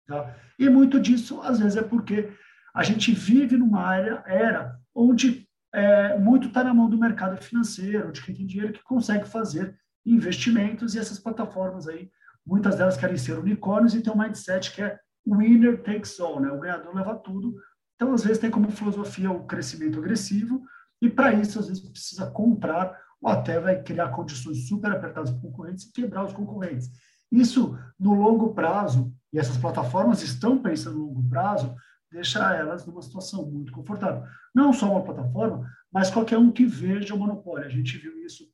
Tá? 0.06 0.34
E 0.58 0.66
muito 0.70 0.98
disso, 0.98 1.42
às 1.42 1.58
vezes, 1.58 1.76
é 1.76 1.82
porque 1.82 2.32
a 2.74 2.82
gente 2.82 3.12
vive 3.12 3.58
numa 3.58 3.82
área, 3.82 4.24
era 4.26 4.80
onde 4.94 5.46
é, 5.70 6.18
muito 6.18 6.48
está 6.48 6.64
na 6.64 6.72
mão 6.72 6.88
do 6.88 6.96
mercado 6.96 7.36
financeiro, 7.42 8.12
de 8.12 8.22
quem 8.22 8.34
tem 8.34 8.46
dinheiro 8.46 8.72
que 8.72 8.82
consegue 8.82 9.28
fazer 9.28 9.78
investimentos 10.06 10.94
e 10.94 10.98
essas 10.98 11.18
plataformas 11.18 11.86
aí, 11.86 12.10
muitas 12.46 12.76
delas 12.76 12.96
querem 12.96 13.18
ser 13.18 13.38
unicórnios 13.38 13.94
e 13.94 14.00
tem 14.00 14.10
um 14.10 14.18
mindset 14.18 14.72
que 14.72 14.80
é 14.80 14.98
winner 15.26 15.82
takes 15.82 16.18
all, 16.18 16.40
né? 16.40 16.50
O 16.50 16.60
ganhador 16.60 16.94
leva 16.94 17.14
tudo. 17.14 17.54
Então, 18.00 18.14
às 18.14 18.24
vezes, 18.24 18.38
tem 18.38 18.50
como 18.50 18.70
filosofia 18.70 19.30
o 19.30 19.44
crescimento 19.44 19.98
agressivo 19.98 20.62
e, 21.02 21.10
para 21.10 21.34
isso, 21.34 21.58
às 21.58 21.68
vezes, 21.68 21.86
precisa 21.86 22.30
comprar 22.30 22.98
ou 23.20 23.28
até 23.28 23.60
vai 23.60 23.82
criar 23.82 24.08
condições 24.08 24.66
super 24.66 24.90
apertadas 24.90 25.30
para 25.30 25.42
concorrentes 25.42 25.84
e 25.84 25.92
quebrar 25.92 26.24
os 26.24 26.32
concorrentes. 26.32 26.90
Isso, 27.30 27.78
no 27.98 28.14
longo 28.14 28.54
prazo, 28.54 29.14
e 29.30 29.38
essas 29.38 29.58
plataformas 29.58 30.22
estão 30.22 30.62
pensando 30.62 30.98
no 30.98 31.08
longo 31.08 31.28
prazo, 31.28 31.76
deixa 32.10 32.54
elas 32.54 32.86
numa 32.86 33.02
situação 33.02 33.44
muito 33.44 33.70
confortável. 33.70 34.24
Não 34.54 34.72
só 34.72 34.90
uma 34.90 35.04
plataforma, 35.04 35.70
mas 35.92 36.10
qualquer 36.10 36.38
um 36.38 36.50
que 36.50 36.64
veja 36.64 37.14
o 37.14 37.18
monopólio. 37.18 37.66
A 37.66 37.70
gente 37.70 37.98
viu 37.98 38.18
isso 38.24 38.44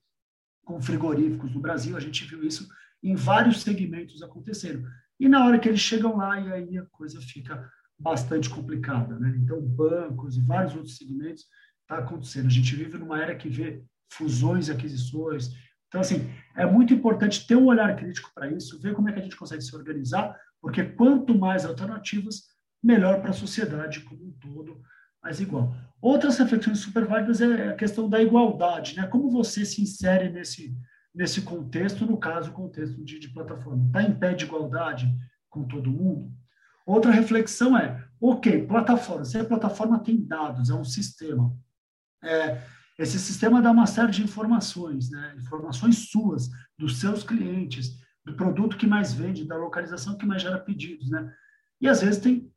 com 0.64 0.80
frigoríficos 0.80 1.54
no 1.54 1.60
Brasil, 1.60 1.96
a 1.96 2.00
gente 2.00 2.24
viu 2.24 2.42
isso 2.42 2.68
em 3.00 3.14
vários 3.14 3.62
segmentos 3.62 4.24
acontecendo. 4.24 4.88
E 5.20 5.28
na 5.28 5.46
hora 5.46 5.60
que 5.60 5.68
eles 5.68 5.80
chegam 5.80 6.16
lá, 6.16 6.40
e 6.40 6.52
aí 6.52 6.78
a 6.78 6.84
coisa 6.86 7.20
fica 7.20 7.70
bastante 7.98 8.48
complicada. 8.50 9.18
Né? 9.18 9.34
Então, 9.42 9.60
bancos 9.60 10.36
e 10.36 10.40
vários 10.40 10.74
outros 10.74 10.96
segmentos 10.96 11.44
está 11.82 11.98
acontecendo. 11.98 12.46
A 12.46 12.50
gente 12.50 12.74
vive 12.74 12.98
numa 12.98 13.22
era 13.22 13.34
que 13.34 13.48
vê 13.48 13.82
fusões 14.12 14.68
e 14.68 14.72
aquisições. 14.72 15.50
Então, 15.88 16.00
assim, 16.00 16.30
é 16.54 16.66
muito 16.66 16.92
importante 16.92 17.46
ter 17.46 17.56
um 17.56 17.66
olhar 17.66 17.94
crítico 17.96 18.30
para 18.34 18.50
isso, 18.50 18.80
ver 18.80 18.94
como 18.94 19.08
é 19.08 19.12
que 19.12 19.20
a 19.20 19.22
gente 19.22 19.36
consegue 19.36 19.62
se 19.62 19.74
organizar, 19.74 20.36
porque 20.60 20.82
quanto 20.82 21.36
mais 21.36 21.64
alternativas, 21.64 22.42
melhor 22.82 23.20
para 23.20 23.30
a 23.30 23.34
sociedade 23.34 24.00
como 24.00 24.24
um 24.24 24.32
todo, 24.32 24.80
mais 25.22 25.40
igual. 25.40 25.74
Outras 26.00 26.38
reflexões 26.38 26.78
super 26.78 27.04
válidas 27.04 27.40
é 27.40 27.70
a 27.70 27.74
questão 27.74 28.08
da 28.08 28.20
igualdade, 28.20 28.96
né? 28.96 29.06
Como 29.06 29.30
você 29.30 29.64
se 29.64 29.82
insere 29.82 30.28
nesse, 30.28 30.76
nesse 31.14 31.42
contexto, 31.42 32.04
no 32.04 32.18
caso, 32.18 32.50
o 32.50 32.54
contexto 32.54 33.04
de, 33.04 33.18
de 33.18 33.28
plataforma. 33.30 33.86
Está 33.86 34.02
em 34.02 34.14
pé 34.14 34.34
de 34.34 34.44
igualdade 34.44 35.12
com 35.48 35.64
todo 35.64 35.90
mundo? 35.90 36.32
Outra 36.86 37.10
reflexão 37.10 37.76
é, 37.76 38.06
ok, 38.20 38.66
plataforma, 38.66 39.24
se 39.24 39.36
a 39.36 39.44
plataforma 39.44 39.98
tem 39.98 40.24
dados, 40.24 40.70
é 40.70 40.74
um 40.74 40.84
sistema, 40.84 41.52
é, 42.22 42.62
esse 42.98 43.18
sistema 43.18 43.60
dá 43.60 43.70
uma 43.70 43.86
série 43.86 44.12
de 44.12 44.22
informações, 44.22 45.10
né? 45.10 45.34
informações 45.36 46.08
suas, 46.08 46.48
dos 46.78 46.98
seus 46.98 47.22
clientes, 47.22 47.98
do 48.24 48.34
produto 48.34 48.76
que 48.76 48.86
mais 48.86 49.12
vende, 49.12 49.44
da 49.44 49.56
localização 49.56 50.16
que 50.16 50.24
mais 50.24 50.40
gera 50.40 50.58
pedidos. 50.58 51.10
Né? 51.10 51.30
E 51.80 51.88
às 51.88 52.00
vezes 52.00 52.20
tem 52.20 52.50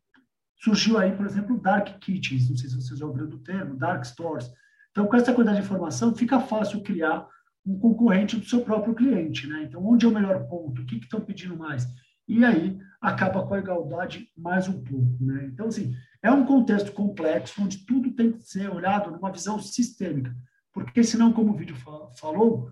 surgiu 0.62 0.98
aí, 0.98 1.16
por 1.16 1.26
exemplo, 1.26 1.60
dark 1.60 2.00
kitchens, 2.00 2.50
não 2.50 2.58
sei 2.58 2.70
se 2.70 2.76
vocês 2.76 3.00
já 3.00 3.06
ouviram 3.06 3.30
do 3.30 3.40
termo, 3.40 3.78
dark 3.78 4.04
stores. 4.04 4.52
Então, 4.92 5.08
com 5.08 5.16
essa 5.16 5.34
quantidade 5.34 5.60
de 5.60 5.66
informação, 5.66 6.14
fica 6.14 6.40
fácil 6.40 6.82
criar 6.82 7.28
um 7.66 7.80
concorrente 7.80 8.36
do 8.36 8.46
seu 8.46 8.62
próprio 8.62 8.94
cliente. 8.94 9.48
Né? 9.48 9.64
Então, 9.64 9.86
onde 9.86 10.06
é 10.06 10.10
o 10.10 10.14
melhor 10.14 10.48
ponto? 10.48 10.82
O 10.82 10.86
que 10.86 10.98
estão 10.98 11.22
pedindo 11.22 11.56
mais? 11.56 11.88
E 12.28 12.44
aí 12.44 12.78
acaba 13.02 13.46
com 13.46 13.54
a 13.54 13.60
igualdade 13.60 14.28
mais 14.38 14.68
um 14.68 14.84
pouco. 14.84 15.18
Né? 15.24 15.46
Então, 15.46 15.68
assim, 15.68 15.94
é 16.22 16.32
um 16.32 16.46
contexto 16.46 16.92
complexo 16.92 17.62
onde 17.62 17.86
tudo 17.86 18.12
tem 18.12 18.34
que 18.34 18.44
ser 18.44 18.70
olhado 18.70 19.12
numa 19.12 19.32
visão 19.32 19.60
sistêmica, 19.60 20.36
porque 20.74 21.04
senão, 21.04 21.32
como 21.32 21.54
o 21.54 21.58
vídeo 21.58 21.76
falou, 22.18 22.72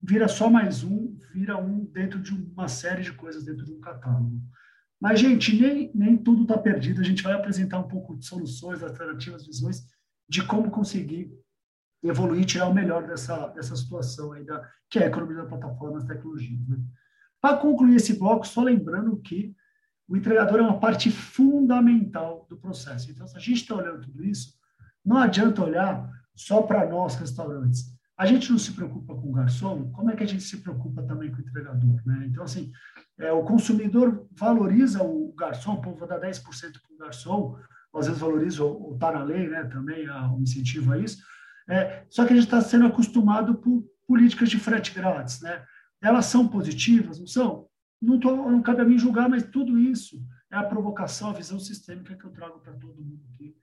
vira 0.00 0.28
só 0.28 0.48
mais 0.48 0.82
um, 0.82 1.16
vira 1.32 1.56
um 1.56 1.84
dentro 1.84 2.20
de 2.20 2.32
uma 2.32 2.68
série 2.68 3.02
de 3.02 3.12
coisas 3.12 3.44
dentro 3.44 3.64
de 3.64 3.72
um 3.72 3.80
catálogo. 3.80 4.40
Mas, 5.00 5.18
gente, 5.18 5.60
nem, 5.60 5.90
nem 5.94 6.16
tudo 6.16 6.42
está 6.42 6.56
perdido. 6.56 7.00
A 7.00 7.04
gente 7.04 7.24
vai 7.24 7.32
apresentar 7.32 7.80
um 7.80 7.88
pouco 7.88 8.16
de 8.16 8.24
soluções, 8.24 8.82
alternativas, 8.82 9.44
visões 9.44 9.84
de 10.28 10.46
como 10.46 10.70
conseguir 10.70 11.32
evoluir, 12.02 12.44
tirar 12.44 12.68
o 12.68 12.74
melhor 12.74 13.06
dessa, 13.06 13.48
dessa 13.48 13.74
situação 13.76 14.32
aí, 14.32 14.44
da, 14.44 14.68
que 14.88 14.98
é 14.98 15.04
a 15.04 15.06
economia 15.08 15.38
da 15.38 15.46
plataforma, 15.46 15.98
as 15.98 16.04
tecnologias. 16.04 16.68
Né? 16.68 16.78
Para 17.42 17.56
concluir 17.56 17.96
esse 17.96 18.16
bloco, 18.16 18.46
só 18.46 18.62
lembrando 18.62 19.16
que 19.16 19.52
o 20.08 20.16
entregador 20.16 20.60
é 20.60 20.62
uma 20.62 20.78
parte 20.78 21.10
fundamental 21.10 22.46
do 22.48 22.56
processo. 22.56 23.10
Então, 23.10 23.26
se 23.26 23.36
a 23.36 23.40
gente 23.40 23.62
está 23.62 23.74
olhando 23.74 24.02
tudo 24.02 24.24
isso, 24.24 24.54
não 25.04 25.16
adianta 25.16 25.64
olhar 25.64 26.08
só 26.36 26.62
para 26.62 26.88
nós, 26.88 27.16
restaurantes. 27.16 27.92
A 28.16 28.26
gente 28.26 28.50
não 28.52 28.58
se 28.58 28.72
preocupa 28.72 29.14
com 29.16 29.30
o 29.30 29.32
garçom, 29.32 29.90
como 29.90 30.10
é 30.10 30.14
que 30.14 30.22
a 30.22 30.26
gente 30.26 30.44
se 30.44 30.58
preocupa 30.58 31.02
também 31.02 31.32
com 31.32 31.38
o 31.38 31.40
entregador? 31.40 32.00
Né? 32.06 32.26
Então, 32.26 32.44
assim, 32.44 32.70
é, 33.18 33.32
o 33.32 33.42
consumidor 33.42 34.28
valoriza 34.30 35.02
o 35.02 35.34
garçom, 35.36 35.80
povo 35.80 36.06
dá 36.06 36.20
10% 36.20 36.44
para 36.44 36.94
o 36.94 36.98
garçom, 36.98 37.58
às 37.92 38.06
vezes 38.06 38.20
valoriza 38.20 38.64
o 38.64 38.94
está 38.94 39.10
na 39.10 39.24
lei 39.24 39.48
né, 39.48 39.64
também, 39.64 40.08
o 40.08 40.36
um 40.36 40.42
incentivo 40.42 40.92
a 40.92 40.98
isso. 40.98 41.18
É, 41.68 42.04
só 42.08 42.24
que 42.24 42.32
a 42.32 42.36
gente 42.36 42.44
está 42.44 42.60
sendo 42.60 42.86
acostumado 42.86 43.56
por 43.56 43.84
políticas 44.06 44.48
de 44.48 44.58
frete 44.58 44.94
grátis. 44.94 45.40
Né? 45.40 45.64
Elas 46.02 46.26
são 46.26 46.48
positivas, 46.48 47.18
não 47.18 47.26
são? 47.26 47.68
não, 48.02 48.18
tô, 48.18 48.34
não 48.34 48.60
cabe 48.60 48.82
a 48.82 48.84
mim 48.84 48.98
julgar, 48.98 49.28
mas 49.28 49.44
tudo 49.44 49.78
isso 49.78 50.20
é 50.50 50.56
a 50.56 50.64
provocação, 50.64 51.30
a 51.30 51.32
visão 51.32 51.58
sistêmica 51.58 52.16
que 52.16 52.24
eu 52.24 52.32
trago 52.32 52.58
para 52.58 52.72
todo 52.72 53.00
mundo 53.00 53.22
aqui. 53.32 53.56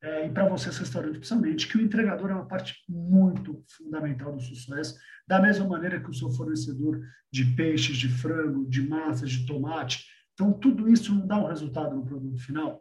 É, 0.00 0.26
e 0.26 0.30
para 0.30 0.48
vocês, 0.48 0.76
restaurantes, 0.76 1.18
principalmente, 1.18 1.66
que 1.66 1.76
o 1.76 1.80
entregador 1.80 2.30
é 2.30 2.34
uma 2.34 2.46
parte 2.46 2.76
muito 2.88 3.64
fundamental 3.66 4.32
do 4.32 4.40
sucesso, 4.40 4.96
da 5.26 5.40
mesma 5.40 5.66
maneira 5.66 5.98
que 5.98 6.10
o 6.10 6.14
seu 6.14 6.30
fornecedor 6.30 7.00
de 7.32 7.44
peixes, 7.56 7.96
de 7.96 8.08
frango, 8.08 8.68
de 8.68 8.86
massas, 8.86 9.30
de 9.30 9.44
tomate. 9.44 10.04
Então, 10.34 10.52
tudo 10.52 10.88
isso 10.88 11.12
não 11.12 11.26
dá 11.26 11.36
um 11.38 11.48
resultado 11.48 11.96
no 11.96 12.04
produto 12.04 12.38
final. 12.38 12.80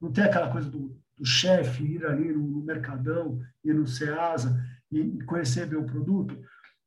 Não 0.00 0.10
tem 0.10 0.24
aquela 0.24 0.50
coisa 0.50 0.70
do, 0.70 0.96
do 1.18 1.24
chefe 1.24 1.84
ir 1.84 2.06
ali 2.06 2.32
no, 2.32 2.46
no 2.46 2.64
Mercadão, 2.64 3.40
ir 3.62 3.74
no 3.74 3.86
Ceasa 3.86 4.58
e, 4.90 5.00
e 5.00 5.24
conhecer 5.24 5.66
bem 5.66 5.78
o 5.78 5.84
produto 5.84 6.38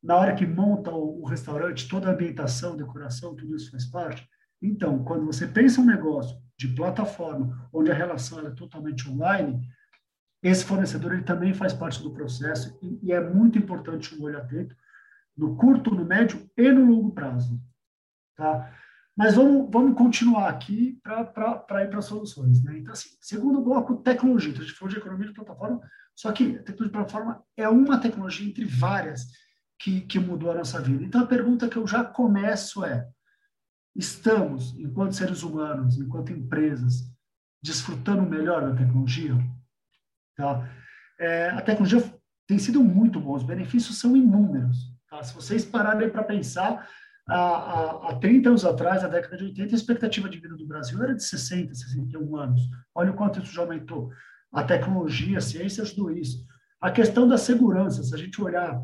na 0.01 0.15
hora 0.15 0.35
que 0.35 0.45
monta 0.45 0.91
o, 0.91 1.25
restaurante, 1.25 1.87
toda 1.87 2.07
a 2.07 2.13
ambientação, 2.13 2.77
decoração, 2.77 3.35
tudo 3.35 3.55
isso 3.55 3.71
faz 3.71 3.85
parte. 3.85 4.27
Então, 4.61 5.03
quando 5.03 5.25
você 5.25 5.47
pensa 5.47 5.81
um 5.81 5.85
negócio 5.85 6.37
de 6.57 6.67
plataforma, 6.69 7.69
onde 7.71 7.91
a 7.91 7.95
relação 7.95 8.39
é 8.39 8.49
totalmente 8.51 9.09
online, 9.09 9.67
esse 10.41 10.63
fornecedor 10.63 11.13
ele 11.13 11.23
também 11.23 11.53
faz 11.53 11.73
parte 11.73 12.01
do 12.01 12.13
processo 12.13 12.77
e, 12.81 13.07
e 13.07 13.11
é 13.11 13.19
muito 13.19 13.57
importante 13.57 14.15
um 14.15 14.23
olho 14.23 14.37
atento 14.37 14.75
no 15.35 15.55
curto, 15.55 15.93
no 15.93 16.05
médio 16.05 16.49
e 16.57 16.71
no 16.71 16.85
longo 16.85 17.11
prazo. 17.11 17.61
Tá? 18.35 18.73
Mas 19.15 19.35
vamos, 19.35 19.69
vamos 19.71 19.97
continuar 19.97 20.47
aqui 20.47 20.99
para 21.03 21.83
ir 21.83 21.89
para 21.89 22.01
soluções. 22.01 22.63
Né? 22.63 22.79
Então, 22.79 22.93
assim, 22.93 23.09
segundo 23.19 23.61
bloco, 23.61 23.97
tecnologia. 23.97 24.51
Então, 24.51 24.63
a 24.63 24.65
gente 24.65 24.77
falou 24.77 24.93
de 24.93 24.99
economia 24.99 25.27
de 25.27 25.33
plataforma, 25.33 25.81
só 26.15 26.31
que 26.31 26.55
a 26.55 26.63
tecnologia 26.63 26.85
de 26.85 26.91
plataforma 26.91 27.43
é 27.55 27.67
uma 27.67 27.99
tecnologia 27.99 28.47
entre 28.47 28.65
várias 28.65 29.27
que, 29.79 30.01
que 30.01 30.19
mudou 30.19 30.51
a 30.51 30.55
nossa 30.55 30.81
vida. 30.81 31.03
Então, 31.03 31.21
a 31.21 31.27
pergunta 31.27 31.69
que 31.69 31.77
eu 31.77 31.87
já 31.87 32.03
começo 32.03 32.83
é: 32.83 33.07
estamos, 33.95 34.77
enquanto 34.77 35.13
seres 35.13 35.43
humanos, 35.43 35.97
enquanto 35.97 36.31
empresas, 36.31 37.11
desfrutando 37.61 38.23
melhor 38.23 38.61
da 38.61 38.75
tecnologia? 38.75 39.35
Tá? 40.35 40.69
É, 41.19 41.49
a 41.49 41.61
tecnologia 41.61 42.03
tem 42.47 42.57
sido 42.59 42.83
muito 42.83 43.19
boa, 43.19 43.37
os 43.37 43.43
benefícios 43.43 43.99
são 43.99 44.15
inúmeros. 44.15 44.77
Tá? 45.09 45.21
Se 45.23 45.33
vocês 45.33 45.65
pararem 45.65 46.09
para 46.09 46.23
pensar, 46.23 46.87
há, 47.27 48.09
há, 48.09 48.15
30 48.19 48.49
anos 48.49 48.65
atrás, 48.65 49.03
na 49.03 49.09
década 49.09 49.37
de 49.37 49.45
80, 49.45 49.73
a 49.73 49.77
expectativa 49.77 50.29
de 50.29 50.39
vida 50.39 50.55
do 50.55 50.67
Brasil 50.67 51.01
era 51.03 51.15
de 51.15 51.23
60, 51.23 51.73
61 51.73 52.35
anos. 52.35 52.61
Olha 52.95 53.11
o 53.11 53.15
quanto 53.15 53.39
isso 53.41 53.53
já 53.53 53.61
aumentou. 53.61 54.11
A 54.51 54.63
tecnologia, 54.63 55.39
a 55.39 55.41
ciência 55.41 55.83
ajudou 55.83 56.11
isso. 56.11 56.45
A 56.79 56.91
questão 56.91 57.27
da 57.27 57.37
segurança, 57.37 58.03
se 58.03 58.13
a 58.13 58.17
gente 58.17 58.41
olhar 58.41 58.81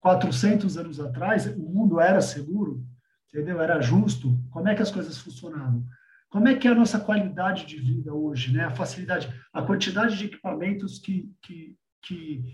400 0.00 0.76
anos 0.76 1.00
atrás, 1.00 1.46
o 1.46 1.58
mundo 1.58 2.00
era 2.00 2.20
seguro, 2.20 2.84
entendeu? 3.28 3.60
Era 3.60 3.80
justo. 3.80 4.38
Como 4.50 4.68
é 4.68 4.74
que 4.74 4.82
as 4.82 4.90
coisas 4.90 5.18
funcionavam? 5.18 5.84
Como 6.28 6.46
é 6.46 6.54
que 6.54 6.68
é 6.68 6.70
a 6.70 6.74
nossa 6.74 7.00
qualidade 7.00 7.66
de 7.66 7.76
vida 7.76 8.12
hoje, 8.12 8.52
né? 8.52 8.64
A 8.64 8.70
facilidade, 8.70 9.32
a 9.52 9.62
quantidade 9.62 10.16
de 10.16 10.26
equipamentos 10.26 10.98
que, 10.98 11.30
que, 11.42 11.74
que, 12.02 12.44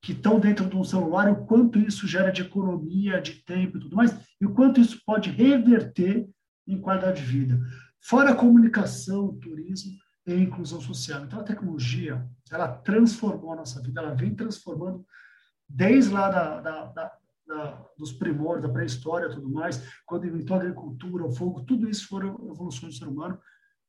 que 0.00 0.12
estão 0.12 0.38
dentro 0.38 0.66
de 0.66 0.76
um 0.76 0.84
celular, 0.84 1.30
o 1.30 1.44
quanto 1.44 1.78
isso 1.78 2.06
gera 2.06 2.30
de 2.30 2.42
economia, 2.42 3.20
de 3.20 3.44
tempo 3.44 3.76
e 3.76 3.80
tudo 3.80 3.96
mais, 3.96 4.16
e 4.40 4.46
o 4.46 4.54
quanto 4.54 4.80
isso 4.80 5.00
pode 5.04 5.30
reverter 5.30 6.28
em 6.66 6.80
qualidade 6.80 7.22
de 7.22 7.26
vida. 7.26 7.60
Fora 8.00 8.34
comunicação, 8.34 9.34
turismo 9.38 9.92
e 10.26 10.34
inclusão 10.34 10.80
social. 10.80 11.24
Então, 11.24 11.40
a 11.40 11.44
tecnologia, 11.44 12.24
ela 12.50 12.68
transformou 12.68 13.52
a 13.52 13.56
nossa 13.56 13.82
vida, 13.82 14.00
ela 14.00 14.14
vem 14.14 14.34
transformando 14.34 15.04
desde 15.68 16.12
lá 16.12 16.28
da, 16.28 16.60
da, 16.60 16.84
da, 16.86 17.12
da 17.46 17.86
dos 17.96 18.12
primórdios, 18.12 18.66
da 18.66 18.72
pré-história 18.72 19.30
tudo 19.30 19.48
mais, 19.48 19.82
quando 20.06 20.26
inventou 20.26 20.56
a 20.56 20.60
agricultura, 20.60 21.24
o 21.24 21.32
fogo, 21.32 21.62
tudo 21.62 21.88
isso 21.88 22.08
foram 22.08 22.34
evoluções 22.50 22.94
do 22.94 22.98
ser 22.98 23.08
humano 23.08 23.38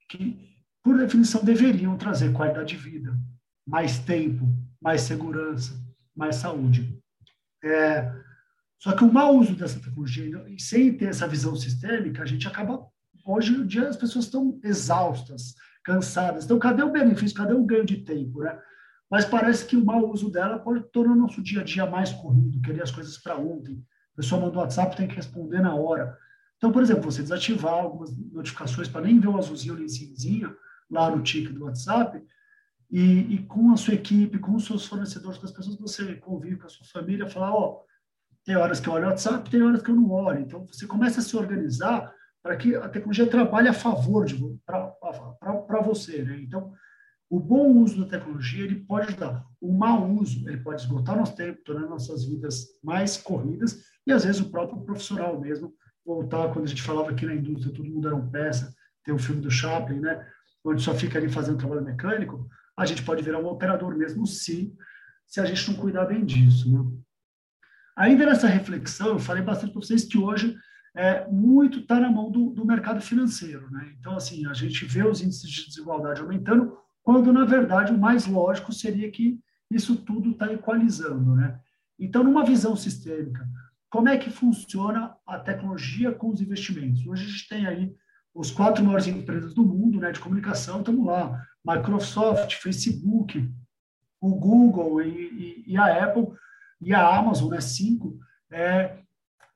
que, 0.09 0.55
por 0.83 0.97
definição, 0.97 1.43
deveriam 1.43 1.97
trazer 1.97 2.31
qualidade 2.31 2.75
de 2.75 2.77
vida, 2.77 3.17
mais 3.65 3.99
tempo, 3.99 4.45
mais 4.81 5.01
segurança, 5.01 5.73
mais 6.15 6.35
saúde. 6.35 6.99
É, 7.63 8.13
só 8.79 8.91
que 8.95 9.03
o 9.03 9.11
mau 9.11 9.35
uso 9.35 9.55
dessa 9.55 9.79
tecnologia, 9.79 10.45
e 10.47 10.61
sem 10.61 10.95
ter 10.95 11.05
essa 11.05 11.27
visão 11.27 11.55
sistêmica, 11.55 12.21
a 12.21 12.25
gente 12.25 12.47
acaba. 12.47 12.85
Hoje 13.25 13.53
em 13.53 13.65
dia 13.65 13.89
as 13.89 13.97
pessoas 13.97 14.25
estão 14.25 14.59
exaustas, 14.63 15.55
cansadas. 15.83 16.45
Então, 16.45 16.59
cadê 16.59 16.83
o 16.83 16.91
benefício? 16.91 17.35
Cadê 17.35 17.53
o 17.53 17.65
ganho 17.65 17.85
de 17.85 17.97
tempo, 17.97 18.41
né? 18.41 18.59
Mas 19.09 19.25
parece 19.25 19.65
que 19.65 19.77
o 19.77 19.85
mau 19.85 20.09
uso 20.11 20.31
dela 20.31 20.59
pode 20.59 20.81
tornar 20.91 21.13
o 21.13 21.15
nosso 21.17 21.41
dia 21.41 21.61
a 21.61 21.63
dia 21.63 21.85
mais 21.85 22.11
corrido, 22.11 22.61
querer 22.61 22.81
as 22.81 22.91
coisas 22.91 23.17
para 23.17 23.37
ontem. 23.37 23.83
A 24.13 24.15
pessoa 24.17 24.41
manda 24.41 24.57
o 24.57 24.61
WhatsApp, 24.61 24.95
tem 24.95 25.07
que 25.07 25.15
responder 25.15 25.61
na 25.61 25.75
hora. 25.75 26.17
Então, 26.57 26.71
por 26.71 26.81
exemplo, 26.81 27.03
você 27.03 27.21
desativar 27.21 27.73
algumas 27.73 28.15
notificações 28.31 28.87
para 28.87 29.01
nem 29.01 29.19
ver 29.19 29.27
o 29.27 29.37
azulzinho 29.37 29.75
ali 29.75 29.85
em 29.85 29.89
cinzinha, 29.89 30.55
lá 30.89 31.13
no 31.13 31.21
ticket 31.21 31.53
do 31.53 31.65
WhatsApp, 31.65 32.23
e, 32.89 33.35
e, 33.35 33.45
com 33.45 33.71
a 33.71 33.77
sua 33.77 33.95
equipe, 33.95 34.39
com 34.39 34.55
os 34.55 34.65
seus 34.65 34.85
fornecedores, 34.85 35.37
com 35.37 35.45
as 35.45 35.51
pessoas 35.51 35.75
que 35.75 35.81
você 35.81 36.15
convive, 36.15 36.57
com 36.57 36.67
a 36.67 36.69
sua 36.69 36.85
família, 36.87 37.27
falar, 37.27 37.53
ó, 37.53 37.81
oh, 37.81 37.85
tem 38.43 38.55
horas 38.55 38.79
que 38.79 38.87
eu 38.87 38.93
olho 38.93 39.05
o 39.05 39.09
WhatsApp, 39.09 39.49
tem 39.49 39.61
horas 39.61 39.81
que 39.81 39.89
eu 39.89 39.95
não 39.95 40.09
olho. 40.11 40.39
Então, 40.39 40.65
você 40.65 40.85
começa 40.85 41.19
a 41.19 41.23
se 41.23 41.35
organizar 41.35 42.13
para 42.43 42.55
que 42.55 42.75
a 42.75 42.87
tecnologia 42.87 43.27
trabalhe 43.27 43.67
a 43.67 43.73
favor 43.73 44.23
de 44.25 44.35
para 44.65 45.81
você, 45.81 46.23
né? 46.23 46.39
Então, 46.41 46.71
o 47.29 47.39
bom 47.39 47.79
uso 47.79 48.01
da 48.01 48.09
tecnologia 48.09 48.63
ele 48.63 48.81
pode 48.81 49.07
ajudar. 49.07 49.45
O 49.59 49.73
mau 49.73 50.09
uso 50.11 50.47
ele 50.47 50.57
pode 50.57 50.81
esgotar 50.81 51.17
nosso 51.17 51.35
tempo, 51.35 51.63
tornar 51.63 51.87
nossas 51.87 52.25
vidas 52.25 52.65
mais 52.83 53.17
corridas 53.17 53.83
e 54.05 54.11
às 54.11 54.23
vezes 54.23 54.41
o 54.41 54.51
próprio 54.51 54.81
profissional 54.81 55.39
mesmo 55.39 55.73
voltar 56.05 56.49
quando 56.53 56.65
a 56.65 56.67
gente 56.67 56.83
falava 56.83 57.11
aqui 57.11 57.25
na 57.25 57.33
indústria 57.33 57.73
todo 57.73 57.89
mundo 57.89 58.07
era 58.07 58.15
um 58.15 58.29
peça, 58.29 58.73
tem 59.03 59.13
o 59.13 59.19
filme 59.19 59.41
do 59.41 59.49
Chaplin, 59.49 59.99
né? 59.99 60.25
Onde 60.63 60.81
só 60.81 60.93
fica 60.93 61.17
ali 61.17 61.29
fazendo 61.29 61.57
trabalho 61.57 61.83
mecânico, 61.83 62.47
a 62.77 62.85
gente 62.85 63.03
pode 63.03 63.23
virar 63.23 63.39
um 63.39 63.47
operador 63.47 63.95
mesmo 63.95 64.25
se 64.25 64.75
se 65.27 65.41
a 65.41 65.45
gente 65.45 65.71
não 65.71 65.79
cuidar 65.79 66.05
bem 66.05 66.23
disso, 66.23 66.71
né? 66.71 67.01
Ainda 67.97 68.25
nessa 68.25 68.47
reflexão, 68.47 69.07
eu 69.07 69.19
falei 69.19 69.41
bastante 69.41 69.71
para 69.71 69.81
vocês 69.81 70.03
que 70.03 70.17
hoje 70.17 70.55
é, 70.95 71.27
muito 71.29 71.79
está 71.79 71.99
na 71.99 72.09
mão 72.09 72.29
do, 72.29 72.49
do, 72.49 72.65
mercado 72.65 73.01
financeiro. 73.01 73.69
Né? 73.71 73.93
Então, 73.99 74.15
assim, 74.15 74.45
a 74.47 74.53
gente 74.53 74.85
vê 74.85 75.05
os 75.05 75.21
índices 75.21 75.49
de 75.49 75.67
desigualdade 75.67 76.21
aumentando, 76.21 76.77
quando, 77.05 77.31
na 77.31 77.45
verdade, 77.45 77.93
o 77.93 77.97
mais 77.97 78.25
lógico 78.25 78.73
seria 78.73 79.11
que 79.11 79.39
isso 79.69 79.95
tudo 79.95 80.31
está 80.31 80.51
equalizando. 80.51 81.35
Né? 81.35 81.59
Então, 81.99 82.23
numa 82.23 82.43
visão 82.43 82.75
sistêmica, 82.75 83.47
como 83.91 84.09
é 84.09 84.17
que 84.17 84.31
funciona 84.31 85.15
a 85.23 85.37
tecnologia 85.37 86.11
com 86.11 86.29
os 86.29 86.41
investimentos? 86.41 87.05
Hoje 87.05 87.23
a 87.23 87.27
gente 87.27 87.47
tem 87.47 87.67
aí 87.67 87.95
os 88.33 88.49
quatro 88.49 88.83
maiores 88.83 89.05
empresas 89.05 89.53
do 89.53 89.63
mundo 89.63 89.99
né, 89.99 90.11
de 90.11 90.19
comunicação, 90.19 90.79
estamos 90.79 91.05
lá, 91.05 91.45
Microsoft, 91.63 92.55
Facebook, 92.55 93.49
o 94.19 94.33
Google 94.33 95.03
e, 95.03 95.63
e, 95.67 95.73
e 95.73 95.77
a 95.77 96.03
Apple, 96.03 96.33
e 96.81 96.91
a 96.91 97.17
Amazon, 97.17 97.51
né, 97.51 97.61
cinco, 97.61 98.19
é, 98.51 98.97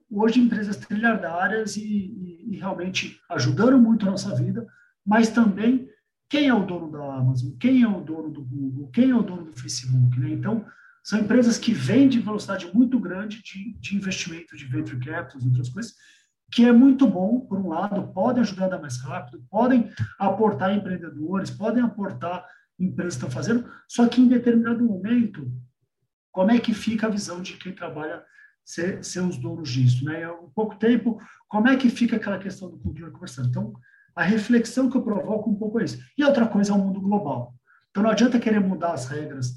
hoje 0.09 0.39
empresas 0.39 0.77
trilhardárias 0.77 1.75
e, 1.77 2.45
e, 2.47 2.57
realmente 2.57 3.19
ajudando 3.27 3.79
muito 3.79 4.07
a 4.07 4.12
nossa 4.12 4.35
vida, 4.35 4.67
mas 5.03 5.29
também 5.29 5.89
quem 6.29 6.47
é 6.47 6.53
o 6.53 6.65
dono 6.65 6.91
da 6.91 7.15
Amazon, 7.15 7.51
quem 7.59 7.81
é 7.81 7.87
o 7.87 8.01
dono 8.01 8.29
do 8.29 8.43
Google, 8.43 8.89
quem 8.91 9.09
é 9.09 9.15
o 9.15 9.23
dono 9.23 9.45
do 9.45 9.59
Facebook, 9.59 10.19
né? 10.19 10.29
Então, 10.29 10.65
são 11.03 11.19
empresas 11.19 11.57
que 11.57 11.73
vêm 11.73 12.07
de 12.07 12.19
velocidade 12.19 12.71
muito 12.73 12.99
grande 12.99 13.41
de, 13.41 13.73
de 13.79 13.95
investimento 13.95 14.55
de 14.55 14.65
venture 14.65 14.99
capital 14.99 15.41
e 15.41 15.47
outras 15.47 15.69
coisas, 15.69 15.95
que 16.51 16.65
é 16.65 16.71
muito 16.71 17.07
bom, 17.07 17.39
por 17.41 17.57
um 17.57 17.69
lado, 17.69 18.13
podem 18.13 18.41
ajudar 18.41 18.65
a 18.65 18.69
dar 18.69 18.81
mais 18.81 18.97
rápido, 19.01 19.43
podem 19.49 19.91
aportar 20.19 20.75
empreendedores, 20.75 21.49
podem 21.49 21.83
aportar 21.83 22.45
empresas 22.79 23.15
que 23.15 23.25
estão 23.25 23.31
fazendo, 23.31 23.69
só 23.87 24.07
que 24.07 24.21
em 24.21 24.27
determinado 24.27 24.83
momento 24.83 25.51
como 26.31 26.51
é 26.51 26.59
que 26.59 26.73
fica 26.73 27.07
a 27.07 27.09
visão 27.09 27.41
de 27.41 27.53
quem 27.57 27.73
trabalha 27.73 28.23
ser, 28.63 29.03
ser 29.03 29.21
os 29.21 29.37
donos 29.37 29.69
disso, 29.69 30.05
né? 30.05 30.23
Há 30.23 30.33
um 30.33 30.49
pouco 30.49 30.75
tempo, 30.75 31.19
como 31.47 31.67
é 31.67 31.75
que 31.75 31.89
fica 31.89 32.17
aquela 32.17 32.37
questão 32.37 32.69
do 32.69 32.77
cultura 32.77 33.11
conversando? 33.11 33.49
Então, 33.49 33.73
a 34.19 34.23
reflexão 34.23 34.89
que 34.89 34.97
eu 34.97 35.01
provoco 35.01 35.49
um 35.49 35.55
pouco 35.55 35.79
é 35.79 35.86
isso. 35.86 35.97
E 36.17 36.25
outra 36.25 36.45
coisa 36.45 36.73
é 36.73 36.75
o 36.75 36.77
mundo 36.77 36.99
global. 36.99 37.55
Então, 37.89 38.03
não 38.03 38.10
adianta 38.10 38.38
querer 38.38 38.60
mudar 38.60 38.91
as 38.91 39.08
regras 39.08 39.53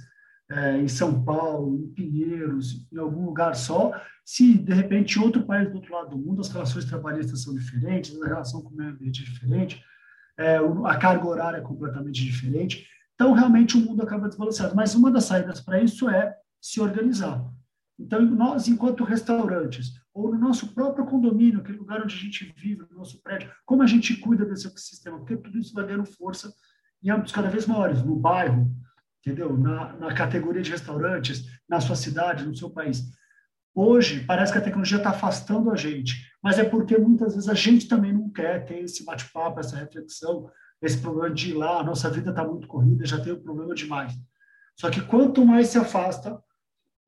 é, 0.49 0.79
em 0.79 0.87
São 0.87 1.25
Paulo, 1.25 1.77
em 1.77 1.89
Pinheiros, 1.89 2.87
em 2.93 2.97
algum 2.97 3.25
lugar 3.27 3.57
só, 3.57 3.93
se, 4.25 4.57
de 4.57 4.73
repente, 4.73 5.19
outro 5.19 5.43
país 5.43 5.69
do 5.69 5.75
outro 5.75 5.93
lado 5.93 6.11
do 6.11 6.17
mundo, 6.19 6.43
as 6.43 6.49
relações 6.49 6.85
trabalhistas 6.85 7.43
são 7.43 7.53
diferentes, 7.55 8.17
a 8.23 8.25
relação 8.25 8.63
com 8.63 8.71
o 8.71 8.77
meio 8.77 8.91
ambiente 8.91 9.23
é 9.23 9.25
diferente, 9.25 9.83
é, 10.39 10.59
a 10.59 10.97
carga 10.97 11.27
horária 11.27 11.59
é 11.59 11.63
completamente 11.63 12.25
diferente. 12.25 12.87
Então, 13.17 13.33
realmente, 13.33 13.77
o 13.77 13.81
mundo 13.81 14.03
acaba 14.03 14.29
desbalanceado. 14.29 14.77
Mas 14.77 14.95
uma 14.95 15.11
das 15.11 15.25
saídas 15.25 15.61
para 15.61 15.83
isso 15.83 16.09
é 16.09 16.37
se 16.61 16.81
organizar. 16.81 17.45
Então, 17.99 18.23
nós, 18.23 18.69
enquanto 18.69 19.03
restaurantes, 19.03 19.93
ou 20.15 20.31
no 20.33 20.39
nosso 20.39 20.75
próprio 20.75 21.07
condomínio, 21.07 21.61
aquele 21.61 21.79
lugar 21.79 22.03
onde 22.03 22.15
a 22.15 22.19
gente 22.19 22.53
vive, 22.57 22.85
no 22.91 22.99
nosso 22.99 23.23
prédio, 23.23 23.51
como 23.65 23.83
a 23.83 23.87
gente 23.87 24.17
cuida 24.17 24.45
desse 24.45 24.67
ecossistema? 24.67 25.19
Porque 25.19 25.37
tudo 25.37 25.59
isso 25.59 25.73
vai 25.73 25.87
dando 25.87 26.05
força 26.05 26.53
em 27.03 27.11
âmbitos 27.11 27.33
cada 27.33 27.49
vez 27.49 27.67
maiores, 27.67 28.03
no 28.03 28.15
bairro, 28.17 28.71
entendeu? 29.21 29.57
Na, 29.57 29.95
na 29.95 30.15
categoria 30.15 30.63
de 30.63 30.71
restaurantes, 30.71 31.47
na 31.69 31.81
sua 31.81 31.97
cidade, 31.97 32.45
no 32.45 32.55
seu 32.55 32.71
país. 32.71 33.11
Hoje, 33.75 34.25
parece 34.27 34.53
que 34.53 34.59
a 34.59 34.63
tecnologia 34.63 34.99
está 34.99 35.11
afastando 35.11 35.71
a 35.71 35.77
gente, 35.77 36.31
mas 36.43 36.59
é 36.59 36.65
porque 36.65 36.99
muitas 36.99 37.35
vezes 37.35 37.49
a 37.49 37.55
gente 37.55 37.89
também 37.89 38.13
não 38.13 38.29
quer 38.29 38.67
ter 38.67 38.81
esse 38.81 39.05
bate-papo, 39.05 39.61
essa 39.61 39.77
reflexão, 39.77 40.51
esse 40.83 40.99
problema 40.99 41.35
de 41.35 41.51
ir 41.51 41.55
lá, 41.55 41.81
a 41.81 41.85
nossa 41.85 42.11
vida 42.11 42.31
está 42.31 42.45
muito 42.45 42.69
corrida, 42.69 43.07
já 43.07 43.19
tem 43.19 43.33
o 43.33 43.37
um 43.37 43.43
problema 43.43 43.75
demais. 43.75 44.13
Só 44.79 44.91
que 44.91 45.01
quanto 45.01 45.47
mais 45.47 45.69
se 45.69 45.79
afasta, 45.79 46.39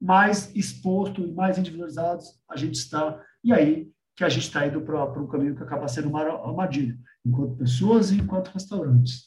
mais 0.01 0.55
exposto 0.55 1.23
e 1.23 1.33
mais 1.33 1.59
individualizados 1.59 2.27
a 2.51 2.57
gente 2.57 2.75
está, 2.75 3.21
e 3.43 3.53
aí 3.53 3.91
que 4.17 4.25
a 4.25 4.29
gente 4.29 4.45
está 4.45 4.67
indo 4.67 4.81
para 4.81 5.21
um 5.21 5.27
caminho 5.27 5.57
que 5.57 5.63
acaba 5.63 5.89
sendo 5.89 6.09
uma 6.09 6.23
armadilha, 6.23 6.97
enquanto 7.25 7.57
pessoas 7.57 8.11
e 8.11 8.17
enquanto 8.17 8.49
restaurantes. 8.49 9.25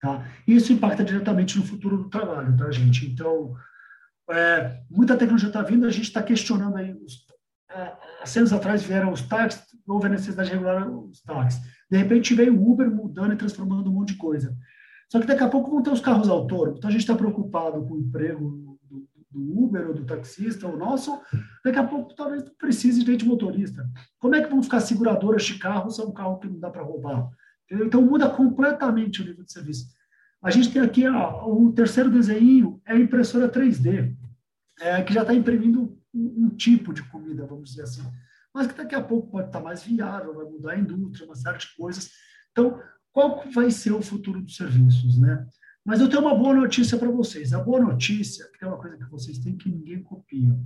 Tá? 0.00 0.26
Isso 0.46 0.72
impacta 0.72 1.04
diretamente 1.04 1.58
no 1.58 1.64
futuro 1.64 1.98
do 1.98 2.08
trabalho, 2.08 2.56
tá, 2.56 2.70
gente? 2.70 3.06
Então, 3.06 3.54
é, 4.30 4.80
muita 4.88 5.16
tecnologia 5.16 5.48
está 5.48 5.62
vindo, 5.62 5.86
a 5.86 5.90
gente 5.90 6.04
está 6.04 6.22
questionando 6.22 6.76
aí. 6.76 6.94
Os, 6.94 7.26
é, 7.70 7.74
há 7.74 8.38
anos 8.38 8.52
atrás 8.52 8.82
vieram 8.82 9.12
os 9.12 9.22
táxis, 9.22 9.62
houve 9.86 10.06
a 10.06 10.10
necessidade 10.10 10.48
de 10.48 10.54
regular 10.54 10.88
os 10.88 11.20
táxis. 11.22 11.60
De 11.90 11.98
repente 11.98 12.34
veio 12.34 12.56
o 12.56 12.72
Uber 12.72 12.90
mudando 12.90 13.34
e 13.34 13.36
transformando 13.36 13.90
um 13.90 13.94
monte 13.94 14.12
de 14.12 14.18
coisa. 14.18 14.56
Só 15.10 15.20
que 15.20 15.26
daqui 15.26 15.42
a 15.42 15.48
pouco 15.48 15.70
vão 15.70 15.82
ter 15.82 15.90
os 15.90 16.00
carros 16.00 16.28
autônomos. 16.28 16.78
Então 16.78 16.88
a 16.88 16.92
gente 16.92 17.02
está 17.02 17.14
preocupado 17.14 17.84
com 17.84 17.94
o 17.94 18.00
emprego 18.00 18.69
do 19.30 19.62
Uber 19.62 19.88
ou 19.88 19.94
do 19.94 20.04
taxista 20.04 20.66
ou 20.66 20.76
nosso, 20.76 21.20
daqui 21.64 21.78
a 21.78 21.86
pouco 21.86 22.14
talvez 22.14 22.42
precise 22.58 23.04
de 23.04 23.24
motorista. 23.24 23.88
Como 24.18 24.34
é 24.34 24.42
que 24.42 24.50
vão 24.50 24.62
ficar 24.62 24.80
seguradoras 24.80 25.44
de 25.44 25.58
carro 25.58 25.90
se 25.90 26.00
é 26.00 26.04
um 26.04 26.12
carro 26.12 26.38
que 26.38 26.48
não 26.48 26.58
dá 26.58 26.70
para 26.70 26.82
roubar? 26.82 27.30
Entendeu? 27.64 27.86
Então 27.86 28.02
muda 28.02 28.28
completamente 28.28 29.22
o 29.22 29.24
nível 29.24 29.44
de 29.44 29.52
serviço. 29.52 29.86
A 30.42 30.50
gente 30.50 30.72
tem 30.72 30.82
aqui 30.82 31.06
ó, 31.06 31.46
o 31.48 31.72
terceiro 31.72 32.10
desenho, 32.10 32.80
é 32.86 32.94
a 32.94 32.98
impressora 32.98 33.48
3D, 33.48 34.16
é, 34.80 35.02
que 35.02 35.12
já 35.12 35.20
está 35.20 35.34
imprimindo 35.34 35.96
um, 36.12 36.46
um, 36.46 36.48
tipo 36.48 36.92
de 36.92 37.02
comida, 37.04 37.46
vamos 37.46 37.70
dizer 37.70 37.82
assim. 37.82 38.02
Mas 38.52 38.66
que 38.66 38.74
daqui 38.74 38.94
a 38.94 39.02
pouco 39.02 39.30
pode 39.30 39.48
estar 39.48 39.58
tá 39.58 39.64
mais 39.64 39.82
viável, 39.82 40.34
vai 40.34 40.46
mudar 40.46 40.72
a 40.72 40.78
indústria, 40.78 41.26
uma 41.26 41.36
série 41.36 41.58
de 41.58 41.74
coisas. 41.76 42.10
Então, 42.50 42.80
qual 43.12 43.44
vai 43.52 43.70
ser 43.70 43.92
o 43.92 44.02
futuro 44.02 44.40
dos 44.40 44.56
serviços, 44.56 45.20
né? 45.20 45.46
Mas 45.84 46.00
eu 46.00 46.08
tenho 46.08 46.22
uma 46.22 46.34
boa 46.34 46.54
notícia 46.54 46.98
para 46.98 47.10
vocês. 47.10 47.52
A 47.52 47.62
boa 47.62 47.80
notícia, 47.80 48.46
que 48.56 48.64
é 48.64 48.68
uma 48.68 48.78
coisa 48.78 48.96
que 48.96 49.10
vocês 49.10 49.38
têm 49.38 49.56
que 49.56 49.70
ninguém 49.70 50.02
copia, 50.02 50.58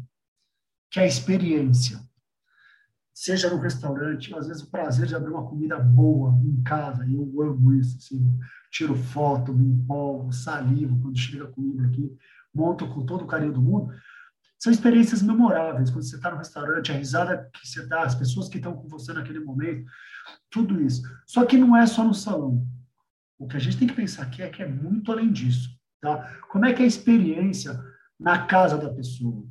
que 0.91 0.99
é 0.99 1.05
a 1.05 1.07
experiência. 1.07 2.01
Seja 3.13 3.49
no 3.49 3.61
restaurante, 3.61 4.35
às 4.35 4.49
vezes 4.49 4.63
o 4.65 4.71
prazer 4.71 5.07
de 5.07 5.15
abrir 5.15 5.31
uma 5.31 5.47
comida 5.47 5.79
boa 5.79 6.37
em 6.45 6.61
casa, 6.65 7.07
e 7.07 7.15
eu 7.15 7.43
amo 7.43 7.73
isso, 7.75 7.97
assim, 7.97 8.39
tiro 8.73 8.97
foto, 8.97 9.55
me 9.55 9.65
empolgo, 9.65 10.33
salivo 10.33 11.01
quando 11.01 11.17
chega 11.17 11.45
a 11.45 11.53
comida 11.53 11.87
aqui, 11.87 12.11
monto 12.53 12.89
com 12.89 13.07
todo 13.07 13.23
o 13.23 13.27
carinho 13.27 13.53
do 13.53 13.63
mundo. 13.63 13.95
São 14.59 14.73
experiências 14.73 15.23
memoráveis, 15.23 15.91
quando 15.91 16.03
você 16.03 16.17
está 16.17 16.31
no 16.31 16.39
restaurante, 16.39 16.91
a 16.91 16.97
risada 16.97 17.49
que 17.53 17.69
você 17.69 17.87
dá, 17.87 18.03
as 18.03 18.17
pessoas 18.17 18.49
que 18.49 18.57
estão 18.57 18.75
com 18.75 18.89
você 18.89 19.13
naquele 19.13 19.39
momento, 19.39 19.85
tudo 20.51 20.81
isso. 20.81 21.03
Só 21.25 21.45
que 21.45 21.57
não 21.57 21.77
é 21.77 21.87
só 21.87 22.03
no 22.03 22.15
salão. 22.15 22.67
O 23.39 23.49
que 23.49 23.57
a 23.57 23.61
gente 23.61 23.77
tem 23.77 23.89
que 23.89 23.95
pensar 23.95 24.23
aqui 24.23 24.43
é 24.43 24.49
que 24.49 24.63
é 24.63 24.69
muito 24.69 25.11
além 25.11 25.33
disso. 25.33 25.71
Tá? 26.01 26.39
Como 26.49 26.65
é 26.67 26.73
que 26.73 26.83
é 26.83 26.85
a 26.85 26.89
experiência 26.89 27.79
na 28.19 28.47
casa 28.47 28.79
da 28.79 28.93
pessoa? 28.93 29.47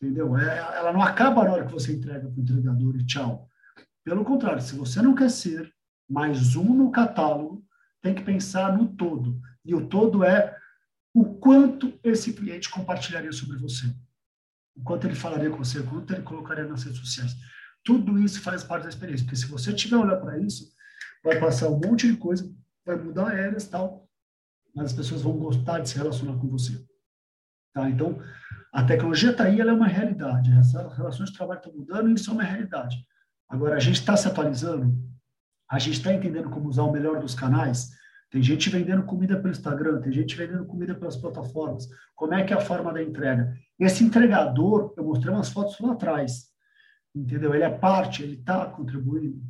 Entendeu? 0.00 0.36
É, 0.36 0.58
ela 0.58 0.92
não 0.92 1.02
acaba 1.02 1.44
na 1.44 1.52
hora 1.52 1.66
que 1.66 1.72
você 1.72 1.92
entrega 1.92 2.28
para 2.28 2.38
o 2.38 2.40
entregador 2.40 2.96
e 2.96 3.06
tchau. 3.06 3.48
Pelo 4.04 4.24
contrário, 4.24 4.62
se 4.62 4.76
você 4.76 5.00
não 5.00 5.14
quer 5.14 5.30
ser 5.30 5.72
mais 6.08 6.56
um 6.56 6.74
no 6.74 6.90
catálogo, 6.90 7.64
tem 8.02 8.14
que 8.14 8.22
pensar 8.22 8.76
no 8.76 8.88
todo. 8.88 9.40
E 9.64 9.74
o 9.74 9.86
todo 9.86 10.22
é 10.22 10.56
o 11.14 11.24
quanto 11.36 11.98
esse 12.02 12.32
cliente 12.32 12.68
compartilharia 12.70 13.32
sobre 13.32 13.56
você. 13.56 13.86
O 14.76 14.82
quanto 14.82 15.06
ele 15.06 15.14
falaria 15.14 15.50
com 15.50 15.58
você, 15.58 15.78
o 15.78 15.86
quanto 15.86 16.12
ele 16.12 16.22
colocaria 16.22 16.66
nas 16.66 16.82
redes 16.82 16.98
sociais. 16.98 17.34
Tudo 17.82 18.18
isso 18.18 18.40
faz 18.40 18.62
parte 18.64 18.82
da 18.82 18.88
experiência. 18.88 19.24
Porque 19.24 19.36
se 19.36 19.46
você 19.46 19.72
tiver 19.72 19.96
olhar 19.96 20.16
para 20.16 20.38
isso, 20.38 20.72
vai 21.22 21.38
passar 21.38 21.68
um 21.68 21.80
monte 21.80 22.10
de 22.10 22.16
coisa 22.16 22.52
vai 22.84 22.96
mudar 22.96 23.36
eras 23.36 23.66
tal, 23.66 24.08
mas 24.74 24.86
as 24.86 24.92
pessoas 24.92 25.22
vão 25.22 25.38
gostar 25.38 25.80
de 25.80 25.88
se 25.88 25.96
relacionar 25.96 26.38
com 26.38 26.48
você. 26.48 26.84
Tá? 27.72 27.88
Então, 27.88 28.20
a 28.72 28.84
tecnologia 28.84 29.30
está 29.30 29.44
aí, 29.44 29.60
ela 29.60 29.70
é 29.70 29.74
uma 29.74 29.86
realidade. 29.86 30.52
As 30.52 30.72
relações 30.72 31.30
de 31.30 31.36
trabalho 31.36 31.58
estão 31.58 31.72
mudando 31.72 32.10
e 32.10 32.14
isso 32.14 32.30
é 32.30 32.32
uma 32.32 32.42
realidade. 32.42 32.96
Agora, 33.48 33.76
a 33.76 33.80
gente 33.80 34.00
está 34.00 34.16
se 34.16 34.26
atualizando, 34.26 34.96
a 35.70 35.78
gente 35.78 35.98
está 35.98 36.12
entendendo 36.12 36.50
como 36.50 36.68
usar 36.68 36.82
o 36.82 36.92
melhor 36.92 37.20
dos 37.20 37.34
canais. 37.34 37.90
Tem 38.30 38.42
gente 38.42 38.68
vendendo 38.68 39.04
comida 39.04 39.36
pelo 39.36 39.50
Instagram, 39.50 40.00
tem 40.00 40.12
gente 40.12 40.34
vendendo 40.34 40.66
comida 40.66 40.94
pelas 40.94 41.16
plataformas. 41.16 41.86
Como 42.16 42.34
é 42.34 42.42
que 42.42 42.52
é 42.52 42.56
a 42.56 42.60
forma 42.60 42.92
da 42.92 43.02
entrega? 43.02 43.54
Esse 43.78 44.02
entregador, 44.02 44.92
eu 44.96 45.04
mostrei 45.04 45.32
umas 45.32 45.50
fotos 45.50 45.78
lá 45.78 45.92
atrás, 45.92 46.48
entendeu? 47.14 47.54
Ele 47.54 47.62
é 47.62 47.70
parte, 47.70 48.24
ele 48.24 48.34
está 48.34 48.66
contribuindo. 48.66 49.40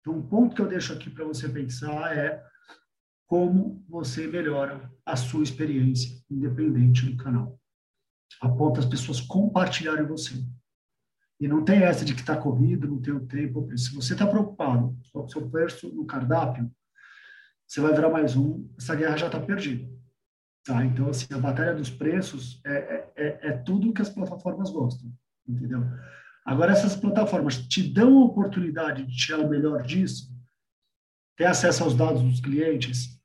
Então, 0.00 0.14
um 0.14 0.22
ponto 0.22 0.56
que 0.56 0.62
eu 0.62 0.68
deixo 0.68 0.92
aqui 0.92 1.10
para 1.10 1.24
você 1.24 1.48
pensar 1.48 2.16
é 2.16 2.42
como 3.28 3.84
você 3.86 4.26
melhora 4.26 4.90
a 5.04 5.14
sua 5.14 5.42
experiência 5.42 6.18
independente 6.30 7.04
do 7.04 7.16
canal. 7.22 7.60
Aponta 8.40 8.80
as 8.80 8.86
pessoas 8.86 9.20
compartilharem 9.20 10.06
você. 10.06 10.34
E 11.38 11.46
não 11.46 11.62
tem 11.62 11.82
essa 11.82 12.04
de 12.04 12.14
que 12.14 12.20
está 12.20 12.36
corrido, 12.36 12.88
não 12.88 13.00
tem 13.00 13.12
o 13.12 13.26
tempo. 13.26 13.68
Se 13.76 13.94
você 13.94 14.14
está 14.14 14.26
preocupado 14.26 14.98
com 15.12 15.24
o 15.24 15.28
seu 15.28 15.48
preço 15.48 15.94
no 15.94 16.06
cardápio, 16.06 16.70
você 17.66 17.82
vai 17.82 17.92
virar 17.92 18.08
mais 18.08 18.34
um, 18.34 18.66
essa 18.78 18.96
guerra 18.96 19.18
já 19.18 19.26
está 19.26 19.38
perdida. 19.38 19.86
Tá? 20.64 20.84
Então, 20.84 21.10
assim, 21.10 21.32
a 21.32 21.38
batalha 21.38 21.74
dos 21.74 21.90
preços 21.90 22.60
é, 22.64 22.72
é, 22.72 23.12
é, 23.14 23.48
é 23.48 23.52
tudo 23.58 23.92
que 23.92 24.02
as 24.02 24.08
plataformas 24.08 24.70
gostam, 24.70 25.12
entendeu? 25.46 25.84
Agora, 26.46 26.72
essas 26.72 26.96
plataformas 26.96 27.58
te 27.58 27.82
dão 27.82 28.22
a 28.22 28.24
oportunidade 28.24 29.04
de 29.04 29.14
tirar 29.14 29.40
o 29.40 29.48
melhor 29.48 29.82
disso, 29.82 30.34
ter 31.36 31.44
acesso 31.44 31.84
aos 31.84 31.94
dados 31.94 32.22
dos 32.22 32.40
clientes, 32.40 33.17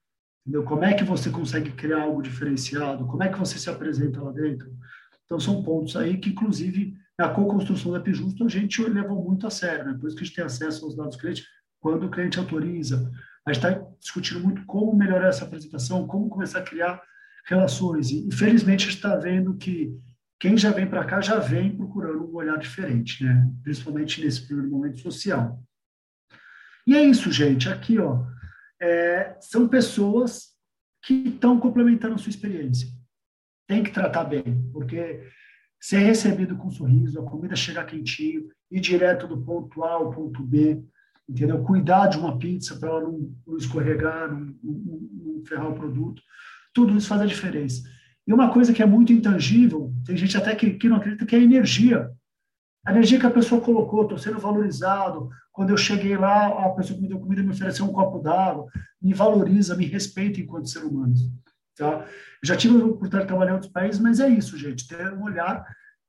entendeu? 0.45 0.63
Como 0.63 0.83
é 0.83 0.93
que 0.93 1.03
você 1.03 1.29
consegue 1.29 1.71
criar 1.71 2.03
algo 2.03 2.21
diferenciado? 2.21 3.07
Como 3.07 3.23
é 3.23 3.29
que 3.29 3.39
você 3.39 3.57
se 3.57 3.69
apresenta 3.69 4.21
lá 4.21 4.31
dentro? 4.31 4.71
Então, 5.25 5.39
são 5.39 5.63
pontos 5.63 5.95
aí 5.95 6.17
que, 6.17 6.29
inclusive, 6.29 6.95
na 7.17 7.29
co-construção 7.29 7.91
da 7.91 7.99
Pijusto, 7.99 8.45
a 8.45 8.49
gente 8.49 8.83
levou 8.83 9.23
muito 9.23 9.47
a 9.47 9.49
sério, 9.49 9.85
né? 9.85 9.97
Por 9.99 10.07
isso 10.07 10.17
que 10.17 10.23
a 10.23 10.25
gente 10.25 10.35
tem 10.35 10.45
acesso 10.45 10.85
aos 10.85 10.95
dados 10.95 11.15
dos 11.15 11.21
clientes 11.21 11.45
quando 11.79 12.05
o 12.05 12.11
cliente 12.11 12.37
autoriza. 12.39 13.11
A 13.45 13.53
gente 13.53 13.65
está 13.65 13.87
discutindo 13.99 14.39
muito 14.39 14.65
como 14.65 14.95
melhorar 14.95 15.27
essa 15.27 15.45
apresentação, 15.45 16.07
como 16.07 16.29
começar 16.29 16.59
a 16.59 16.63
criar 16.63 17.01
relações. 17.45 18.09
E, 18.11 18.27
infelizmente, 18.27 18.85
a 18.85 18.89
gente 18.89 18.97
está 18.97 19.15
vendo 19.15 19.55
que 19.55 19.97
quem 20.39 20.57
já 20.57 20.71
vem 20.71 20.87
para 20.87 21.05
cá 21.05 21.21
já 21.21 21.39
vem 21.39 21.75
procurando 21.75 22.29
um 22.29 22.35
olhar 22.35 22.57
diferente, 22.57 23.23
né? 23.23 23.49
principalmente 23.63 24.21
nesse 24.21 24.45
primeiro 24.45 24.69
momento 24.69 24.99
social. 24.99 25.61
E 26.85 26.95
é 26.95 27.01
isso, 27.01 27.31
gente. 27.31 27.69
Aqui, 27.69 27.97
ó, 27.97 28.25
é, 28.83 29.37
são 29.39 29.67
pessoas 29.67 30.49
que 31.01 31.13
estão 31.29 31.57
complementando 31.57 32.15
a 32.15 32.17
sua 32.17 32.29
experiência. 32.29 32.89
Tem 33.65 33.81
que 33.81 33.91
tratar 33.91 34.25
bem, 34.25 34.69
porque 34.73 35.23
ser 35.79 35.99
recebido 35.99 36.57
com 36.57 36.67
um 36.67 36.71
sorriso, 36.71 37.19
a 37.19 37.23
comida 37.23 37.55
chegar 37.55 37.85
quentinho, 37.85 38.49
ir 38.69 38.81
direto 38.81 39.25
do 39.25 39.41
ponto 39.41 39.83
A 39.83 39.93
ao 39.93 40.11
ponto 40.11 40.43
B, 40.43 40.83
entendeu? 41.27 41.63
Cuidar 41.63 42.07
de 42.07 42.17
uma 42.17 42.37
pizza 42.37 42.75
para 42.77 42.89
ela 42.89 43.01
não, 43.01 43.33
não 43.47 43.57
escorregar, 43.57 44.29
não, 44.29 44.53
não, 44.61 45.09
não, 45.11 45.45
ferrar 45.45 45.71
o 45.71 45.75
produto. 45.75 46.21
Tudo 46.73 46.97
isso 46.97 47.07
faz 47.07 47.21
a 47.21 47.25
diferença. 47.25 47.83
E 48.27 48.33
uma 48.33 48.51
coisa 48.51 48.73
que 48.73 48.83
é 48.83 48.85
muito 48.85 49.13
intangível, 49.13 49.93
tem 50.05 50.17
gente 50.17 50.35
até 50.35 50.55
que, 50.55 50.71
que 50.71 50.89
não 50.89 50.97
acredita, 50.97 51.25
que 51.25 51.35
é 51.35 51.39
a 51.39 51.43
energia. 51.43 52.11
A 52.85 52.91
energia 52.91 53.19
que 53.19 53.25
a 53.25 53.31
pessoa 53.31 53.61
colocou, 53.61 54.03
estou 54.03 54.17
sendo 54.17 54.39
valorizado. 54.39 55.29
Quando 55.53 55.69
eu 55.69 55.77
cheguei 55.77 56.17
lá, 56.17 56.47
a 56.65 56.69
pessoa 56.71 56.95
que 56.97 57.03
me 57.03 57.07
deu 57.07 57.19
comida 57.19 57.43
me 57.43 57.51
ofereceu 57.51 57.85
um 57.85 57.93
copo 57.93 58.17
d'água, 58.17 58.65
me 58.99 59.13
valoriza, 59.13 59.75
me 59.75 59.85
respeita 59.85 60.41
enquanto 60.41 60.67
ser 60.67 60.79
humano. 60.79 61.13
Tá? 61.77 62.05
Já 62.43 62.57
tive 62.57 62.75
a 62.75 62.85
oportunidade 62.85 63.23
de 63.23 63.27
trabalhar 63.27 63.51
em 63.51 63.53
outros 63.53 63.71
países, 63.71 64.01
mas 64.01 64.19
é 64.19 64.27
isso, 64.27 64.57
gente, 64.57 64.87
ter 64.87 65.13
um 65.13 65.23
olhar 65.23 65.63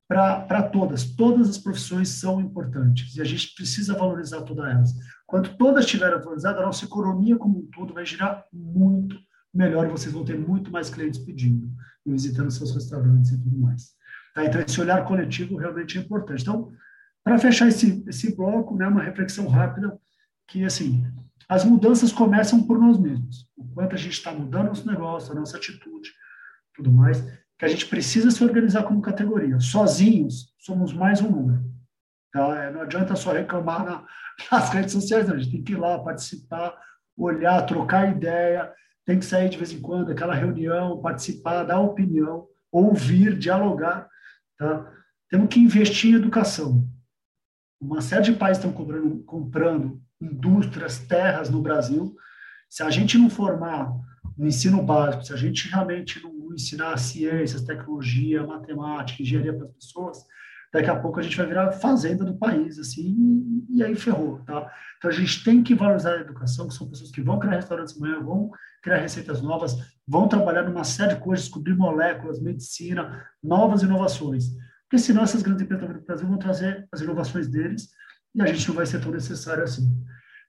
para 0.07 0.63
todas. 0.63 1.03
Todas 1.03 1.47
as 1.47 1.57
profissões 1.59 2.09
são 2.09 2.41
importantes 2.41 3.15
e 3.15 3.21
a 3.21 3.23
gente 3.23 3.53
precisa 3.55 3.95
valorizar 3.95 4.41
todas 4.41 4.65
elas. 4.65 4.93
Quando 5.27 5.55
todas 5.57 5.85
estiverem 5.85 6.19
valorizadas, 6.19 6.61
a 6.61 6.65
nossa 6.65 6.85
economia 6.85 7.37
como 7.37 7.59
um 7.59 7.65
todo 7.67 7.93
vai 7.93 8.05
girar 8.05 8.43
muito 8.51 9.15
melhor 9.53 9.85
e 9.85 9.91
vocês 9.91 10.13
vão 10.13 10.25
ter 10.25 10.37
muito 10.37 10.71
mais 10.71 10.89
clientes 10.89 11.19
pedindo 11.19 11.71
e 12.05 12.11
visitando 12.11 12.51
seus 12.51 12.73
restaurantes 12.73 13.31
e 13.31 13.41
tudo 13.41 13.57
mais. 13.57 13.93
Tá? 14.33 14.43
Então, 14.43 14.61
esse 14.61 14.81
olhar 14.81 15.05
coletivo 15.05 15.55
realmente 15.55 15.97
é 15.97 16.01
importante. 16.01 16.41
Então, 16.41 16.71
para 17.25 17.39
fechar 17.39 17.67
esse, 17.67 18.05
esse 18.07 18.35
bloco, 18.35 18.77
né, 18.77 18.87
uma 18.87 19.01
reflexão 19.01 19.47
rápida, 19.47 19.99
que, 20.47 20.63
assim, 20.63 21.03
as 21.49 21.65
mudanças 21.65 22.11
começam 22.11 22.61
por 22.67 22.77
nós 22.77 22.99
mesmos. 22.99 23.49
O 23.57 23.65
quanto 23.73 23.95
a 23.95 23.97
gente 23.97 24.13
está 24.13 24.31
mudando 24.31 24.67
nosso 24.67 24.85
negócio, 24.85 25.31
a 25.31 25.35
nossa 25.35 25.57
atitude, 25.57 26.11
tudo 26.75 26.91
mais, 26.91 27.21
que 27.57 27.65
a 27.65 27.67
gente 27.67 27.87
precisa 27.87 28.29
se 28.29 28.43
organizar 28.43 28.83
como 28.83 29.01
categoria. 29.01 29.59
Sozinhos, 29.59 30.53
somos 30.59 30.93
mais 30.93 31.19
um 31.19 31.31
número. 31.31 31.63
Tá? 32.31 32.63
É, 32.63 32.71
não 32.71 32.81
adianta 32.81 33.15
só 33.15 33.31
reclamar 33.33 33.83
na, 33.83 34.05
nas 34.51 34.69
redes 34.69 34.93
sociais, 34.93 35.27
não. 35.27 35.33
a 35.33 35.39
gente 35.39 35.51
tem 35.51 35.63
que 35.63 35.73
ir 35.73 35.77
lá, 35.77 35.97
participar, 35.97 36.79
olhar, 37.17 37.65
trocar 37.65 38.15
ideia, 38.15 38.71
tem 39.03 39.17
que 39.17 39.25
sair 39.25 39.49
de 39.49 39.57
vez 39.57 39.71
em 39.71 39.81
quando, 39.81 40.11
aquela 40.11 40.35
reunião, 40.35 41.01
participar, 41.01 41.63
dar 41.63 41.79
opinião, 41.79 42.45
ouvir, 42.71 43.35
dialogar. 43.35 44.07
Tá? 44.59 44.93
Temos 45.27 45.47
que 45.49 45.59
investir 45.59 46.11
em 46.11 46.17
educação. 46.17 46.87
Uma 47.85 48.01
série 48.01 48.23
de 48.23 48.33
pais 48.33 48.57
estão 48.57 48.71
comprando, 48.71 49.23
comprando 49.25 50.01
indústrias, 50.19 50.97
terras 50.99 51.51
no 51.51 51.61
Brasil. 51.61 52.15
Se 52.67 52.81
a 52.81 52.89
gente 52.89 53.15
não 53.15 53.29
formar 53.29 53.93
no 54.35 54.47
ensino 54.47 54.81
básico, 54.81 55.23
se 55.23 55.33
a 55.33 55.37
gente 55.37 55.69
realmente 55.69 56.21
não 56.23 56.51
ensinar 56.51 56.97
ciências, 56.97 57.61
tecnologia, 57.61 58.43
matemática, 58.43 59.21
engenharia 59.21 59.53
para 59.53 59.67
as 59.67 59.73
pessoas, 59.73 60.17
daqui 60.73 60.89
a 60.89 60.99
pouco 60.99 61.19
a 61.19 61.23
gente 61.23 61.37
vai 61.37 61.45
virar 61.45 61.71
fazenda 61.73 62.25
do 62.25 62.35
país, 62.35 62.79
assim, 62.79 63.63
e 63.69 63.83
aí 63.83 63.93
ferrou, 63.93 64.39
tá? 64.39 64.67
Então 64.97 65.11
a 65.11 65.13
gente 65.13 65.43
tem 65.43 65.61
que 65.61 65.75
valorizar 65.75 66.13
a 66.13 66.21
educação, 66.21 66.67
que 66.67 66.73
são 66.73 66.89
pessoas 66.89 67.11
que 67.11 67.21
vão 67.21 67.37
criar 67.37 67.55
restaurantes 67.55 67.95
amanhã, 67.95 68.19
vão 68.19 68.49
criar 68.81 68.97
receitas 68.97 69.43
novas, 69.43 69.77
vão 70.07 70.27
trabalhar 70.27 70.63
numa 70.63 70.83
série 70.83 71.13
de 71.13 71.21
coisas, 71.21 71.45
descobrir 71.45 71.75
moléculas, 71.75 72.41
medicina, 72.41 73.23
novas 73.43 73.83
inovações. 73.83 74.45
Porque 74.89 75.03
senão 75.03 75.23
essas 75.23 75.41
grandes 75.41 75.63
empresas 75.63 75.87
do 75.87 76.05
Brasil 76.05 76.27
vão 76.27 76.37
trazer 76.37 76.87
as 76.91 77.01
inovações 77.01 77.47
deles 77.47 77.89
e 78.33 78.41
a 78.41 78.45
gente 78.45 78.67
não 78.67 78.75
vai 78.75 78.85
ser 78.85 79.01
tão 79.01 79.11
necessário 79.11 79.63
assim. 79.63 79.89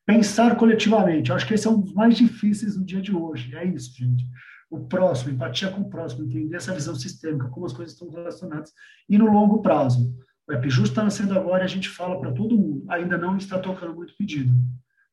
Pensar 0.05 0.57
coletivamente, 0.57 1.33
acho 1.33 1.47
que 1.47 1.55
esse 1.55 1.67
é 1.67 1.71
um 1.71 1.81
dos 1.81 1.93
mais 1.93 2.17
difíceis 2.17 2.77
no 2.77 2.85
dia 2.85 3.01
de 3.01 3.15
hoje. 3.15 3.55
É 3.57 3.65
isso, 3.65 3.97
gente. 3.97 4.25
O 4.71 4.87
próximo, 4.87 5.33
empatia 5.33 5.71
com 5.71 5.83
o 5.83 5.91
próximo, 5.91 6.25
entender 6.25 6.57
essa 6.57 6.75
visão 6.75 6.95
sistêmica, 6.95 7.49
como 7.49 7.67
as 7.67 7.73
coisas 7.73 7.95
estão 7.95 8.11
relacionadas, 8.11 8.73
e 9.09 9.17
no 9.17 9.27
longo 9.27 9.63
prazo. 9.63 10.15
O 10.49 10.53
EPJUST 10.53 10.91
está 10.91 11.03
nascendo 11.03 11.37
agora 11.37 11.63
e 11.63 11.65
a 11.65 11.69
gente 11.69 11.89
fala 11.89 12.21
para 12.21 12.33
todo 12.33 12.57
mundo. 12.57 12.85
Ainda 12.89 13.19
não 13.19 13.37
está 13.37 13.59
tocando 13.59 13.95
muito 13.95 14.17
pedido. 14.17 14.53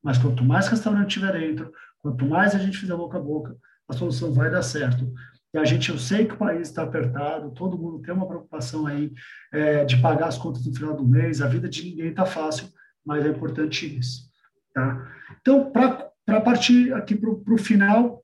Mas 0.04 0.18
quanto 0.18 0.44
mais 0.44 0.68
restaurante 0.68 1.14
tiver 1.14 1.34
dentro, 1.34 1.72
quanto 2.00 2.26
mais 2.26 2.54
a 2.54 2.60
gente 2.60 2.78
fizer 2.78 2.96
boca 2.96 3.18
a 3.18 3.22
boca, 3.22 3.58
a 3.88 3.94
solução 3.94 4.32
vai 4.32 4.52
dar 4.52 4.62
certo. 4.62 5.12
E 5.54 5.58
a 5.58 5.66
gente, 5.66 5.90
eu 5.90 6.00
sei 6.00 6.26
que 6.26 6.34
o 6.34 6.38
país 6.38 6.70
está 6.70 6.84
apertado, 6.84 7.52
todo 7.52 7.78
mundo 7.78 8.02
tem 8.02 8.14
uma 8.14 8.28
preocupação 8.28 8.88
aí 8.88 9.14
é, 9.52 9.86
de 9.86 9.98
pagar 9.98 10.28
as 10.28 10.38
contas 10.38 10.66
no 10.66 10.74
final 10.74 10.96
do 10.96 11.08
mês, 11.08 11.42
a 11.42 11.48
vida 11.48 11.70
de 11.70 11.84
ninguém 11.84 12.08
está 12.08 12.26
fácil, 12.26 12.68
mas 13.06 13.26
é 13.26 13.30
importante 13.30 13.98
isso. 13.98 14.32
Tá? 14.74 15.08
Então, 15.42 15.72
para 15.72 16.42
partir 16.42 16.94
aqui 16.94 17.16
para 17.16 17.54
o 17.54 17.58
final, 17.58 18.24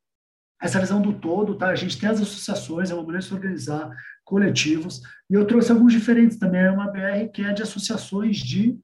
essa 0.61 0.79
visão 0.79 1.01
do 1.01 1.13
todo, 1.13 1.55
tá? 1.55 1.69
A 1.69 1.75
gente 1.75 1.97
tem 1.97 2.09
as 2.09 2.19
associações, 2.19 2.91
é 2.91 2.93
uma 2.93 3.03
maneira 3.03 3.19
de 3.19 3.25
se 3.25 3.33
organizar, 3.33 3.95
coletivos, 4.25 5.01
e 5.29 5.33
eu 5.33 5.45
trouxe 5.45 5.71
alguns 5.71 5.93
diferentes 5.93 6.37
também, 6.37 6.61
é 6.61 6.71
uma 6.71 6.91
BR 6.91 7.29
que 7.33 7.43
é 7.43 7.53
de 7.53 7.63
associações 7.63 8.37
de, 8.37 8.77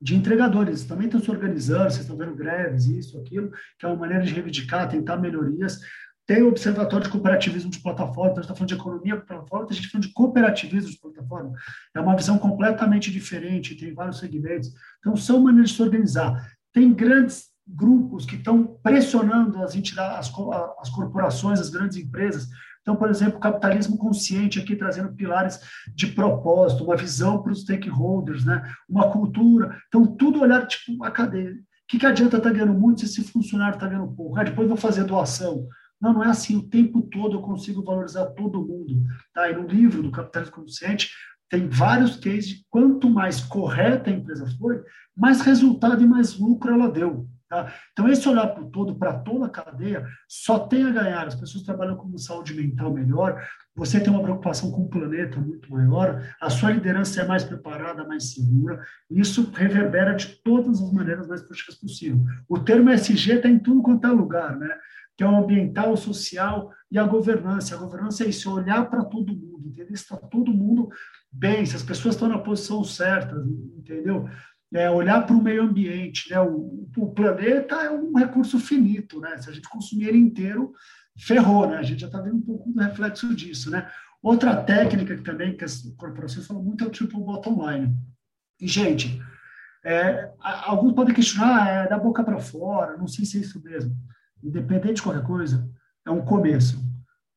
de 0.00 0.14
entregadores, 0.14 0.84
também 0.84 1.06
estão 1.06 1.20
se 1.20 1.30
organizando, 1.30 1.90
vocês 1.90 2.02
estão 2.02 2.16
vendo 2.16 2.34
greves, 2.34 2.86
isso, 2.86 3.18
aquilo, 3.18 3.50
que 3.78 3.84
é 3.84 3.88
uma 3.88 3.96
maneira 3.96 4.22
de 4.22 4.32
reivindicar, 4.32 4.88
tentar 4.88 5.16
melhorias. 5.16 5.80
Tem 6.26 6.42
o 6.42 6.48
Observatório 6.48 7.04
de 7.04 7.10
Cooperativismo 7.10 7.70
de 7.70 7.80
Plataforma, 7.80 8.32
a 8.32 8.34
gente 8.36 8.44
está 8.44 8.54
falando 8.54 8.68
de 8.68 8.74
economia 8.74 9.16
de 9.16 9.26
plataforma, 9.26 9.66
a 9.68 9.72
gente 9.72 9.84
está 9.84 9.92
falando 9.92 10.06
de 10.06 10.14
cooperativismo 10.14 10.90
de 10.90 10.98
plataforma. 10.98 11.52
É 11.94 12.00
uma 12.00 12.16
visão 12.16 12.38
completamente 12.38 13.10
diferente, 13.10 13.74
tem 13.74 13.92
vários 13.92 14.18
segmentos. 14.18 14.72
Então, 15.00 15.16
são 15.16 15.40
maneiras 15.40 15.70
de 15.70 15.76
se 15.76 15.82
organizar. 15.82 16.50
Tem 16.72 16.92
grandes 16.92 17.48
grupos 17.66 18.24
que 18.24 18.36
estão 18.36 18.78
pressionando 18.82 19.62
as 19.62 19.74
entidades, 19.74 20.30
as, 20.30 20.32
as 20.80 20.88
corporações, 20.90 21.60
as 21.60 21.68
grandes 21.68 21.98
empresas. 21.98 22.48
Então, 22.80 22.96
por 22.96 23.08
exemplo, 23.08 23.40
capitalismo 23.40 23.96
consciente 23.98 24.58
aqui 24.58 24.76
trazendo 24.76 25.14
pilares 25.14 25.60
de 25.94 26.06
propósito, 26.06 26.84
uma 26.84 26.96
visão 26.96 27.42
para 27.42 27.52
os 27.52 27.62
stakeholders, 27.62 28.44
né? 28.44 28.62
uma 28.88 29.10
cultura. 29.10 29.78
Então, 29.88 30.06
tudo 30.06 30.40
olhar 30.40 30.66
tipo 30.66 31.02
a 31.04 31.10
cadeia. 31.10 31.52
O 31.52 31.86
que, 31.86 31.98
que 31.98 32.06
adianta 32.06 32.38
estar 32.38 32.48
tá 32.48 32.54
ganhando 32.54 32.78
muito 32.78 33.00
se 33.00 33.06
esse 33.06 33.30
funcionário 33.30 33.74
está 33.74 33.86
ganhando 33.86 34.14
pouco? 34.14 34.38
Ah, 34.38 34.44
depois 34.44 34.68
vou 34.68 34.76
fazer 34.76 35.04
doação. 35.04 35.66
Não, 36.04 36.12
não 36.12 36.22
é 36.22 36.28
assim. 36.28 36.54
O 36.54 36.68
tempo 36.68 37.00
todo 37.00 37.36
eu 37.36 37.40
consigo 37.40 37.82
valorizar 37.82 38.26
todo 38.26 38.60
mundo. 38.60 39.02
Tá? 39.32 39.48
E 39.48 39.54
no 39.56 39.66
livro 39.66 40.02
do 40.02 40.10
Capitalismo 40.10 40.56
Consciente, 40.56 41.10
tem 41.48 41.66
vários 41.66 42.16
cases 42.16 42.46
de 42.48 42.66
quanto 42.68 43.08
mais 43.08 43.40
correta 43.40 44.10
a 44.10 44.12
empresa 44.12 44.46
foi, 44.58 44.82
mais 45.16 45.40
resultado 45.40 46.02
e 46.02 46.06
mais 46.06 46.38
lucro 46.38 46.74
ela 46.74 46.90
deu. 46.90 47.26
Tá? 47.48 47.72
Então, 47.92 48.08
esse 48.08 48.28
olhar 48.28 48.48
para 48.48 48.64
o 48.64 48.70
todo, 48.70 48.96
para 48.96 49.18
toda 49.18 49.46
a 49.46 49.50
cadeia, 49.50 50.06
só 50.28 50.58
tem 50.58 50.84
a 50.84 50.90
ganhar. 50.90 51.26
As 51.26 51.34
pessoas 51.34 51.64
trabalham 51.64 51.96
com 51.96 52.18
saúde 52.18 52.52
mental 52.54 52.92
melhor, 52.92 53.42
você 53.74 54.00
tem 54.00 54.12
uma 54.12 54.22
preocupação 54.22 54.70
com 54.70 54.82
o 54.82 54.88
planeta 54.88 55.40
muito 55.40 55.70
maior, 55.70 56.22
a 56.40 56.50
sua 56.50 56.70
liderança 56.70 57.22
é 57.22 57.26
mais 57.26 57.44
preparada, 57.44 58.06
mais 58.06 58.32
segura, 58.32 58.82
e 59.10 59.20
isso 59.20 59.50
reverbera 59.54 60.14
de 60.14 60.26
todas 60.42 60.82
as 60.82 60.92
maneiras 60.92 61.28
mais 61.28 61.42
positivas 61.42 61.80
possível. 61.80 62.24
O 62.48 62.58
termo 62.58 62.90
SG 62.90 63.34
está 63.34 63.48
em 63.48 63.58
tudo 63.58 63.82
quanto 63.82 64.06
é 64.06 64.10
lugar, 64.10 64.56
né? 64.56 64.68
Que 65.16 65.22
é 65.22 65.26
o 65.26 65.36
ambiental, 65.36 65.92
o 65.92 65.96
social 65.96 66.72
e 66.90 66.98
a 66.98 67.04
governança. 67.04 67.74
A 67.74 67.78
governança 67.78 68.24
é 68.24 68.28
isso, 68.28 68.48
é 68.48 68.52
olhar 68.52 68.88
para 68.88 69.04
todo 69.04 69.34
mundo, 69.34 69.68
entendeu? 69.68 69.94
Está 69.94 70.16
todo 70.16 70.52
mundo 70.52 70.88
bem, 71.30 71.64
se 71.64 71.76
as 71.76 71.82
pessoas 71.82 72.14
estão 72.14 72.28
na 72.28 72.38
posição 72.38 72.82
certa, 72.84 73.36
entendeu? 73.76 74.28
É 74.72 74.90
olhar 74.90 75.24
para 75.24 75.36
o 75.36 75.42
meio 75.42 75.62
ambiente, 75.62 76.30
né? 76.30 76.40
O, 76.40 76.88
o, 76.96 77.12
planeta 77.12 77.76
é 77.76 77.90
um 77.90 78.12
recurso 78.14 78.58
finito, 78.58 79.20
né? 79.20 79.38
Se 79.38 79.48
a 79.48 79.52
gente 79.52 79.68
consumir 79.68 80.08
ele 80.08 80.18
inteiro, 80.18 80.72
ferrou, 81.16 81.68
né? 81.68 81.76
A 81.76 81.82
gente 81.82 82.00
já 82.00 82.06
está 82.06 82.20
vendo 82.20 82.36
um 82.36 82.42
pouco 82.42 82.72
do 82.72 82.80
reflexo 82.80 83.34
disso, 83.34 83.70
né? 83.70 83.88
Outra 84.20 84.56
técnica 84.56 85.16
que 85.16 85.22
também 85.22 85.56
que 85.56 85.64
as 85.64 85.82
corporações 85.96 86.46
falam 86.46 86.62
muito 86.62 86.82
é 86.82 86.86
o 86.86 86.90
triple 86.90 87.20
bottom 87.20 87.70
line. 87.70 87.94
E, 88.60 88.66
gente, 88.66 89.20
é, 89.84 90.32
alguns 90.40 90.94
podem 90.94 91.14
questionar, 91.14 91.68
é 91.68 91.88
da 91.88 91.98
boca 91.98 92.24
para 92.24 92.38
fora, 92.38 92.96
não 92.96 93.06
sei 93.06 93.24
se 93.24 93.36
é 93.36 93.40
isso 93.42 93.62
mesmo. 93.62 93.94
Independente 94.44 94.96
de 94.96 95.02
qualquer 95.02 95.24
coisa, 95.24 95.68
é 96.06 96.10
um 96.10 96.24
começo. 96.24 96.78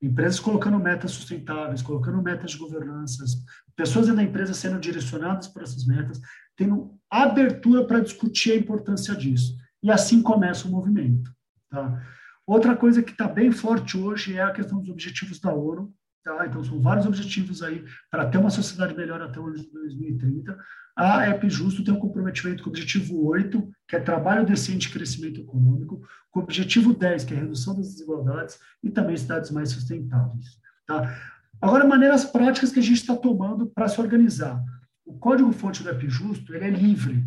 Empresas 0.02 0.40
colocando 0.40 0.78
metas 0.78 1.12
sustentáveis, 1.12 1.82
colocando 1.82 2.22
metas 2.22 2.52
de 2.52 2.58
governanças, 2.58 3.44
pessoas 3.76 4.06
dentro 4.06 4.22
da 4.22 4.28
empresa 4.28 4.54
sendo 4.54 4.80
direcionadas 4.80 5.48
por 5.48 5.64
essas 5.64 5.86
metas, 5.86 6.20
tendo 6.56 6.96
abertura 7.10 7.86
para 7.86 8.02
discutir 8.02 8.52
a 8.52 8.56
importância 8.58 9.16
disso. 9.16 9.58
E 9.82 9.90
assim 9.90 10.22
começa 10.22 10.68
o 10.68 10.72
movimento. 10.72 11.32
Tá? 11.70 12.04
Outra 12.46 12.76
coisa 12.76 13.02
que 13.02 13.12
está 13.12 13.28
bem 13.28 13.52
forte 13.52 13.98
hoje 13.98 14.36
é 14.36 14.44
a 14.44 14.52
questão 14.52 14.80
dos 14.80 14.90
objetivos 14.90 15.40
da 15.40 15.54
ONU. 15.54 15.94
Tá? 16.28 16.46
Então, 16.46 16.62
são 16.62 16.82
vários 16.82 17.06
objetivos 17.06 17.64
aí 17.64 17.86
para 18.12 18.28
ter 18.28 18.38
uma 18.38 18.50
sociedade 18.50 18.94
melhor 18.94 19.22
até 19.22 19.40
o 19.40 19.46
ano 19.48 19.56
de 19.56 19.72
2030. 19.72 20.58
A 20.94 21.30
EP 21.30 21.50
Justo 21.50 21.86
tem 21.86 21.94
um 21.94 22.00
comprometimento 22.00 22.62
com 22.62 22.70
o 22.70 22.74
objetivo 22.74 23.26
8, 23.28 23.72
que 23.88 23.96
é 23.96 24.00
trabalho 24.02 24.46
decente 24.46 24.90
e 24.90 24.92
crescimento 24.92 25.40
econômico, 25.40 26.06
com 26.30 26.42
o 26.42 26.44
objetivo 26.44 26.94
10, 26.94 27.24
que 27.24 27.34
é 27.34 27.38
redução 27.38 27.78
das 27.78 27.88
desigualdades, 27.92 28.60
e 28.84 28.90
também 28.90 29.16
cidades 29.16 29.52
mais 29.52 29.70
sustentáveis. 29.70 30.60
Tá? 30.86 31.18
Agora, 31.62 31.88
maneiras 31.88 32.26
práticas 32.26 32.74
que 32.74 32.80
a 32.80 32.84
gente 32.84 33.00
está 33.00 33.16
tomando 33.16 33.66
para 33.68 33.88
se 33.88 34.02
organizar. 34.02 34.62
O 35.06 35.18
código-fonte 35.18 35.82
do 35.82 35.90
EP 35.92 36.10
Justo 36.10 36.54
ele 36.54 36.66
é 36.66 36.72
livre. 36.72 37.26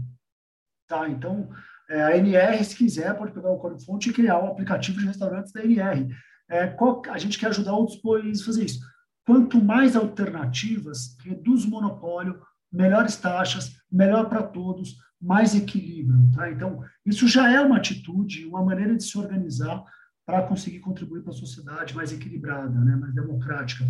Tá? 0.86 1.08
Então, 1.08 1.48
é, 1.88 2.02
a 2.02 2.16
NR, 2.18 2.62
se 2.62 2.76
quiser, 2.76 3.16
pode 3.16 3.32
pegar 3.32 3.50
o 3.50 3.58
código-fonte 3.58 4.10
e 4.10 4.12
criar 4.12 4.40
o 4.40 4.48
aplicativo 4.48 4.98
de 4.98 5.06
restaurantes 5.06 5.52
da 5.52 5.64
NR. 5.64 6.06
É, 6.50 6.66
qual, 6.66 7.00
a 7.08 7.16
gente 7.16 7.38
quer 7.38 7.46
ajudar 7.46 7.72
outros 7.72 7.98
países 7.98 8.42
a 8.42 8.46
fazer 8.46 8.64
isso. 8.64 8.89
Quanto 9.26 9.62
mais 9.62 9.96
alternativas, 9.96 11.16
reduz 11.22 11.64
o 11.64 11.70
monopólio, 11.70 12.40
melhores 12.72 13.16
taxas, 13.16 13.76
melhor 13.90 14.28
para 14.28 14.42
todos, 14.42 14.96
mais 15.20 15.54
equilíbrio. 15.54 16.30
Tá? 16.34 16.50
Então, 16.50 16.82
isso 17.04 17.28
já 17.28 17.50
é 17.52 17.60
uma 17.60 17.76
atitude, 17.76 18.46
uma 18.46 18.64
maneira 18.64 18.96
de 18.96 19.04
se 19.04 19.18
organizar 19.18 19.82
para 20.24 20.42
conseguir 20.42 20.80
contribuir 20.80 21.22
para 21.22 21.32
a 21.32 21.36
sociedade 21.36 21.94
mais 21.94 22.12
equilibrada, 22.12 22.78
né? 22.80 22.96
mais 22.96 23.14
democrática. 23.14 23.84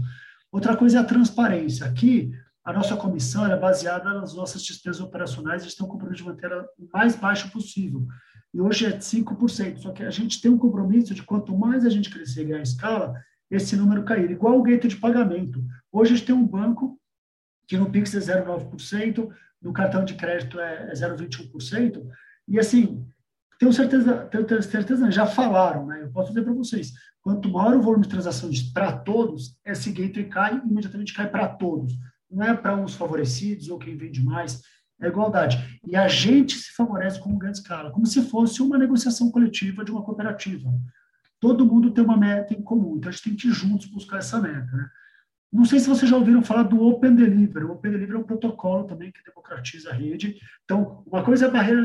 Outra 0.50 0.76
coisa 0.76 0.98
é 0.98 1.00
a 1.00 1.04
transparência. 1.04 1.86
Aqui, 1.86 2.32
a 2.64 2.72
nossa 2.72 2.96
comissão 2.96 3.46
é 3.46 3.56
baseada 3.58 4.12
nas 4.14 4.34
nossas 4.34 4.62
despesas 4.62 5.00
operacionais 5.00 5.64
e 5.64 5.68
estão 5.68 5.86
compromissos 5.86 6.24
de 6.24 6.30
manter 6.30 6.52
o 6.52 6.88
mais 6.92 7.14
baixo 7.14 7.50
possível 7.50 8.06
e 8.52 8.60
hoje 8.60 8.86
é 8.86 8.90
de 8.90 9.04
5%. 9.04 9.78
Só 9.78 9.92
que 9.92 10.02
a 10.02 10.10
gente 10.10 10.40
tem 10.40 10.50
um 10.50 10.58
compromisso 10.58 11.14
de 11.14 11.22
quanto 11.22 11.56
mais 11.56 11.84
a 11.84 11.90
gente 11.90 12.10
crescer 12.10 12.42
e 12.42 12.46
ganhar 12.46 12.62
escala, 12.62 13.14
esse 13.50 13.76
número 13.76 14.04
cair. 14.04 14.30
Igual 14.30 14.58
o 14.58 14.62
gateway 14.62 14.88
de 14.88 14.96
pagamento. 14.96 15.64
Hoje 15.90 16.12
a 16.12 16.16
gente 16.16 16.26
tem 16.26 16.34
um 16.34 16.46
banco 16.46 16.98
que 17.66 17.76
no 17.76 17.90
Pix 17.90 18.14
é 18.14 18.18
0,9%, 18.18 19.28
no 19.62 19.72
cartão 19.72 20.04
de 20.04 20.14
crédito 20.14 20.58
é 20.58 20.92
0,21%, 20.92 22.04
e 22.48 22.58
assim, 22.58 23.06
tenho 23.58 23.72
certeza, 23.72 24.26
tenho 24.26 24.62
certeza, 24.62 25.10
já 25.10 25.26
falaram, 25.26 25.86
né? 25.86 26.02
Eu 26.02 26.10
posso 26.10 26.28
dizer 26.30 26.42
para 26.42 26.52
vocês, 26.52 26.92
quanto 27.20 27.50
maior 27.50 27.76
o 27.76 27.82
volume 27.82 28.04
de 28.04 28.08
transações 28.08 28.62
para 28.62 28.90
todos, 28.90 29.56
esse 29.64 29.92
gateway 29.92 30.28
cai, 30.28 30.60
imediatamente 30.64 31.14
cai 31.14 31.28
para 31.28 31.46
todos. 31.46 31.92
Não 32.30 32.42
é 32.42 32.56
para 32.56 32.74
uns 32.74 32.94
favorecidos 32.94 33.68
ou 33.68 33.78
quem 33.78 33.96
vende 33.96 34.24
mais, 34.24 34.62
é 35.00 35.08
igualdade. 35.08 35.78
E 35.86 35.94
a 35.94 36.08
gente 36.08 36.56
se 36.56 36.72
favorece 36.72 37.20
com 37.20 37.36
grande 37.38 37.58
escala, 37.58 37.90
como 37.90 38.06
se 38.06 38.22
fosse 38.22 38.62
uma 38.62 38.78
negociação 38.78 39.30
coletiva 39.30 39.84
de 39.84 39.90
uma 39.90 40.02
cooperativa. 40.02 40.70
Todo 41.40 41.64
mundo 41.64 41.90
tem 41.90 42.04
uma 42.04 42.16
meta 42.16 42.52
em 42.52 42.62
comum, 42.62 42.96
então 42.96 43.08
a 43.08 43.12
gente 43.12 43.24
tem 43.24 43.36
que 43.36 43.48
ir 43.48 43.52
juntos 43.52 43.86
buscar 43.86 44.18
essa 44.18 44.40
meta. 44.40 44.70
Né? 44.76 44.88
Não 45.52 45.64
sei 45.64 45.80
se 45.80 45.88
vocês 45.88 46.10
já 46.10 46.16
ouviram 46.16 46.42
falar 46.42 46.64
do 46.64 46.80
Open 46.82 47.14
Delivery. 47.14 47.64
O 47.64 47.72
Open 47.72 47.90
Delivery 47.90 48.18
é 48.18 48.20
um 48.20 48.24
protocolo 48.24 48.84
também 48.84 49.10
que 49.10 49.24
democratiza 49.24 49.90
a 49.90 49.94
rede. 49.94 50.36
Então, 50.64 51.02
uma 51.06 51.24
coisa 51.24 51.46
é 51.46 51.48
a 51.48 51.50
barreira 51.50 51.82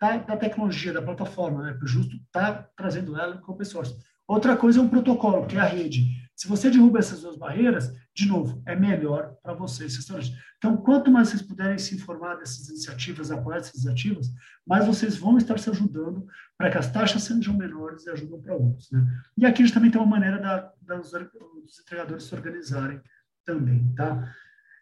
da, 0.00 0.16
da 0.18 0.36
tecnologia, 0.36 0.92
da 0.92 1.02
plataforma, 1.02 1.62
né? 1.62 1.78
Justo 1.82 2.16
está 2.16 2.68
trazendo 2.76 3.18
ela 3.18 3.36
com 3.38 3.52
o 3.52 3.54
open 3.54 3.66
source. 3.66 3.96
Outra 4.26 4.56
coisa 4.56 4.78
é 4.78 4.82
um 4.82 4.88
protocolo, 4.88 5.46
que 5.46 5.56
é 5.56 5.60
a 5.60 5.64
rede. 5.64 6.06
Se 6.42 6.48
você 6.48 6.68
derruba 6.68 6.98
essas 6.98 7.20
duas 7.20 7.36
barreiras, 7.36 7.94
de 8.12 8.26
novo, 8.26 8.60
é 8.66 8.74
melhor 8.74 9.32
para 9.44 9.54
vocês, 9.54 9.94
restaurantes. 9.94 10.32
Então, 10.58 10.76
quanto 10.76 11.08
mais 11.08 11.28
vocês 11.28 11.40
puderem 11.40 11.78
se 11.78 11.94
informar 11.94 12.34
dessas 12.34 12.68
iniciativas, 12.68 13.30
apoiar 13.30 13.58
essas 13.58 13.74
iniciativas, 13.74 14.26
mais 14.66 14.84
vocês 14.84 15.16
vão 15.16 15.38
estar 15.38 15.56
se 15.56 15.70
ajudando 15.70 16.26
para 16.58 16.68
que 16.68 16.78
as 16.78 16.90
taxas 16.90 17.22
sejam 17.22 17.56
menores 17.56 18.06
e 18.06 18.10
ajudam 18.10 18.42
para 18.42 18.56
outros. 18.56 18.90
Né? 18.90 19.06
E 19.38 19.46
aqui 19.46 19.62
a 19.62 19.66
gente 19.66 19.72
também 19.72 19.88
tem 19.88 20.00
uma 20.00 20.10
maneira 20.10 20.40
da, 20.40 20.72
dos, 20.80 21.12
dos 21.12 21.78
entregadores 21.80 22.24
se 22.24 22.34
organizarem 22.34 23.00
também, 23.44 23.94
tá? 23.94 24.28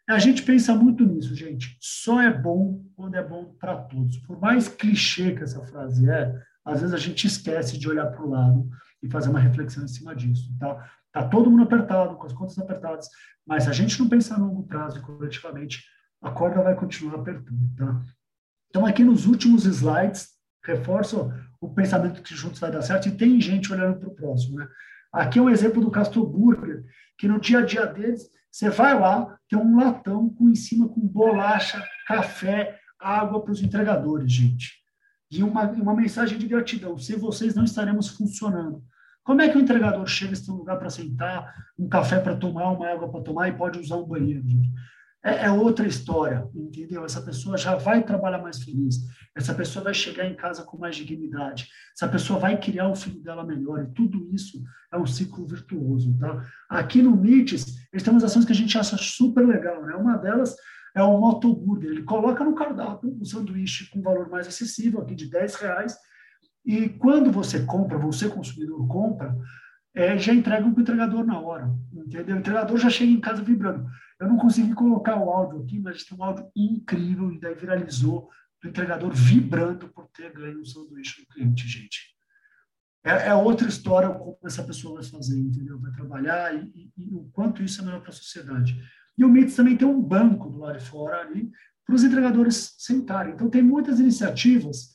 A 0.08 0.18
gente 0.18 0.42
pensa 0.42 0.74
muito 0.74 1.04
nisso, 1.04 1.34
gente. 1.34 1.76
Só 1.78 2.22
é 2.22 2.32
bom 2.32 2.82
quando 2.96 3.16
é 3.16 3.22
bom 3.22 3.54
para 3.61 3.76
todos. 3.76 4.16
Por 4.20 4.40
mais 4.40 4.66
clichê 4.66 5.34
que 5.34 5.42
essa 5.42 5.62
frase 5.66 6.08
é, 6.08 6.42
às 6.64 6.80
vezes 6.80 6.94
a 6.94 6.98
gente 6.98 7.26
esquece 7.26 7.76
de 7.76 7.86
olhar 7.86 8.06
para 8.06 8.24
o 8.24 8.30
lado 8.30 8.70
e 9.02 9.11
fazer 9.11 9.28
uma 9.28 9.40
reflexão 9.40 9.84
em 9.84 9.88
cima 9.88 10.16
disso, 10.16 10.50
tá? 10.58 10.90
Tá 11.12 11.26
todo 11.28 11.50
mundo 11.50 11.64
apertado, 11.64 12.16
com 12.16 12.26
as 12.26 12.32
contas 12.32 12.58
apertadas, 12.58 13.08
mas 13.46 13.64
se 13.64 13.70
a 13.70 13.72
gente 13.72 13.98
não 13.98 14.08
pensar 14.08 14.38
no 14.38 14.46
longo 14.46 14.66
prazo 14.66 14.98
e 14.98 15.02
coletivamente, 15.02 15.82
a 16.22 16.30
corda 16.30 16.62
vai 16.62 16.74
continuar 16.74 17.16
apertando, 17.16 17.74
tá? 17.76 18.02
Então, 18.68 18.86
aqui 18.86 19.02
nos 19.02 19.26
últimos 19.26 19.64
slides, 19.64 20.28
reforço 20.64 21.32
o 21.61 21.68
pensamento 21.74 22.22
que 22.22 22.34
juntos 22.34 22.61
vai 22.61 22.70
dar 22.70 22.82
certo 22.82 23.08
e 23.08 23.16
tem 23.16 23.40
gente 23.40 23.72
olhando 23.72 23.98
para 23.98 24.08
o 24.08 24.14
próximo, 24.14 24.58
né? 24.58 24.68
Aqui 25.12 25.40
é 25.40 25.42
um 25.42 25.50
exemplo 25.50 25.80
do 25.80 25.90
Castro 25.90 26.24
Burger, 26.24 26.84
que 27.18 27.26
no 27.26 27.40
dia 27.40 27.58
a 27.58 27.66
dia 27.66 27.84
deles, 27.86 28.30
você 28.50 28.70
vai 28.70 28.98
lá, 28.98 29.36
tem 29.48 29.58
um 29.58 29.76
latão 29.76 30.30
com 30.30 30.48
em 30.48 30.54
cima 30.54 30.88
com 30.88 31.00
bolacha, 31.00 31.84
café, 32.06 32.78
água 33.00 33.42
para 33.42 33.52
os 33.52 33.62
entregadores, 33.62 34.30
gente. 34.30 34.80
E 35.30 35.42
uma, 35.42 35.64
uma 35.70 35.94
mensagem 35.94 36.38
de 36.38 36.46
gratidão. 36.46 36.98
Sem 36.98 37.16
vocês 37.16 37.54
não 37.54 37.64
estaremos 37.64 38.08
funcionando. 38.08 38.82
Como 39.24 39.42
é 39.42 39.48
que 39.48 39.56
o 39.56 39.60
entregador 39.60 40.06
chega 40.06 40.34
se 40.34 40.46
tem 40.46 40.54
um 40.54 40.58
lugar 40.58 40.78
para 40.78 40.90
sentar, 40.90 41.54
um 41.78 41.88
café 41.88 42.18
para 42.18 42.36
tomar, 42.36 42.70
uma 42.70 42.88
água 42.88 43.10
para 43.10 43.22
tomar 43.22 43.48
e 43.48 43.52
pode 43.52 43.78
usar 43.78 43.96
um 43.96 44.06
banheiro? 44.06 44.42
É, 45.22 45.44
é, 45.44 45.50
outra 45.50 45.86
história, 45.86 46.48
entendeu? 46.54 47.04
Essa 47.04 47.20
pessoa 47.20 47.58
já 47.58 47.76
vai 47.76 48.02
trabalhar 48.02 48.38
mais 48.38 48.62
feliz, 48.62 48.96
essa 49.36 49.52
pessoa 49.52 49.84
vai 49.84 49.92
chegar 49.92 50.24
em 50.24 50.34
casa 50.34 50.64
com 50.64 50.78
mais 50.78 50.96
dignidade, 50.96 51.68
essa 51.94 52.08
pessoa 52.08 52.38
vai 52.38 52.58
criar 52.58 52.88
o 52.88 52.96
filho 52.96 53.20
dela 53.20 53.44
melhor, 53.44 53.84
e 53.84 53.92
tudo 53.92 54.30
isso 54.32 54.62
é 54.90 54.96
um 54.96 55.04
ciclo 55.04 55.46
virtuoso, 55.46 56.16
tá? 56.18 56.42
Aqui 56.70 57.02
no 57.02 57.14
MITES, 57.14 57.66
eles 57.92 58.02
têm 58.02 58.14
umas 58.14 58.24
ações 58.24 58.46
que 58.46 58.52
a 58.52 58.54
gente 58.54 58.78
acha 58.78 58.96
super 58.96 59.46
legal, 59.46 59.84
né? 59.84 59.94
Uma 59.94 60.16
delas 60.16 60.56
é 60.96 61.02
o 61.02 61.20
Motoburger, 61.20 61.90
ele 61.90 62.02
coloca 62.02 62.42
no 62.42 62.54
cardápio 62.54 63.14
um 63.20 63.24
sanduíche 63.24 63.90
com 63.90 64.00
valor 64.00 64.30
mais 64.30 64.48
acessível, 64.48 65.02
aqui 65.02 65.14
de 65.14 65.28
10 65.28 65.54
reais, 65.56 65.98
e 66.64 66.88
quando 66.88 67.30
você 67.30 67.64
compra, 67.64 67.98
você 67.98 68.28
consumidor 68.28 68.86
compra, 68.86 69.36
é, 69.94 70.16
já 70.18 70.32
entregam 70.32 70.72
para 70.72 70.78
o 70.78 70.82
entregador 70.82 71.24
na 71.24 71.38
hora, 71.40 71.70
entendeu? 71.92 72.36
O 72.36 72.38
entregador 72.38 72.76
já 72.78 72.90
chega 72.90 73.11
em 73.11 73.20
casa 73.20 73.42
vibrando. 73.42 73.88
Eu 74.20 74.28
não 74.28 74.36
consegui 74.36 74.74
colocar 74.74 75.16
o 75.16 75.30
áudio 75.30 75.62
aqui, 75.62 75.80
mas 75.80 76.04
tem 76.04 76.16
um 76.16 76.22
áudio 76.22 76.46
incrível 76.54 77.32
e 77.32 77.40
daí 77.40 77.54
viralizou 77.54 78.28
do 78.62 78.68
entregador 78.68 79.12
vibrando 79.12 79.88
por 79.88 80.08
ter 80.08 80.32
ganho 80.32 80.61
um 80.61 80.64
sanduíche 80.64 81.22
do 81.22 81.28
cliente, 81.28 81.66
gente. 81.66 82.11
É, 83.02 83.28
é, 83.28 83.34
outra 83.34 83.66
história 83.66 84.11
como 84.11 84.36
essa 84.44 84.62
pessoa 84.62 85.00
vai 85.00 85.04
fazer, 85.04 85.38
entendeu? 85.38 85.80
Vai 85.80 85.90
trabalhar 85.92 86.54
e, 86.54 86.70
e, 86.74 86.92
e 86.98 87.14
o 87.14 87.30
quanto 87.32 87.62
isso 87.62 87.80
é 87.80 87.84
melhor 87.84 88.00
para 88.00 88.11
a 88.11 88.14
sociedade. 88.14 88.78
E 89.16 89.24
o 89.24 89.28
MITS 89.28 89.56
também 89.56 89.76
tem 89.76 89.88
um 89.88 90.00
banco 90.00 90.50
do 90.50 90.58
lado 90.58 90.78
de 90.78 90.84
fora 90.84 91.20
ali 91.20 91.50
para 91.84 91.94
os 91.94 92.04
entregadores 92.04 92.74
sentarem. 92.78 93.34
Então, 93.34 93.48
tem 93.48 93.62
muitas 93.62 93.98
iniciativas 93.98 94.94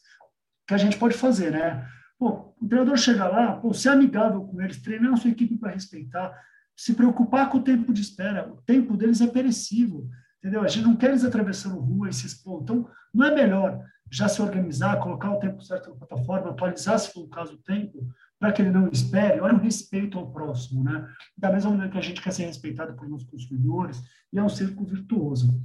que 0.67 0.73
a 0.73 0.77
gente 0.77 0.97
pode 0.97 1.15
fazer, 1.15 1.51
né? 1.51 1.87
Pô, 2.17 2.53
o 2.59 2.67
treinador 2.67 2.97
chega 2.97 3.27
lá, 3.27 3.53
pô, 3.53 3.73
ser 3.73 3.89
amigável 3.89 4.41
com 4.41 4.61
eles, 4.61 4.81
treinar 4.81 5.13
a 5.13 5.17
sua 5.17 5.31
equipe 5.31 5.57
para 5.57 5.71
respeitar, 5.71 6.33
se 6.75 6.93
preocupar 6.93 7.49
com 7.49 7.57
o 7.57 7.63
tempo 7.63 7.93
de 7.93 8.01
espera. 8.01 8.51
O 8.51 8.61
tempo 8.61 8.97
deles 8.97 9.21
é 9.21 9.27
perecível, 9.27 10.07
entendeu? 10.39 10.61
A 10.61 10.67
gente 10.67 10.85
não 10.85 10.95
quer 10.95 11.09
eles 11.09 11.25
atravessando 11.25 11.79
rua 11.79 12.09
e 12.09 12.13
se 12.13 12.25
expor. 12.25 12.61
Então, 12.63 12.89
não 13.13 13.25
é 13.27 13.35
melhor 13.35 13.83
já 14.11 14.27
se 14.27 14.41
organizar, 14.41 14.99
colocar 14.99 15.31
o 15.31 15.39
tempo 15.39 15.61
certo 15.61 15.89
na 15.89 15.95
plataforma, 15.95 16.51
atualizar, 16.51 16.97
se 16.99 17.11
for 17.11 17.21
o 17.21 17.29
caso, 17.29 17.55
o 17.55 17.57
tempo, 17.57 18.07
para 18.39 18.51
que 18.51 18.61
ele 18.61 18.71
não 18.71 18.87
espere. 18.87 19.39
Olha 19.39 19.55
o 19.55 19.59
respeito 19.59 20.17
ao 20.17 20.31
próximo, 20.31 20.83
né? 20.83 21.07
Da 21.37 21.51
mesma 21.51 21.71
maneira 21.71 21.91
que 21.91 21.97
a 21.97 22.01
gente 22.01 22.21
quer 22.21 22.31
ser 22.31 22.45
respeitado 22.45 22.93
por 22.93 23.09
nossos 23.09 23.27
consumidores, 23.27 24.01
e 24.31 24.37
é 24.37 24.43
um 24.43 24.49
círculo 24.49 24.87
virtuoso. 24.87 25.59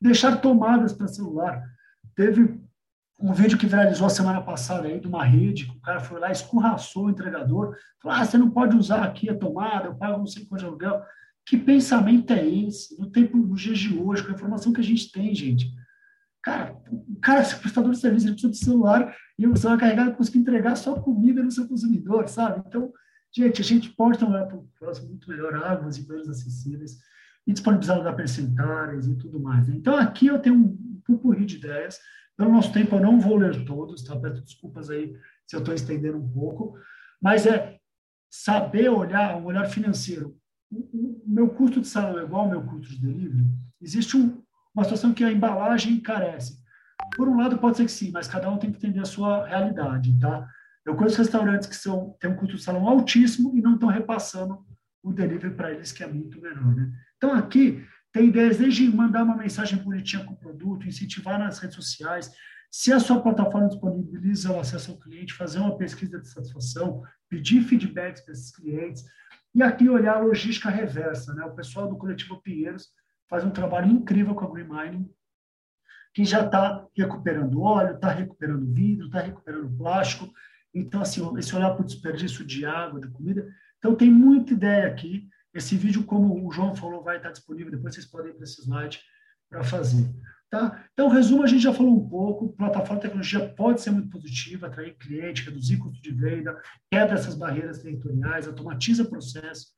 Deixar 0.00 0.40
tomadas 0.40 0.92
para 0.92 1.06
celular. 1.06 1.62
Teve 2.14 2.60
um 3.22 3.32
vídeo 3.32 3.56
que 3.56 3.66
viralizou 3.66 4.06
a 4.06 4.10
semana 4.10 4.42
passada 4.42 4.88
aí 4.88 4.98
de 4.98 5.06
uma 5.06 5.24
rede, 5.24 5.66
que 5.66 5.76
o 5.76 5.80
cara 5.80 6.00
foi 6.00 6.18
lá, 6.18 6.32
escorraçou 6.32 7.06
o 7.06 7.10
entregador, 7.10 7.76
falou, 8.02 8.18
ah, 8.18 8.24
você 8.24 8.36
não 8.36 8.50
pode 8.50 8.76
usar 8.76 9.04
aqui 9.04 9.30
a 9.30 9.38
tomada, 9.38 9.86
eu 9.86 9.94
pago 9.94 10.18
não 10.18 10.26
sei 10.26 10.44
quanto 10.44 10.60
de 10.60 10.66
aluguel. 10.66 11.00
Que 11.46 11.56
pensamento 11.56 12.32
é 12.32 12.44
esse? 12.44 12.98
No 12.98 13.10
tempo, 13.10 13.36
nos 13.36 13.60
dias 13.60 13.78
de 13.78 13.96
hoje, 13.96 14.24
com 14.24 14.32
a 14.32 14.34
informação 14.34 14.72
que 14.72 14.80
a 14.80 14.84
gente 14.84 15.10
tem, 15.12 15.32
gente. 15.34 15.72
Cara, 16.42 16.76
o 16.90 17.20
cara, 17.20 17.44
se 17.44 17.54
prestador 17.56 17.92
de 17.92 17.98
serviço, 17.98 18.26
ele 18.26 18.32
precisa 18.32 18.52
de 18.52 18.58
celular 18.58 19.14
e 19.38 19.46
o 19.46 19.56
celular 19.56 19.78
carregado 19.78 20.16
conseguir 20.16 20.40
entregar 20.40 20.74
só 20.74 20.94
comida 20.94 21.42
no 21.42 21.50
seu 21.50 21.68
consumidor, 21.68 22.26
sabe? 22.28 22.60
Então, 22.66 22.92
gente, 23.32 23.60
a 23.60 23.64
gente 23.64 23.90
pode 23.90 24.18
tomar 24.18 24.46
para 24.46 24.56
o 24.56 24.68
próximo 24.76 25.10
muito 25.10 25.30
melhor 25.30 25.54
águas 25.54 25.96
e 25.96 26.06
banhos 26.06 26.28
acessíveis 26.28 26.98
e 27.46 27.52
disponibilizar 27.52 27.96
lugar 27.96 28.16
para 28.16 28.26
sentários 28.26 29.06
e 29.06 29.14
tudo 29.16 29.40
mais. 29.40 29.68
Né? 29.68 29.76
Então, 29.76 29.96
aqui 29.96 30.26
eu 30.26 30.40
tenho 30.40 30.56
um 30.56 31.00
pupurri 31.04 31.44
de 31.44 31.56
ideias 31.56 32.00
pelo 32.42 32.54
nosso 32.54 32.72
tempo, 32.72 32.96
eu 32.96 33.00
não 33.00 33.20
vou 33.20 33.36
ler 33.36 33.64
todos, 33.64 34.02
tá? 34.02 34.18
Peço 34.18 34.42
desculpas 34.42 34.90
aí 34.90 35.16
se 35.46 35.54
eu 35.54 35.60
estou 35.60 35.72
estendendo 35.72 36.18
um 36.18 36.28
pouco, 36.28 36.76
mas 37.20 37.46
é 37.46 37.78
saber 38.28 38.88
olhar, 38.88 39.36
um 39.36 39.44
olhar 39.44 39.66
financeiro. 39.66 40.36
O, 40.68 41.22
meu 41.24 41.50
custo 41.50 41.80
de 41.80 41.86
salão 41.86 42.18
é 42.18 42.24
igual 42.24 42.42
ao 42.42 42.50
meu 42.50 42.62
custo 42.62 42.94
de 42.94 43.00
delivery? 43.00 43.46
Existe 43.80 44.16
um, 44.16 44.42
uma 44.74 44.82
situação 44.82 45.14
que 45.14 45.22
a 45.22 45.30
embalagem 45.30 45.92
encarece. 45.92 46.60
Por 47.14 47.28
um 47.28 47.36
lado, 47.36 47.58
pode 47.58 47.76
ser 47.76 47.84
que 47.84 47.92
sim, 47.92 48.10
mas 48.10 48.26
cada 48.26 48.50
um 48.50 48.58
tem 48.58 48.72
que 48.72 48.78
entender 48.78 49.00
a 49.00 49.04
sua 49.04 49.46
realidade, 49.46 50.18
tá? 50.18 50.48
Eu 50.84 50.96
conheço 50.96 51.18
restaurantes 51.18 51.68
que 51.68 51.76
são, 51.76 52.16
têm 52.18 52.30
um 52.30 52.36
custo 52.36 52.56
de 52.56 52.62
salão 52.62 52.88
altíssimo 52.88 53.56
e 53.56 53.62
não 53.62 53.74
estão 53.74 53.88
repassando 53.88 54.66
o 55.00 55.12
delivery 55.12 55.54
para 55.54 55.70
eles, 55.70 55.92
que 55.92 56.02
é 56.02 56.08
muito 56.08 56.40
menor, 56.40 56.74
né? 56.74 56.90
Então, 57.16 57.34
aqui, 57.34 57.86
tem 58.12 58.28
ideias 58.28 58.58
desde 58.58 58.88
mandar 58.94 59.22
uma 59.24 59.36
mensagem 59.36 59.78
bonitinha 59.78 60.24
com 60.24 60.34
o 60.34 60.36
produto, 60.36 60.86
incentivar 60.86 61.38
nas 61.38 61.58
redes 61.58 61.76
sociais. 61.76 62.30
Se 62.70 62.92
a 62.92 63.00
sua 63.00 63.22
plataforma 63.22 63.68
disponibiliza 63.68 64.52
o 64.52 64.60
acesso 64.60 64.92
ao 64.92 64.98
cliente, 64.98 65.32
fazer 65.32 65.58
uma 65.58 65.76
pesquisa 65.76 66.20
de 66.20 66.28
satisfação, 66.28 67.02
pedir 67.28 67.62
feedbacks 67.62 68.22
para 68.22 68.32
esses 68.32 68.54
clientes. 68.54 69.04
E 69.54 69.62
aqui 69.62 69.88
olhar 69.88 70.16
a 70.16 70.20
logística 70.20 70.68
reversa. 70.68 71.34
Né? 71.34 71.44
O 71.44 71.54
pessoal 71.54 71.88
do 71.88 71.96
Coletivo 71.96 72.40
Pinheiros 72.42 72.90
faz 73.28 73.44
um 73.44 73.50
trabalho 73.50 73.90
incrível 73.90 74.34
com 74.34 74.44
a 74.44 74.50
Green 74.50 74.68
Mining, 74.68 75.10
que 76.14 76.24
já 76.24 76.44
está 76.44 76.86
recuperando 76.94 77.62
óleo, 77.62 77.94
está 77.94 78.10
recuperando 78.10 78.74
vidro, 78.74 79.06
está 79.06 79.20
recuperando 79.20 79.74
plástico. 79.74 80.30
Então, 80.74 81.00
assim, 81.00 81.22
esse 81.38 81.54
olhar 81.56 81.70
para 81.70 81.82
o 81.82 81.86
desperdício 81.86 82.44
de 82.44 82.66
água, 82.66 83.00
de 83.00 83.08
comida. 83.08 83.46
Então, 83.78 83.94
tem 83.94 84.10
muita 84.10 84.52
ideia 84.52 84.86
aqui 84.86 85.28
esse 85.54 85.76
vídeo, 85.76 86.04
como 86.04 86.46
o 86.46 86.50
João 86.50 86.74
falou, 86.74 87.02
vai 87.02 87.16
estar 87.16 87.30
disponível, 87.30 87.70
depois 87.70 87.94
vocês 87.94 88.06
podem 88.06 88.30
ir 88.30 88.34
para 88.34 88.44
esse 88.44 88.62
slide 88.62 89.00
para 89.50 89.62
fazer. 89.62 90.08
Tá? 90.50 90.84
Então, 90.92 91.08
resumo, 91.08 91.42
a 91.42 91.46
gente 91.46 91.62
já 91.62 91.72
falou 91.72 91.96
um 91.96 92.08
pouco, 92.08 92.52
plataforma 92.54 92.96
de 92.96 93.02
tecnologia 93.02 93.48
pode 93.54 93.80
ser 93.80 93.90
muito 93.90 94.10
positiva, 94.10 94.66
atrair 94.66 94.96
cliente, 94.98 95.44
reduzir 95.44 95.78
custo 95.78 96.00
de 96.02 96.12
venda, 96.12 96.60
quebra 96.90 97.14
essas 97.14 97.34
barreiras 97.34 97.78
territoriais, 97.78 98.46
automatiza 98.46 99.02
o 99.02 99.08
processo, 99.08 99.68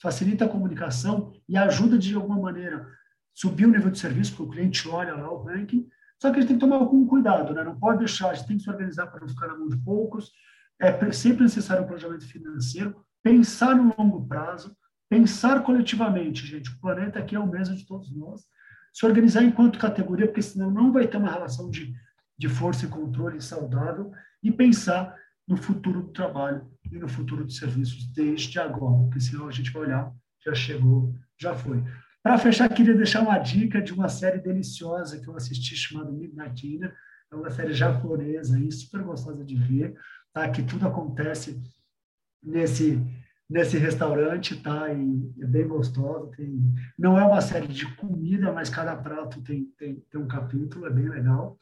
facilita 0.00 0.44
a 0.44 0.48
comunicação 0.48 1.32
e 1.48 1.56
ajuda 1.56 1.98
de 1.98 2.14
alguma 2.14 2.40
maneira 2.40 2.86
subir 3.34 3.66
o 3.66 3.70
nível 3.70 3.90
de 3.90 3.98
serviço, 3.98 4.36
porque 4.36 4.42
o 4.44 4.50
cliente 4.50 4.88
olha 4.88 5.14
lá 5.14 5.32
o 5.32 5.42
ranking, 5.42 5.88
só 6.20 6.30
que 6.30 6.36
a 6.36 6.40
gente 6.40 6.48
tem 6.48 6.56
que 6.58 6.64
tomar 6.64 6.76
algum 6.76 7.06
cuidado, 7.06 7.54
né? 7.54 7.64
não 7.64 7.78
pode 7.78 7.98
deixar, 7.98 8.30
a 8.30 8.34
gente 8.34 8.46
tem 8.46 8.56
que 8.56 8.62
se 8.62 8.70
organizar 8.70 9.06
para 9.06 9.20
não 9.20 9.28
ficar 9.28 9.48
na 9.48 9.56
mão 9.56 9.68
de 9.68 9.76
poucos, 9.78 10.30
é 10.80 11.12
sempre 11.12 11.42
necessário 11.42 11.82
um 11.82 11.86
planejamento 11.86 12.26
financeiro, 12.26 13.04
pensar 13.22 13.74
no 13.74 13.94
longo 13.98 14.26
prazo, 14.26 14.76
pensar 15.10 15.64
coletivamente, 15.64 16.46
gente. 16.46 16.70
O 16.70 16.80
planeta 16.80 17.18
aqui 17.18 17.34
é 17.34 17.38
o 17.38 17.46
mesmo 17.46 17.74
de 17.74 17.84
todos 17.84 18.14
nós. 18.16 18.42
Se 18.92 19.04
organizar 19.04 19.42
enquanto 19.42 19.78
categoria, 19.78 20.26
porque 20.26 20.40
senão 20.40 20.70
não 20.70 20.92
vai 20.92 21.06
ter 21.08 21.16
uma 21.16 21.30
relação 21.30 21.68
de, 21.68 21.92
de 22.38 22.48
força 22.48 22.86
e 22.86 22.88
controle 22.88 23.40
saudável, 23.40 24.12
e 24.42 24.50
pensar 24.52 25.14
no 25.46 25.56
futuro 25.56 26.02
do 26.02 26.12
trabalho 26.12 26.70
e 26.90 26.96
no 26.96 27.08
futuro 27.08 27.44
dos 27.44 27.56
serviços 27.56 28.06
desde 28.12 28.58
agora, 28.60 29.02
porque 29.04 29.20
senão 29.20 29.48
a 29.48 29.50
gente 29.50 29.72
vai 29.72 29.82
olhar, 29.82 30.12
já 30.44 30.54
chegou, 30.54 31.12
já 31.38 31.54
foi. 31.54 31.84
Para 32.22 32.38
fechar, 32.38 32.68
queria 32.68 32.94
deixar 32.94 33.22
uma 33.22 33.38
dica 33.38 33.82
de 33.82 33.92
uma 33.92 34.08
série 34.08 34.38
deliciosa 34.38 35.20
que 35.20 35.26
eu 35.26 35.36
assisti 35.36 35.74
chamada 35.74 36.12
Midnight 36.12 36.54
Dinner. 36.54 36.94
É 37.32 37.34
uma 37.34 37.50
série 37.50 37.72
japonesa 37.72 38.56
aí, 38.56 38.70
super 38.70 39.02
gostosa 39.02 39.44
de 39.44 39.56
ver, 39.56 39.96
tá? 40.32 40.48
Que 40.48 40.62
tudo 40.62 40.86
acontece 40.86 41.60
nesse 42.42 43.00
nesse 43.50 43.76
restaurante, 43.76 44.54
tá? 44.62 44.92
E 44.92 45.42
é 45.42 45.46
bem 45.46 45.66
gostoso. 45.66 46.30
Tem, 46.36 46.72
não 46.96 47.18
é 47.18 47.24
uma 47.24 47.40
série 47.40 47.66
de 47.66 47.84
comida, 47.96 48.52
mas 48.52 48.70
cada 48.70 48.94
prato 48.94 49.42
tem, 49.42 49.64
tem, 49.76 49.96
tem 50.08 50.20
um 50.20 50.28
capítulo, 50.28 50.86
é 50.86 50.90
bem 50.90 51.08
legal. 51.08 51.58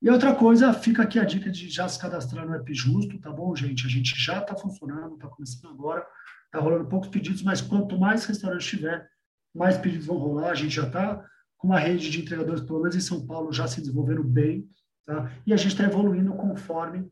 E 0.00 0.08
outra 0.08 0.34
coisa, 0.34 0.72
fica 0.72 1.02
aqui 1.02 1.18
a 1.18 1.24
dica 1.24 1.50
de 1.50 1.68
já 1.68 1.88
se 1.88 1.98
cadastrar 1.98 2.46
no 2.46 2.54
App 2.54 2.72
Justo, 2.72 3.18
tá 3.18 3.32
bom, 3.32 3.56
gente? 3.56 3.86
A 3.86 3.90
gente 3.90 4.14
já 4.16 4.38
está 4.38 4.54
funcionando, 4.54 5.14
está 5.14 5.26
começando 5.26 5.72
agora, 5.72 6.06
está 6.44 6.60
rolando 6.60 6.88
poucos 6.88 7.08
pedidos, 7.08 7.42
mas 7.42 7.60
quanto 7.60 7.98
mais 7.98 8.24
restaurante 8.26 8.68
tiver, 8.68 9.08
mais 9.52 9.76
pedidos 9.76 10.06
vão 10.06 10.18
rolar. 10.18 10.50
A 10.50 10.54
gente 10.54 10.74
já 10.76 10.86
está 10.86 11.24
com 11.56 11.68
uma 11.68 11.80
rede 11.80 12.10
de 12.10 12.20
entregadores, 12.20 12.60
pelo 12.60 12.80
menos 12.80 12.94
em 12.94 13.00
São 13.00 13.26
Paulo, 13.26 13.52
já 13.52 13.66
se 13.66 13.80
desenvolvendo 13.80 14.22
bem, 14.22 14.68
tá? 15.04 15.32
E 15.44 15.52
a 15.52 15.56
gente 15.56 15.72
está 15.72 15.84
evoluindo 15.84 16.32
conforme 16.34 17.10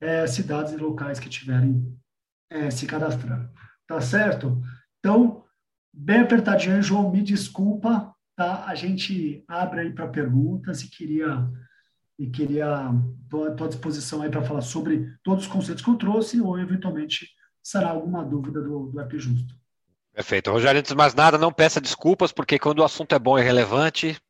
é, 0.00 0.26
cidades 0.26 0.72
e 0.72 0.76
locais 0.76 1.18
que 1.18 1.28
tiverem 1.28 1.98
é, 2.50 2.70
se 2.70 2.86
cadastrar. 2.86 3.50
Tá 3.86 4.00
certo? 4.00 4.60
Então, 4.98 5.44
bem 5.92 6.20
apertadinho, 6.20 6.82
João, 6.82 7.10
me 7.10 7.22
desculpa, 7.22 8.14
tá? 8.36 8.64
A 8.66 8.74
gente 8.74 9.44
abre 9.48 9.80
aí 9.80 9.92
para 9.92 10.08
perguntas 10.08 10.82
e 10.82 10.90
queria 10.90 11.48
e 12.18 12.28
queria 12.28 12.90
estou 13.22 13.64
à 13.64 13.68
disposição 13.68 14.22
aí 14.22 14.30
para 14.30 14.42
falar 14.42 14.60
sobre 14.60 15.14
todos 15.22 15.44
os 15.44 15.50
conceitos 15.50 15.84
que 15.84 15.90
eu 15.90 15.94
trouxe 15.94 16.40
ou 16.40 16.58
eventualmente 16.58 17.28
será 17.62 17.90
alguma 17.90 18.24
dúvida 18.24 18.60
do, 18.60 18.86
do 18.86 19.00
App 19.00 19.16
Justo. 19.18 19.54
Perfeito. 20.12 20.50
Rogério, 20.50 20.80
antes 20.80 20.90
de 20.90 20.96
mais 20.96 21.14
nada, 21.14 21.38
não 21.38 21.52
peça 21.52 21.80
desculpas, 21.80 22.32
porque 22.32 22.58
quando 22.58 22.80
o 22.80 22.84
assunto 22.84 23.14
é 23.14 23.18
bom 23.18 23.38
e 23.38 23.42
relevante, 23.42 24.20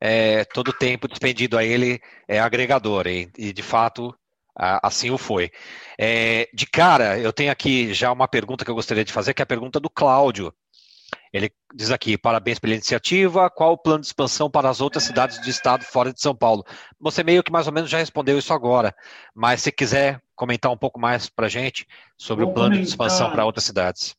é, 0.00 0.44
todo 0.46 0.68
o 0.68 0.72
tempo 0.72 1.06
despendido 1.06 1.56
a 1.56 1.64
ele 1.64 2.00
é 2.26 2.40
agregador, 2.40 3.06
e, 3.06 3.30
e 3.38 3.52
de 3.52 3.62
fato 3.62 4.12
assim 4.58 5.10
o 5.10 5.18
foi. 5.18 5.50
É, 5.98 6.48
de 6.52 6.66
cara, 6.66 7.18
eu 7.18 7.32
tenho 7.32 7.52
aqui 7.52 7.94
já 7.94 8.10
uma 8.12 8.26
pergunta 8.26 8.64
que 8.64 8.70
eu 8.70 8.74
gostaria 8.74 9.04
de 9.04 9.12
fazer, 9.12 9.32
que 9.32 9.42
é 9.42 9.44
a 9.44 9.46
pergunta 9.46 9.78
do 9.78 9.88
Cláudio. 9.88 10.52
Ele 11.32 11.50
diz 11.74 11.90
aqui: 11.90 12.18
parabéns 12.18 12.58
pela 12.58 12.74
iniciativa. 12.74 13.48
Qual 13.50 13.72
o 13.72 13.78
plano 13.78 14.00
de 14.00 14.06
expansão 14.06 14.50
para 14.50 14.68
as 14.68 14.80
outras 14.80 15.04
cidades 15.04 15.40
do 15.40 15.48
estado 15.48 15.84
fora 15.84 16.12
de 16.12 16.20
São 16.20 16.34
Paulo? 16.34 16.64
Você 17.00 17.22
meio 17.22 17.42
que 17.42 17.52
mais 17.52 17.66
ou 17.66 17.72
menos 17.72 17.90
já 17.90 17.98
respondeu 17.98 18.38
isso 18.38 18.52
agora, 18.52 18.94
mas 19.34 19.62
se 19.62 19.70
quiser 19.70 20.20
comentar 20.34 20.70
um 20.72 20.76
pouco 20.76 21.00
mais 21.00 21.28
para 21.28 21.46
a 21.46 21.50
gente 21.50 21.86
sobre 22.16 22.44
Vou 22.44 22.52
o 22.52 22.54
plano 22.54 22.70
comentar... 22.70 22.84
de 22.84 22.90
expansão 22.90 23.30
para 23.30 23.44
outras 23.44 23.64
cidades. 23.64 24.14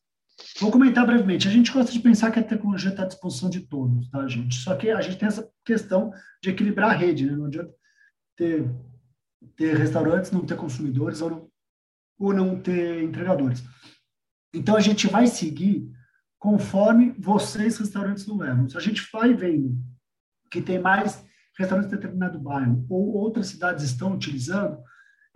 Vou 0.58 0.70
comentar 0.70 1.06
brevemente. 1.06 1.48
A 1.48 1.50
gente 1.50 1.70
gosta 1.70 1.92
de 1.92 2.00
pensar 2.00 2.30
que 2.30 2.38
a 2.38 2.42
tecnologia 2.42 2.90
está 2.90 3.02
à 3.02 3.06
disposição 3.06 3.50
de 3.50 3.60
todos, 3.60 4.08
tá, 4.10 4.26
gente? 4.26 4.54
Só 4.54 4.74
que 4.74 4.90
a 4.90 5.00
gente 5.00 5.16
tem 5.16 5.28
essa 5.28 5.48
questão 5.64 6.10
de 6.42 6.50
equilibrar 6.50 6.90
a 6.90 6.94
rede, 6.94 7.26
né? 7.26 7.32
Não 7.32 7.46
adianta 7.46 7.70
ter 8.36 8.64
ter 9.56 9.76
restaurantes, 9.76 10.30
não 10.30 10.44
ter 10.44 10.56
consumidores 10.56 11.20
ou 11.20 11.30
não, 11.30 11.48
ou 12.18 12.32
não 12.32 12.60
ter 12.60 13.02
entregadores. 13.02 13.62
Então, 14.54 14.76
a 14.76 14.80
gente 14.80 15.06
vai 15.06 15.26
seguir 15.26 15.90
conforme 16.38 17.14
vocês, 17.18 17.78
restaurantes, 17.78 18.26
não 18.26 18.38
levam. 18.38 18.68
Se 18.68 18.76
a 18.76 18.80
gente 18.80 19.06
vai 19.12 19.34
vendo 19.34 19.76
que 20.50 20.60
tem 20.60 20.78
mais 20.78 21.24
restaurantes 21.58 21.90
de 21.90 21.96
determinado 21.96 22.38
bairro 22.38 22.84
ou 22.88 23.14
outras 23.14 23.48
cidades 23.48 23.84
estão 23.84 24.14
utilizando, 24.14 24.82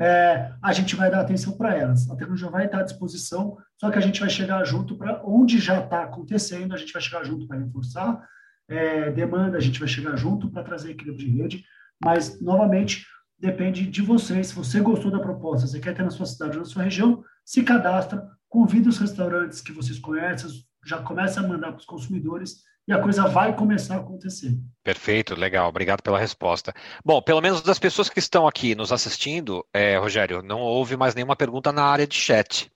é, 0.01 0.53
a 0.61 0.73
gente 0.73 0.97
vai 0.97 1.11
dar 1.11 1.21
atenção 1.21 1.57
para 1.57 1.77
elas. 1.77 2.11
A 2.11 2.17
tecnologia 2.17 2.51
vai 2.51 2.67
estar 2.67 2.81
à 2.81 2.83
disposição, 2.83 3.57
só 3.79 3.91
que 3.91 3.99
a 3.99 4.01
gente 4.01 4.21
vai 4.21 4.31
chegar 4.31 4.65
junto 4.65 4.97
para 4.97 5.23
onde 5.25 5.59
já 5.59 5.81
está 5.81 6.03
acontecendo, 6.03 6.75
a 6.75 6.77
gente 6.77 6.93
vai 6.93 7.03
chegar 7.03 7.23
junto 7.25 7.47
para 7.47 7.59
reforçar 7.59 8.27
é, 8.69 9.11
demanda, 9.11 9.57
a 9.57 9.61
gente 9.61 9.79
vai 9.79 9.89
chegar 9.89 10.17
junto 10.17 10.51
para 10.51 10.65
trazer 10.65 10.91
equilíbrio 10.91 11.27
de 11.27 11.39
rede, 11.39 11.65
mas, 12.03 12.41
novamente, 12.41 13.07
depende 13.45 13.85
de 13.87 14.01
você. 14.01 14.43
Se 14.43 14.55
você 14.55 14.81
gostou 14.81 15.11
da 15.11 15.19
proposta, 15.19 15.67
você 15.67 15.79
quer 15.79 15.95
ter 15.95 16.03
na 16.03 16.11
sua 16.11 16.25
cidade 16.25 16.53
ou 16.53 16.61
na 16.61 16.65
sua 16.65 16.83
região, 16.83 17.23
se 17.45 17.63
cadastra, 17.63 18.27
convida 18.49 18.89
os 18.89 18.97
restaurantes 18.97 19.61
que 19.61 19.71
vocês 19.71 19.99
conhecem, 19.99 20.51
já 20.87 20.99
começa 21.03 21.41
a 21.41 21.47
mandar 21.47 21.73
para 21.73 21.81
os 21.81 21.85
consumidores 21.85 22.63
e 22.89 22.93
a 22.93 23.01
coisa 23.01 23.27
vai 23.29 23.55
começar 23.55 23.97
a 23.97 23.99
acontecer. 23.99 24.59
Perfeito, 24.83 25.35
legal, 25.35 25.69
obrigado 25.69 26.03
pela 26.03 26.19
resposta. 26.19 26.73
Bom, 27.05 27.21
pelo 27.21 27.43
menos 27.43 27.61
das 27.61 27.79
pessoas 27.79 28.09
que 28.09 28.19
estão 28.19 28.47
aqui 28.47 28.75
nos 28.75 28.93
assistindo, 28.93 29.65
é, 29.75 29.99
Rogério, 29.99 30.43
não 30.43 30.61
houve 30.61 30.97
mais 30.97 31.15
nenhuma 31.15 31.37
pergunta 31.37 31.71
na 31.71 31.85
área 31.85 32.07
de 32.07 32.17
chat. 32.17 32.71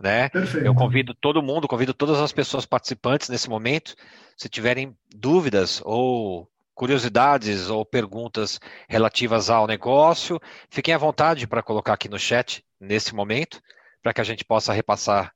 Né? 0.00 0.28
Perfeito. 0.30 0.66
Eu 0.66 0.74
convido 0.74 1.14
todo 1.14 1.42
mundo, 1.42 1.68
convido 1.68 1.94
todas 1.94 2.20
as 2.20 2.32
pessoas 2.32 2.66
participantes 2.66 3.28
nesse 3.28 3.48
momento, 3.48 3.94
se 4.36 4.48
tiverem 4.48 4.96
dúvidas 5.12 5.80
ou 5.84 6.48
curiosidades 6.78 7.68
ou 7.68 7.84
perguntas 7.84 8.60
relativas 8.88 9.50
ao 9.50 9.66
negócio, 9.66 10.38
fiquem 10.70 10.94
à 10.94 10.98
vontade 10.98 11.44
para 11.44 11.60
colocar 11.60 11.94
aqui 11.94 12.08
no 12.08 12.20
chat 12.20 12.64
nesse 12.80 13.16
momento, 13.16 13.60
para 14.00 14.14
que 14.14 14.20
a 14.20 14.24
gente 14.24 14.44
possa 14.44 14.72
repassar 14.72 15.34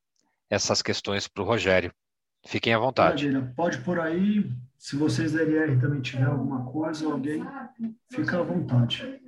essas 0.49 0.81
questões 0.81 1.27
para 1.27 1.43
o 1.43 1.47
Rogério. 1.47 1.93
Fiquem 2.47 2.73
à 2.73 2.79
vontade. 2.79 3.27
Maravilha. 3.27 3.53
Pode 3.57 3.79
por 3.79 3.99
aí, 3.99 4.49
Se 4.79 4.95
vocês 4.95 5.33
da 5.33 5.43
NR 5.43 5.81
também 5.81 6.01
tiverem 6.01 6.29
alguma 6.29 6.65
coisa, 6.65 7.07
alguém, 7.07 7.45
fica 8.13 8.39
à 8.39 8.43
vontade. 8.43 9.21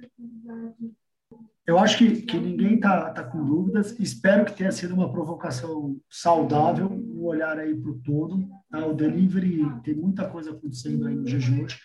Eu 1.67 1.79
acho 1.79 1.99
que, 1.99 2.23
que 2.23 2.37
ninguém 2.37 2.75
está 2.75 3.11
tá 3.11 3.25
com 3.25 3.45
dúvidas. 3.45 3.99
Espero 3.99 4.45
que 4.45 4.53
tenha 4.53 4.71
sido 4.71 4.95
uma 4.95 5.11
provocação 5.11 5.97
saudável, 6.09 6.89
um 6.91 7.25
olhar 7.25 7.59
aí 7.59 7.75
para 7.75 7.91
o 7.91 7.99
todo. 8.01 8.49
Tá? 8.71 8.87
O 8.87 8.95
delivery 8.95 9.65
tem 9.83 9.95
muita 9.95 10.29
coisa 10.29 10.51
acontecendo 10.53 11.07
aí 11.07 11.15
no 11.15 11.25
de 11.25 11.61
hoje 11.61 11.79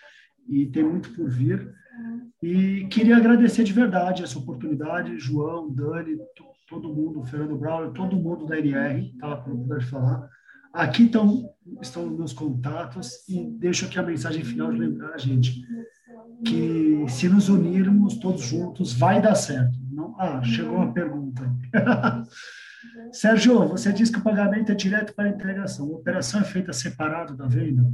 e 0.49 0.65
tem 0.65 0.83
muito 0.83 1.11
por 1.11 1.29
vir. 1.29 1.73
E 2.41 2.87
queria 2.89 3.17
agradecer 3.17 3.63
de 3.63 3.73
verdade 3.73 4.23
essa 4.23 4.39
oportunidade, 4.39 5.19
João, 5.19 5.69
Dani, 5.69 6.17
todo 6.67 6.93
mundo, 6.93 7.23
Fernando 7.23 7.57
Brown, 7.57 7.91
todo 7.91 8.15
mundo 8.15 8.45
da 8.45 8.57
NR, 8.57 9.13
tá? 9.19 9.35
Para 9.35 9.53
poder 9.53 9.81
falar. 9.83 10.29
Aqui 10.73 11.03
estão, 11.03 11.49
estão 11.81 12.09
meus 12.09 12.31
contatos 12.31 13.27
e 13.27 13.43
deixo 13.43 13.85
aqui 13.85 13.97
a 13.97 14.03
mensagem 14.03 14.43
final 14.43 14.71
de 14.71 14.79
lembrar 14.79 15.13
a 15.13 15.17
gente 15.17 15.61
que 16.45 17.05
se 17.09 17.27
nos 17.27 17.49
unirmos 17.49 18.17
todos 18.19 18.41
juntos 18.43 18.93
vai 18.93 19.21
dar 19.21 19.35
certo. 19.35 19.77
Não, 19.91 20.15
ah, 20.19 20.41
chegou 20.43 20.75
uma 20.75 20.93
pergunta. 20.93 21.51
Sérgio, 23.11 23.67
você 23.67 23.91
disse 23.91 24.11
que 24.11 24.19
o 24.19 24.23
pagamento 24.23 24.71
é 24.71 24.75
direto 24.75 25.13
para 25.13 25.25
a 25.25 25.29
integração. 25.29 25.87
A 25.87 25.97
operação 25.97 26.39
é 26.39 26.43
feita 26.43 26.71
separado 26.71 27.35
da 27.35 27.47
venda? 27.47 27.91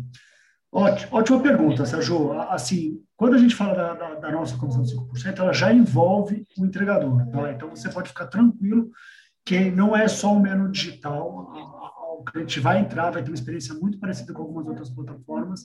Ótima, 0.75 1.19
ótima 1.19 1.39
pergunta, 1.39 1.85
Sérgio. 1.85 2.33
Assim, 2.33 3.01
quando 3.15 3.35
a 3.35 3.37
gente 3.37 3.55
fala 3.55 3.73
da, 3.73 3.93
da, 3.93 4.15
da 4.15 4.31
nossa 4.31 4.57
comissão 4.57 4.83
de 4.83 4.93
5%, 4.93 5.39
ela 5.39 5.53
já 5.53 5.71
envolve 5.71 6.45
o 6.57 6.65
entregador. 6.65 7.25
Tá? 7.27 7.53
Então, 7.53 7.69
você 7.69 7.87
pode 7.87 8.09
ficar 8.09 8.27
tranquilo 8.27 8.91
que 9.45 9.71
não 9.71 9.95
é 9.95 10.05
só 10.09 10.33
o 10.33 10.39
menu 10.39 10.69
digital. 10.69 11.49
O 12.19 12.25
cliente 12.25 12.59
vai 12.59 12.79
entrar, 12.79 13.09
vai 13.09 13.23
ter 13.23 13.29
uma 13.29 13.35
experiência 13.35 13.73
muito 13.73 13.97
parecida 13.99 14.33
com 14.33 14.41
algumas 14.41 14.67
outras 14.67 14.89
plataformas, 14.89 15.63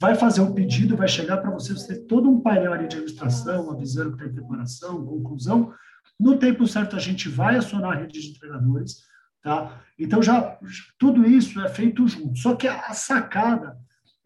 vai 0.00 0.14
fazer 0.14 0.40
o 0.40 0.54
pedido, 0.54 0.96
vai 0.96 1.08
chegar 1.08 1.38
para 1.38 1.50
você, 1.50 1.72
você 1.72 1.96
tem 1.96 2.06
todo 2.06 2.30
um 2.30 2.40
painel 2.40 2.72
ali 2.72 2.86
de 2.86 2.94
administração, 2.94 3.72
avisando 3.72 4.16
que 4.16 4.22
está 4.22 4.30
em 4.30 4.34
preparação, 4.34 5.04
conclusão. 5.04 5.74
No 6.18 6.38
tempo 6.38 6.64
certo, 6.64 6.94
a 6.94 7.00
gente 7.00 7.28
vai 7.28 7.56
acionar 7.56 7.96
a 7.96 8.00
rede 8.02 8.20
de 8.20 8.30
entregadores. 8.30 9.02
Tá? 9.42 9.82
Então, 9.98 10.22
já 10.22 10.56
tudo 10.96 11.26
isso 11.26 11.60
é 11.60 11.68
feito 11.68 12.06
junto. 12.06 12.38
Só 12.38 12.54
que 12.54 12.68
a 12.68 12.92
sacada 12.92 13.76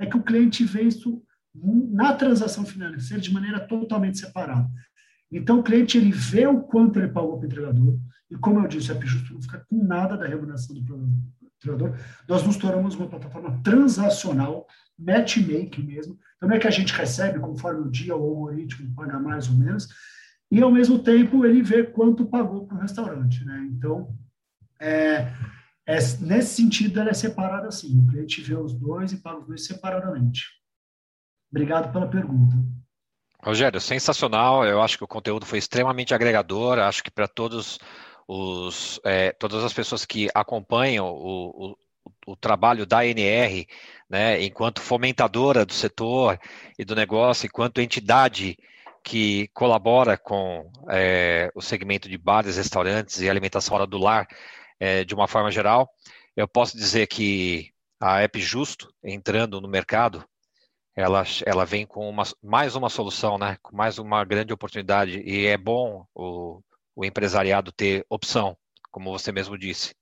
é 0.02 0.06
que 0.06 0.16
o 0.16 0.22
cliente 0.22 0.64
vê 0.64 0.82
isso 0.82 1.22
na 1.54 2.12
transação 2.14 2.66
financeira 2.66 3.22
de 3.22 3.32
maneira 3.32 3.60
totalmente 3.60 4.18
separada. 4.18 4.68
Então, 5.30 5.60
o 5.60 5.62
cliente 5.62 5.96
ele 5.96 6.10
vê 6.10 6.46
o 6.46 6.60
quanto 6.60 6.98
ele 6.98 7.08
pagou 7.08 7.38
para 7.38 7.44
o 7.44 7.46
entregador, 7.46 7.98
e 8.30 8.36
como 8.36 8.60
eu 8.60 8.68
disse, 8.68 8.90
a 8.90 8.94
Pijusto 8.94 9.32
não 9.32 9.40
fica 9.40 9.64
com 9.68 9.84
nada 9.84 10.16
da 10.16 10.26
remuneração 10.26 10.74
do 10.74 11.08
entregador. 11.56 11.96
Nós 12.28 12.42
nos 12.42 12.56
tornamos 12.56 12.94
uma 12.96 13.08
plataforma 13.08 13.60
transacional, 13.62 14.66
matchmaking 14.98 15.84
mesmo. 15.84 16.18
Então, 16.36 16.48
não 16.48 16.56
é 16.56 16.58
que 16.58 16.66
a 16.66 16.70
gente 16.70 16.92
recebe 16.92 17.38
conforme 17.38 17.82
o 17.82 17.90
dia 17.90 18.16
ou 18.16 18.22
o 18.22 18.36
algoritmo 18.38 18.94
paga 18.94 19.18
mais 19.18 19.48
ou 19.48 19.54
menos, 19.54 19.88
e 20.50 20.60
ao 20.60 20.70
mesmo 20.70 20.98
tempo 20.98 21.46
ele 21.46 21.62
vê 21.62 21.84
quanto 21.84 22.26
pagou 22.26 22.66
para 22.66 22.76
o 22.76 22.80
restaurante. 22.80 23.44
Né? 23.44 23.68
Então, 23.70 24.14
é, 24.80 25.32
é, 25.86 25.96
nesse 26.20 26.54
sentido, 26.54 27.00
ela 27.00 27.10
é 27.10 27.14
separada 27.14 27.68
assim. 27.68 27.98
O 27.98 28.06
cliente 28.06 28.40
vê 28.40 28.54
os 28.54 28.72
dois 28.72 29.12
e 29.12 29.16
paga 29.16 29.40
os 29.40 29.46
dois 29.46 29.66
separadamente. 29.66 30.44
Obrigado 31.50 31.92
pela 31.92 32.08
pergunta. 32.08 32.56
Rogério, 33.44 33.80
sensacional. 33.80 34.64
Eu 34.64 34.80
acho 34.80 34.96
que 34.96 35.04
o 35.04 35.08
conteúdo 35.08 35.44
foi 35.44 35.58
extremamente 35.58 36.14
agregador. 36.14 36.78
Acho 36.78 37.02
que 37.02 37.10
para 37.10 37.26
todos 37.26 37.78
os 38.26 39.00
é, 39.04 39.32
todas 39.32 39.64
as 39.64 39.72
pessoas 39.72 40.04
que 40.04 40.28
acompanham 40.32 41.06
o, 41.06 41.70
o, 41.70 41.76
o, 42.28 42.36
trabalho 42.36 42.86
da 42.86 43.04
NR, 43.04 43.66
né, 44.08 44.42
enquanto 44.42 44.80
fomentadora 44.80 45.66
do 45.66 45.72
setor 45.72 46.38
e 46.78 46.84
do 46.84 46.94
negócio, 46.94 47.46
enquanto 47.46 47.80
entidade 47.80 48.56
que 49.02 49.48
colabora 49.48 50.16
com 50.16 50.70
é, 50.88 51.50
o 51.54 51.60
segmento 51.60 52.08
de 52.08 52.16
bares, 52.16 52.56
restaurantes 52.56 53.20
e 53.20 53.28
alimentação 53.28 53.74
fora 53.74 53.86
do 53.86 53.98
lar, 53.98 54.28
é, 54.82 55.04
de 55.04 55.14
uma 55.14 55.28
forma 55.28 55.48
geral, 55.48 55.88
eu 56.36 56.48
posso 56.48 56.76
dizer 56.76 57.06
que 57.06 57.70
a 58.00 58.20
App 58.20 58.40
Justo, 58.40 58.92
entrando 59.04 59.60
no 59.60 59.68
mercado, 59.68 60.24
ela, 60.96 61.22
ela 61.46 61.64
vem 61.64 61.86
com 61.86 62.10
uma, 62.10 62.24
mais 62.42 62.74
uma 62.74 62.90
solução, 62.90 63.38
né? 63.38 63.56
com 63.62 63.76
mais 63.76 63.98
uma 63.98 64.24
grande 64.24 64.52
oportunidade, 64.52 65.20
e 65.20 65.46
é 65.46 65.56
bom 65.56 66.04
o, 66.12 66.60
o 66.96 67.04
empresariado 67.04 67.70
ter 67.70 68.04
opção, 68.10 68.56
como 68.90 69.12
você 69.12 69.30
mesmo 69.30 69.56
disse. 69.56 69.94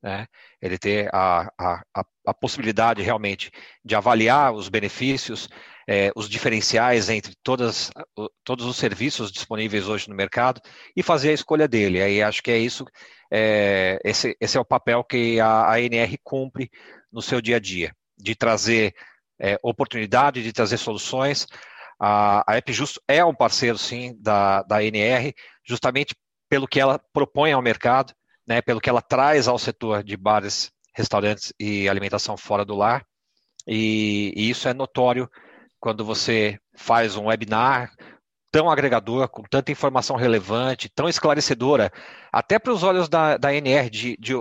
Né? 0.00 0.24
Ele 0.62 0.78
ter 0.78 1.12
a, 1.12 1.52
a, 1.58 2.04
a, 2.24 2.32
possibilidade 2.32 3.02
realmente 3.02 3.50
de 3.84 3.96
avaliar 3.96 4.52
os 4.52 4.68
benefícios, 4.68 5.48
é, 5.88 6.12
os 6.14 6.28
diferenciais 6.28 7.08
entre 7.08 7.34
todas, 7.42 7.90
todos 8.44 8.66
os 8.66 8.76
serviços 8.76 9.32
disponíveis 9.32 9.88
hoje 9.88 10.08
no 10.08 10.14
mercado 10.14 10.60
e 10.94 11.02
fazer 11.02 11.30
a 11.30 11.34
escolha 11.34 11.66
dele. 11.66 12.00
Aí 12.00 12.22
acho 12.22 12.40
que 12.40 12.52
é 12.52 12.58
isso 12.58 12.86
é, 13.30 13.98
esse, 14.04 14.36
esse 14.40 14.56
é 14.56 14.60
o 14.60 14.64
papel 14.64 15.04
que 15.04 15.40
a, 15.40 15.72
ANR 15.74 16.18
cumpre 16.22 16.70
no 17.12 17.22
seu 17.22 17.40
dia 17.40 17.56
a 17.56 17.60
dia, 17.60 17.92
de 18.16 18.34
trazer 18.34 18.94
é, 19.40 19.58
oportunidade, 19.62 20.42
de 20.42 20.52
trazer 20.52 20.78
soluções. 20.78 21.46
A, 22.00 22.44
a 22.46 22.60
Justo 22.68 23.00
é 23.06 23.24
um 23.24 23.34
parceiro, 23.34 23.78
sim, 23.78 24.16
da, 24.20 24.62
da 24.62 24.76
ANR, 24.76 25.32
justamente 25.64 26.14
pelo 26.48 26.66
que 26.66 26.80
ela 26.80 27.00
propõe 27.12 27.52
ao 27.52 27.62
mercado, 27.62 28.14
né, 28.46 28.62
pelo 28.62 28.80
que 28.80 28.88
ela 28.88 29.02
traz 29.02 29.46
ao 29.46 29.58
setor 29.58 30.02
de 30.02 30.16
bares, 30.16 30.70
restaurantes 30.94 31.52
e 31.60 31.88
alimentação 31.88 32.36
fora 32.36 32.64
do 32.64 32.74
lar. 32.74 33.04
E, 33.66 34.32
e 34.34 34.48
isso 34.48 34.66
é 34.68 34.72
notório 34.72 35.28
quando 35.78 36.04
você 36.04 36.58
faz 36.74 37.16
um 37.16 37.26
webinar 37.26 37.92
tão 38.50 38.70
agregador, 38.70 39.28
com 39.28 39.42
tanta 39.42 39.70
informação 39.70 40.16
relevante, 40.16 40.88
tão 40.88 41.08
esclarecedora, 41.08 41.92
até 42.32 42.58
para 42.58 42.72
os 42.72 42.82
olhos 42.82 43.08
da, 43.08 43.36
da 43.36 43.54
NR, 43.54 43.90
de, 43.90 44.16
de 44.18 44.32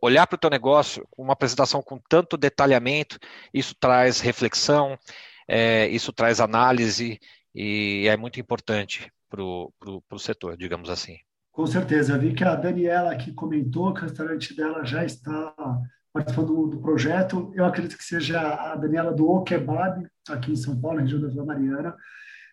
olhar 0.00 0.26
para 0.26 0.36
o 0.36 0.38
teu 0.38 0.50
negócio 0.50 1.06
uma 1.16 1.32
apresentação 1.32 1.82
com 1.82 1.98
tanto 2.08 2.36
detalhamento, 2.36 3.18
isso 3.52 3.74
traz 3.78 4.20
reflexão, 4.20 4.98
é, 5.46 5.88
isso 5.88 6.12
traz 6.12 6.40
análise 6.40 7.18
e 7.54 8.06
é 8.08 8.16
muito 8.16 8.40
importante 8.40 9.10
para 9.28 9.42
o 9.42 10.18
setor, 10.18 10.56
digamos 10.56 10.88
assim. 10.88 11.16
Com 11.52 11.66
certeza, 11.66 12.14
eu 12.14 12.20
vi 12.20 12.32
que 12.32 12.44
a 12.44 12.54
Daniela 12.54 13.12
aqui 13.12 13.32
comentou 13.32 13.92
que 13.92 14.00
o 14.00 14.04
restaurante 14.04 14.54
dela 14.56 14.84
já 14.84 15.04
está 15.04 15.52
participando 16.12 16.68
do, 16.68 16.80
projeto. 16.80 17.52
Eu 17.54 17.64
acredito 17.64 17.96
que 17.96 18.04
seja 18.04 18.40
a 18.40 18.74
Daniela 18.76 19.12
do 19.12 19.28
O 19.28 19.42
Kebab, 19.42 20.06
aqui 20.28 20.52
em 20.52 20.56
São 20.56 20.80
Paulo, 20.80 21.00
região 21.00 21.20
da 21.20 21.28
Vila 21.28 21.44
Mariana. 21.44 21.96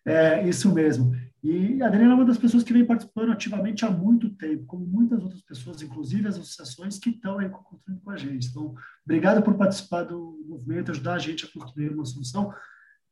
É, 0.08 0.48
isso 0.48 0.74
mesmo. 0.74 1.14
E 1.44 1.82
a 1.84 1.88
Adriana 1.88 2.14
é 2.14 2.16
uma 2.16 2.26
das 2.26 2.38
pessoas 2.38 2.64
que 2.64 2.72
vem 2.72 2.86
participando 2.86 3.32
ativamente 3.32 3.86
há 3.86 3.92
muito 3.92 4.30
tempo, 4.30 4.66
como 4.66 4.86
muitas 4.86 5.22
outras 5.22 5.42
pessoas, 5.42 5.82
inclusive 5.82 6.28
as 6.28 6.36
associações 6.36 6.98
que 6.98 7.10
estão 7.10 7.38
aí 7.38 7.50
construindo 7.50 8.02
com 8.02 8.10
a 8.10 8.18
gente. 8.18 8.48
Então, 8.48 8.74
obrigado 9.06 9.44
por 9.44 9.54
participar 9.56 10.04
do 10.04 10.42
movimento, 10.48 10.92
ajudar 10.92 11.16
a 11.16 11.20
gente 11.20 11.46
a 11.46 11.52
construir 11.52 11.90
uma 11.90 12.06
solução. 12.06 12.54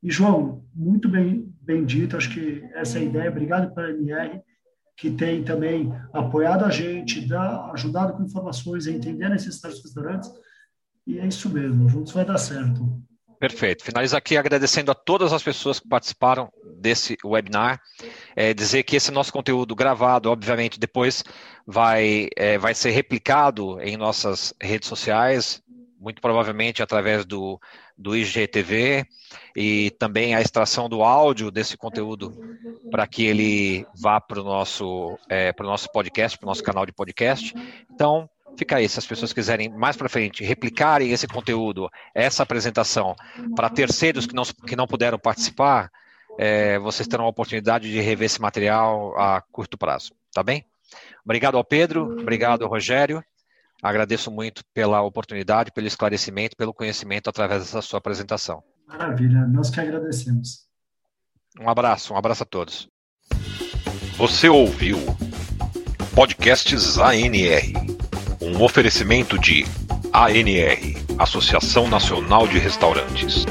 E, 0.02 0.10
João, 0.10 0.64
muito 0.74 1.06
bem, 1.06 1.54
bem 1.60 1.84
dito, 1.84 2.16
acho 2.16 2.32
que 2.32 2.62
essa 2.72 2.98
é 2.98 3.02
a 3.02 3.04
ideia. 3.04 3.30
Obrigado 3.30 3.74
para 3.74 3.88
a 3.88 3.90
MR, 3.90 4.40
que 4.96 5.10
tem 5.10 5.44
também 5.44 5.92
apoiado 6.14 6.64
a 6.64 6.70
gente, 6.70 7.26
dá, 7.26 7.70
ajudado 7.72 8.14
com 8.14 8.24
informações, 8.24 8.86
a 8.86 8.90
entender 8.90 9.24
a 9.24 9.30
necessidade 9.30 9.74
dos 9.74 9.84
restaurantes. 9.84 10.30
E 11.06 11.18
é 11.18 11.26
isso 11.26 11.50
mesmo, 11.50 11.88
juntos 11.88 12.12
vai 12.12 12.24
dar 12.24 12.38
certo. 12.38 13.02
Perfeito. 13.38 13.84
Finalizo 13.84 14.16
aqui 14.16 14.36
agradecendo 14.36 14.90
a 14.90 14.94
todas 14.94 15.32
as 15.32 15.42
pessoas 15.42 15.78
que 15.78 15.88
participaram 15.88 16.50
desse 16.78 17.16
webinar. 17.24 17.80
É, 18.34 18.54
dizer 18.54 18.82
que 18.82 18.96
esse 18.96 19.10
nosso 19.10 19.32
conteúdo 19.32 19.74
gravado, 19.74 20.30
obviamente, 20.30 20.80
depois 20.80 21.22
vai, 21.66 22.28
é, 22.36 22.56
vai 22.56 22.74
ser 22.74 22.90
replicado 22.90 23.80
em 23.80 23.96
nossas 23.96 24.54
redes 24.60 24.88
sociais, 24.88 25.62
muito 25.98 26.22
provavelmente 26.22 26.82
através 26.82 27.24
do, 27.24 27.60
do 27.96 28.16
IGTV 28.16 29.04
e 29.54 29.90
também 29.98 30.34
a 30.34 30.40
extração 30.40 30.88
do 30.88 31.02
áudio 31.02 31.50
desse 31.50 31.76
conteúdo 31.76 32.34
para 32.90 33.06
que 33.06 33.24
ele 33.24 33.86
vá 34.00 34.20
para 34.20 34.40
o 34.40 34.44
nosso, 34.44 35.18
é, 35.28 35.52
nosso 35.60 35.90
podcast, 35.92 36.38
para 36.38 36.46
o 36.46 36.48
nosso 36.48 36.62
canal 36.62 36.86
de 36.86 36.92
podcast. 36.92 37.54
Então, 37.92 38.28
Fica 38.56 38.76
aí, 38.76 38.88
se 38.88 38.98
as 38.98 39.06
pessoas 39.06 39.32
quiserem 39.32 39.68
mais 39.68 39.96
para 39.96 40.08
frente 40.08 40.42
replicarem 40.42 41.12
esse 41.12 41.26
conteúdo, 41.26 41.90
essa 42.14 42.42
apresentação, 42.42 43.14
para 43.54 43.68
terceiros 43.68 44.26
que 44.26 44.34
não, 44.34 44.44
que 44.44 44.74
não 44.74 44.86
puderam 44.86 45.18
participar, 45.18 45.90
é, 46.38 46.78
vocês 46.78 47.06
terão 47.06 47.26
a 47.26 47.28
oportunidade 47.28 47.90
de 47.90 48.00
rever 48.00 48.26
esse 48.26 48.40
material 48.40 49.18
a 49.18 49.42
curto 49.52 49.76
prazo, 49.76 50.12
tá 50.32 50.42
bem? 50.42 50.64
Obrigado 51.24 51.56
ao 51.56 51.64
Pedro, 51.64 52.18
obrigado 52.20 52.62
ao 52.62 52.70
Rogério. 52.70 53.22
Agradeço 53.82 54.30
muito 54.30 54.62
pela 54.72 55.02
oportunidade, 55.02 55.70
pelo 55.70 55.86
esclarecimento, 55.86 56.56
pelo 56.56 56.72
conhecimento 56.72 57.28
através 57.28 57.62
dessa 57.62 57.82
sua 57.82 57.98
apresentação. 57.98 58.62
Maravilha, 58.86 59.46
nós 59.46 59.68
que 59.68 59.80
agradecemos. 59.80 60.66
Um 61.60 61.68
abraço, 61.68 62.14
um 62.14 62.16
abraço 62.16 62.42
a 62.42 62.46
todos. 62.46 62.88
Você 64.16 64.48
ouviu 64.48 64.98
Podcasts 66.14 66.96
ANR 66.96 67.95
um 68.46 68.62
oferecimento 68.62 69.36
de 69.36 69.66
ANR, 70.12 70.96
Associação 71.18 71.88
Nacional 71.88 72.46
de 72.46 72.58
Restaurantes. 72.58 73.44